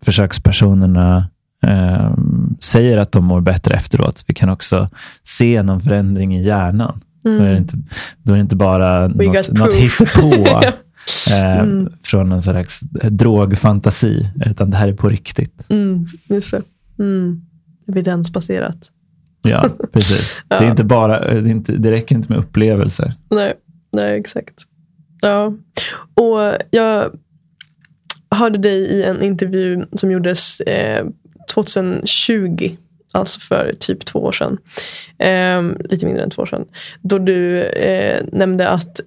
[0.03, 1.30] försökspersonerna
[1.67, 2.15] eh,
[2.61, 4.25] säger att de mår bättre efteråt.
[4.27, 4.89] Vi kan också
[5.25, 7.01] se någon förändring i hjärnan.
[7.25, 7.39] Mm.
[7.39, 7.77] Då, är det inte,
[8.23, 10.33] då är det inte bara We något, något hittepå
[11.31, 11.93] eh, mm.
[12.03, 12.81] från en slags
[13.11, 15.65] drogfantasi, utan det här är på riktigt.
[15.69, 16.63] Mm, just det.
[16.99, 17.41] Mm.
[17.89, 18.91] Evidensbaserat.
[19.43, 20.43] Ja, precis.
[20.49, 20.59] ja.
[20.59, 23.15] Det, är inte bara, det, inte, det räcker inte med upplevelser.
[23.31, 23.55] Nej,
[23.93, 24.55] nej exakt.
[25.21, 25.55] Ja,
[26.15, 27.11] och jag
[28.31, 31.07] hörde dig i en intervju som gjordes eh,
[31.51, 32.77] 2020.
[33.13, 34.59] Alltså för typ två år sedan.
[35.19, 36.65] Eh, lite mindre än två år sedan.
[37.03, 39.01] Då du eh, nämnde att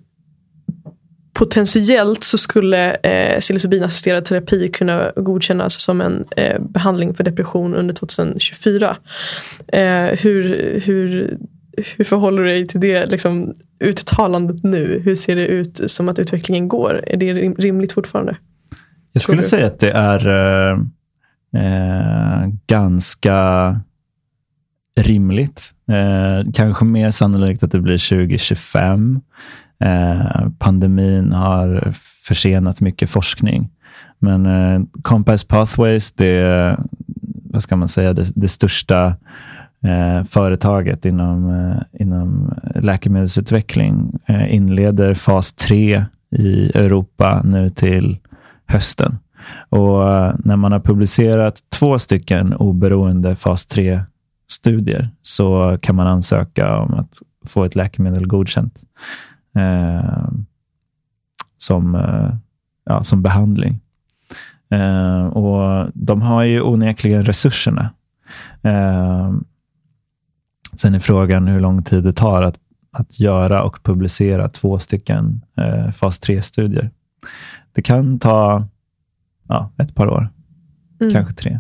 [1.34, 7.94] potentiellt så skulle eh, psilocybinassisterad terapi kunna godkännas som en eh, behandling för depression under
[7.94, 8.98] 2024.
[9.68, 11.38] Eh, hur, hur,
[11.98, 15.02] hur förhåller du dig till det liksom, uttalandet nu?
[15.06, 17.04] Hur ser det ut som att utvecklingen går?
[17.08, 18.36] Är det rimligt fortfarande?
[19.12, 20.20] Jag skulle säga att det är
[21.54, 23.80] eh, ganska
[24.96, 25.74] rimligt.
[25.88, 29.22] Eh, kanske mer sannolikt att det blir 2025.
[29.80, 31.94] Eh, pandemin har
[32.28, 33.70] försenat mycket forskning.
[34.20, 36.78] Men eh, Compass Pathways, det,
[37.52, 39.16] vad ska man säga, det, det största
[39.84, 48.18] eh, företaget inom, eh, inom läkemedelsutveckling eh, inleder fas 3 i Europa nu till
[48.66, 49.18] hösten.
[49.70, 56.78] Och eh, när man har publicerat två stycken oberoende fas 3-studier så kan man ansöka
[56.78, 58.84] om att få ett läkemedel godkänt
[59.56, 60.30] eh,
[61.58, 62.36] som, eh,
[62.86, 63.80] ja, som behandling.
[64.70, 67.94] Eh, och De har ju onekligen resurserna.
[68.62, 69.34] Eh,
[70.76, 72.56] sen är frågan hur lång tid det tar att,
[72.92, 76.90] att göra och publicera två stycken eh, fas 3-studier.
[77.74, 78.68] Det kan ta
[79.48, 80.30] ja, ett par år,
[81.02, 81.14] mm.
[81.14, 81.60] kanske tre.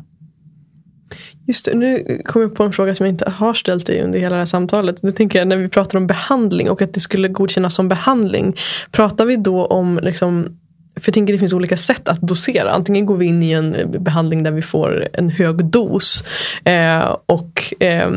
[1.47, 4.19] Just det, nu kom jag på en fråga som jag inte har ställt dig under
[4.19, 5.03] hela det här samtalet.
[5.03, 8.55] Nu tänker jag när vi pratar om behandling och att det skulle godkännas som behandling.
[8.91, 10.57] Pratar vi då om liksom
[10.95, 12.71] för jag tänker det finns olika sätt att dosera.
[12.71, 16.23] Antingen går vi in i en eh, behandling där vi får en hög dos
[16.65, 18.09] eh, och eh,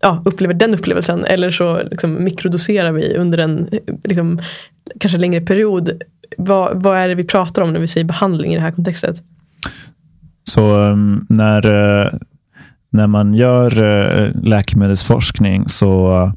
[0.00, 1.24] ja, upplever den upplevelsen.
[1.24, 4.40] Eller så liksom, mikrodoserar vi under en eh, liksom,
[5.00, 6.02] kanske längre period.
[6.38, 9.22] Vad, vad är det vi pratar om när vi säger behandling i det här kontextet?
[10.44, 12.12] Så ehm, när, eh,
[12.90, 13.70] när man gör
[14.42, 16.32] läkemedelsforskning så,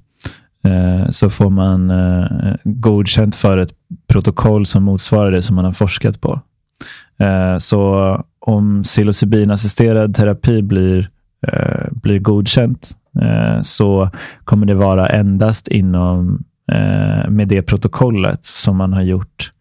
[0.64, 3.74] Eh, så får man eh, godkänt för ett
[4.08, 6.42] protokoll som motsvarar det som man har forskat på.
[7.18, 11.10] Eh, så om psilocybinassisterad terapi blir,
[11.92, 12.98] blir godkänt
[13.62, 14.10] så
[14.44, 16.44] kommer det vara endast inom
[17.30, 19.52] med det protokollet som man har gjort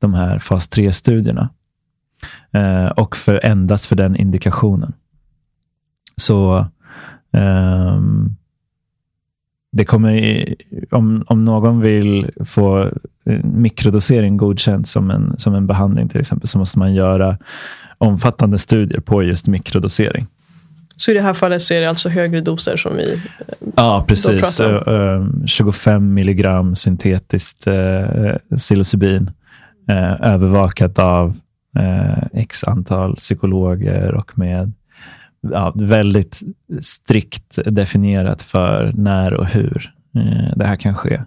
[0.00, 1.48] de här fas 3-studierna.
[2.52, 4.92] Eh, och för, endast för den indikationen.
[6.16, 6.66] Så
[7.30, 8.36] um,
[9.74, 10.54] det kommer,
[10.90, 12.90] om, om någon vill få
[13.42, 17.38] mikrodosering godkänt som en, som en behandling till exempel, så måste man göra
[17.98, 20.26] omfattande studier på just mikrodosering.
[20.96, 23.22] Så i det här fallet så är det alltså högre doser som vi
[23.76, 24.60] Ja, precis.
[25.46, 29.30] 25 milligram syntetiskt eh, psilocybin
[29.88, 31.36] eh, övervakat av
[31.78, 34.72] eh, x antal psykologer och med
[35.52, 36.42] ja, väldigt
[36.80, 41.20] strikt definierat för när och hur eh, det här kan ske.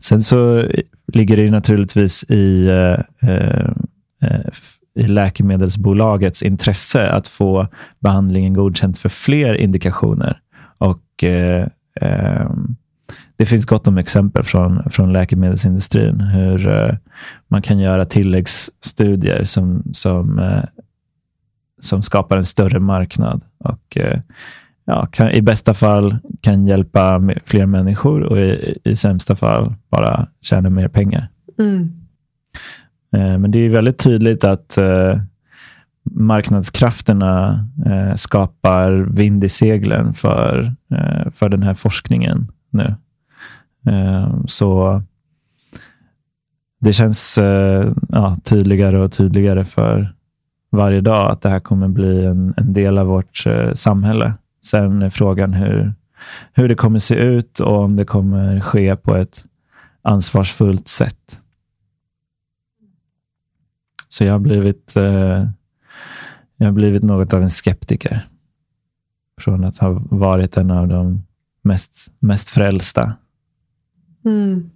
[0.00, 0.64] Sen så
[1.12, 3.66] ligger det naturligtvis i, eh, eh,
[4.22, 4.40] eh
[4.94, 7.68] i läkemedelsbolagets intresse att få
[8.00, 10.40] behandlingen godkänt för fler indikationer.
[10.78, 11.66] Och eh,
[12.00, 12.50] eh,
[13.36, 16.94] det finns gott om exempel från, från läkemedelsindustrin hur eh,
[17.48, 20.62] man kan göra tilläggsstudier som, som, eh,
[21.82, 24.20] som skapar en större marknad och uh,
[24.84, 30.26] ja, kan, i bästa fall kan hjälpa fler människor och i, i sämsta fall bara
[30.40, 31.28] tjäna mer pengar.
[31.58, 31.98] Mm.
[33.10, 34.78] Men det är väldigt tydligt att
[36.04, 37.68] marknadskrafterna
[38.16, 40.74] skapar vind i seglen för,
[41.34, 42.94] för den här forskningen nu.
[43.86, 45.02] Eh, så
[46.80, 50.14] det känns eh, ja, tydligare och tydligare för
[50.72, 54.34] varje dag att det här kommer bli en, en del av vårt eh, samhälle.
[54.64, 55.94] Sen är frågan hur,
[56.52, 59.44] hur det kommer se ut och om det kommer ske på ett
[60.02, 61.40] ansvarsfullt sätt.
[64.08, 65.46] Så jag har blivit, eh,
[66.56, 68.28] jag har blivit något av en skeptiker.
[69.40, 71.22] Från att ha varit en av de
[71.62, 73.12] mest, mest frälsta
[74.24, 74.70] Mm.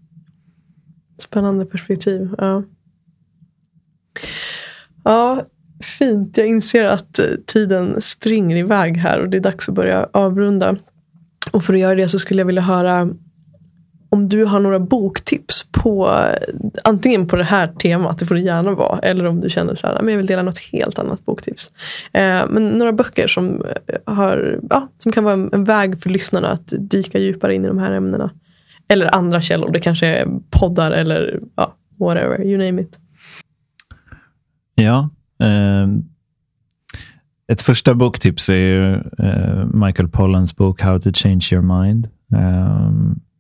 [1.19, 2.35] Spännande perspektiv.
[2.39, 2.63] Ja.
[5.05, 5.45] ja,
[5.81, 6.37] fint.
[6.37, 10.77] Jag inser att eh, tiden springer iväg här och det är dags att börja avrunda.
[11.51, 13.09] Och för att göra det så skulle jag vilja höra
[14.17, 16.55] om du har några boktips på eh,
[16.85, 19.87] antingen på det här temat, det får det gärna vara, eller om du känner så
[19.87, 21.71] här, ah, men jag vill dela något helt annat boktips.
[22.13, 26.11] Eh, men några böcker som, eh, har, ja, som kan vara en, en väg för
[26.11, 28.31] lyssnarna att dyka djupare in i de här ämnena.
[28.89, 29.71] Eller andra källor.
[29.71, 32.45] Det kanske är poddar eller ja, whatever.
[32.45, 32.99] You name it.
[34.75, 36.05] Ja, Ehm,
[37.53, 42.09] ett första boktips är ju eh, Michael Pollans bok How to change your mind.
[42.33, 42.91] Eh,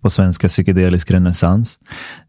[0.07, 1.79] på svenska Psykedelisk renässans.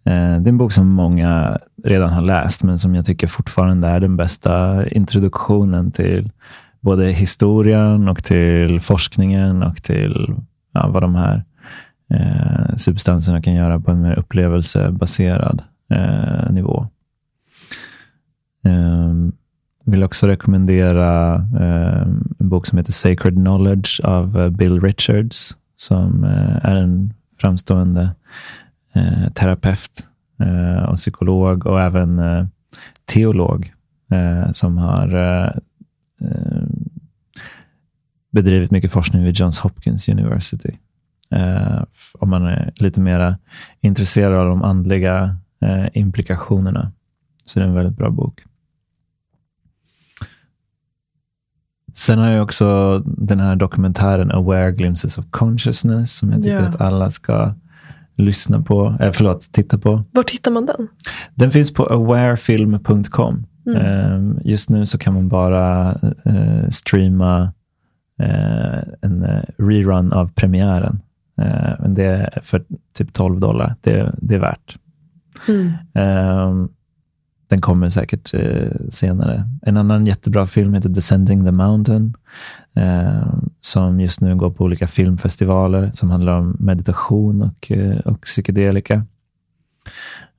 [0.04, 3.88] Eh, det är en bok som många redan har läst, men som jag tycker fortfarande
[3.88, 6.32] är den bästa introduktionen till
[6.80, 10.36] både historien och till forskningen och till
[10.74, 11.44] ja, vad de här
[12.14, 16.88] eh, substanserna kan göra på en mer upplevelsebaserad eh, nivå.
[18.66, 19.14] Eh,
[19.88, 22.02] vill också rekommendera eh,
[22.40, 28.10] en bok som heter Sacred Knowledge av eh, Bill Richards, som eh, är en framstående
[28.94, 30.08] eh, terapeut
[30.40, 32.46] eh, och psykolog och även eh,
[33.06, 33.74] teolog
[34.12, 35.52] eh, som har eh,
[36.22, 36.64] eh,
[38.32, 40.72] bedrivit mycket forskning vid Johns Hopkins University.
[41.30, 41.84] Eh,
[42.14, 43.36] om man är lite mer
[43.82, 46.92] intresserad av de andliga eh, implikationerna.
[47.46, 48.44] Så det är en väldigt bra bok.
[51.98, 56.68] Sen har jag också den här dokumentären Aware Glimpses of Consciousness som jag tycker ja.
[56.68, 57.54] att alla ska
[58.16, 60.04] lyssna på, äh, förlåt, titta på.
[60.12, 60.88] Var hittar man den?
[61.36, 63.46] Den finns på awarefilm.com.
[63.66, 63.82] Mm.
[63.82, 65.94] Ehm, just nu så kan man bara
[66.28, 67.44] uh, streama
[68.24, 71.02] uh, en rerun av premiären.
[71.80, 72.64] Men det är för
[72.94, 73.76] typ 12 dollar.
[73.82, 74.78] Det, det är värt.
[75.48, 75.72] Mm.
[77.48, 79.44] Den kommer säkert eh, senare.
[79.62, 82.14] En annan jättebra film heter Descending the Mountain,
[82.76, 88.22] eh, som just nu går på olika filmfestivaler som handlar om meditation och, eh, och
[88.22, 89.06] psykedelika.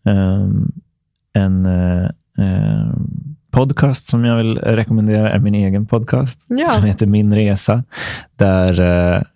[0.05, 0.73] Ehm,
[1.33, 2.05] en eh,
[2.39, 2.93] eh,
[3.51, 6.67] podcast som jag vill rekommendera är min egen podcast ja.
[6.67, 7.85] som heter Min Resa,
[8.37, 8.81] där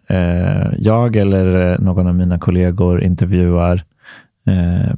[0.06, 3.84] eh, jag eller någon av mina kollegor intervjuar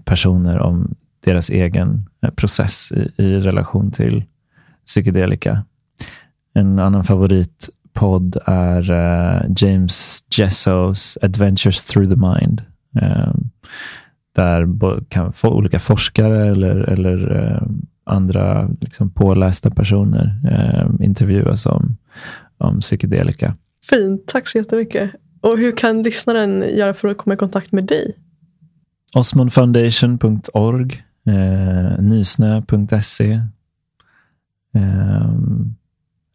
[0.04, 0.94] personer om
[1.24, 4.24] deras egen eh, process i, i relation till
[4.86, 5.64] psykedelika.
[6.54, 12.62] En annan favoritpodd är uh, James Jessos Adventures through the mind.
[13.02, 13.50] Um,
[14.34, 14.66] där
[15.08, 17.62] kan få olika forskare eller, eller uh,
[18.04, 21.96] andra liksom pålästa personer uh, intervjuas om,
[22.58, 23.56] om psykedelika.
[23.90, 25.10] Fint, tack så jättemycket.
[25.40, 28.16] Och hur kan lyssnaren göra för att komma i kontakt med dig?
[29.14, 33.32] Osmondfoundation.org Eh, nysnö.se
[34.74, 35.28] eh,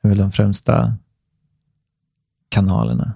[0.01, 0.93] är väl de främsta
[2.49, 3.13] kanalerna.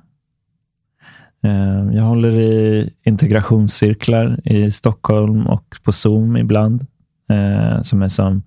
[1.44, 6.86] Eh, jag håller i integrationscirklar i Stockholm och på Zoom ibland,
[7.30, 8.44] eh, som är som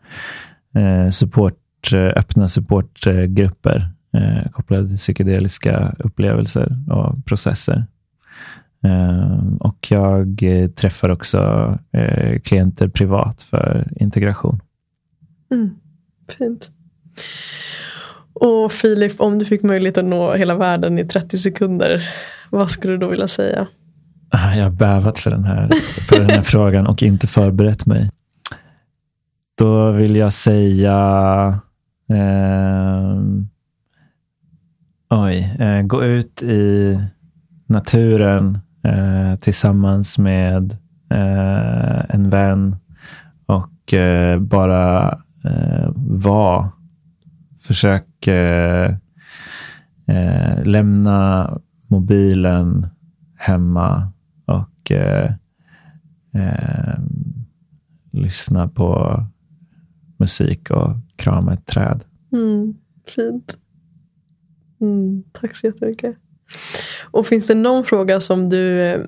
[0.75, 7.87] eh, support, eh, öppna supportgrupper eh, kopplade till psykedeliska upplevelser och processer.
[8.87, 11.39] Ehm, och jag eh, träffar också
[11.93, 14.63] eh, klienter privat för integration.
[15.51, 15.71] Mm,
[16.39, 16.71] fint.
[18.33, 22.09] Och Filip, om du fick möjlighet att nå hela världen i 30 sekunder,
[22.51, 23.67] vad skulle du då vilja säga?
[24.31, 25.69] Ah, jag har bävat för den här,
[26.09, 28.11] för den här frågan och inte förberett mig.
[29.55, 31.61] Då vill jag säga
[32.11, 33.21] eh,
[35.11, 36.99] oj, eh, gå ut i
[37.67, 40.73] naturen eh, tillsammans med
[41.11, 42.77] eh, en vän
[43.47, 45.09] och eh, bara
[45.45, 46.73] eh, vara.
[47.61, 48.97] Försök eh,
[50.07, 51.51] eh, lämna
[51.87, 52.87] mobilen
[53.37, 54.13] hemma
[54.45, 55.35] och eh,
[56.33, 56.99] eh,
[58.11, 59.23] lyssna på
[60.17, 62.05] musik och krama ett träd.
[62.33, 62.75] Mm,
[63.07, 63.59] fint.
[64.81, 66.17] Mm, tack så jättemycket.
[67.11, 69.01] Och finns det någon fråga som du eh,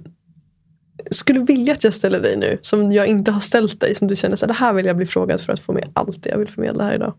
[1.10, 4.16] skulle vilja att jag ställer dig nu, som jag inte har ställt dig, som du
[4.16, 6.38] känner att det här vill jag bli frågad för att få med allt det jag
[6.38, 7.14] vill förmedla här idag?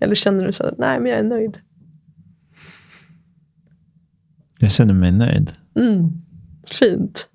[0.00, 1.58] Eller känner du så att nej, men jag är nöjd?
[4.58, 5.52] Jag känner mig nöjd.
[5.76, 6.10] Mm,
[6.66, 7.28] fint.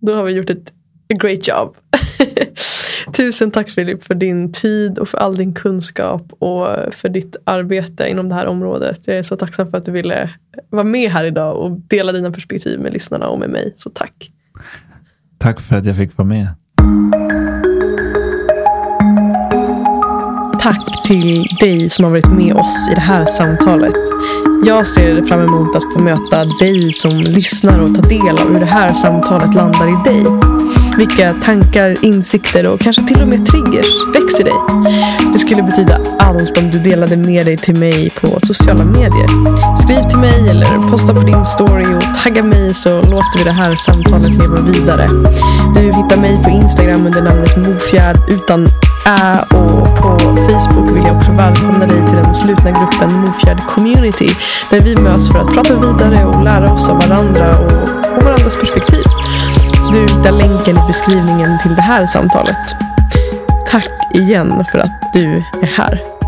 [0.00, 0.72] Då har vi gjort ett
[1.20, 1.76] great job.
[3.12, 8.08] Tusen tack Filip för din tid och för all din kunskap och för ditt arbete
[8.08, 9.00] inom det här området.
[9.04, 10.30] Jag är så tacksam för att du ville
[10.70, 13.74] vara med här idag och dela dina perspektiv med lyssnarna och med mig.
[13.76, 14.30] Så tack.
[15.38, 16.48] Tack för att jag fick vara med.
[20.60, 23.94] Tack till dig som har varit med oss i det här samtalet.
[24.64, 28.60] Jag ser fram emot att få möta dig som lyssnar och ta del av hur
[28.60, 30.59] det här samtalet landar i dig.
[31.00, 34.52] Vilka tankar, insikter och kanske till och med triggers växer dig.
[35.32, 39.28] Det skulle betyda allt om du delade med dig till mig på sociala medier.
[39.82, 43.50] Skriv till mig eller posta på din story och tagga mig så låter vi det
[43.50, 45.08] här samtalet leva vidare.
[45.74, 48.66] Du hittar mig på Instagram under namnet Mofjärd utan
[49.06, 54.28] ä och på Facebook vill jag också välkomna dig till den slutna gruppen Mofjärd Community.
[54.70, 58.56] Där vi möts för att prata vidare och lära oss av varandra och, och varandras
[58.56, 59.02] perspektiv.
[59.92, 62.76] Du hittar länken i beskrivningen till det här samtalet.
[63.66, 66.19] Tack igen för att du är här.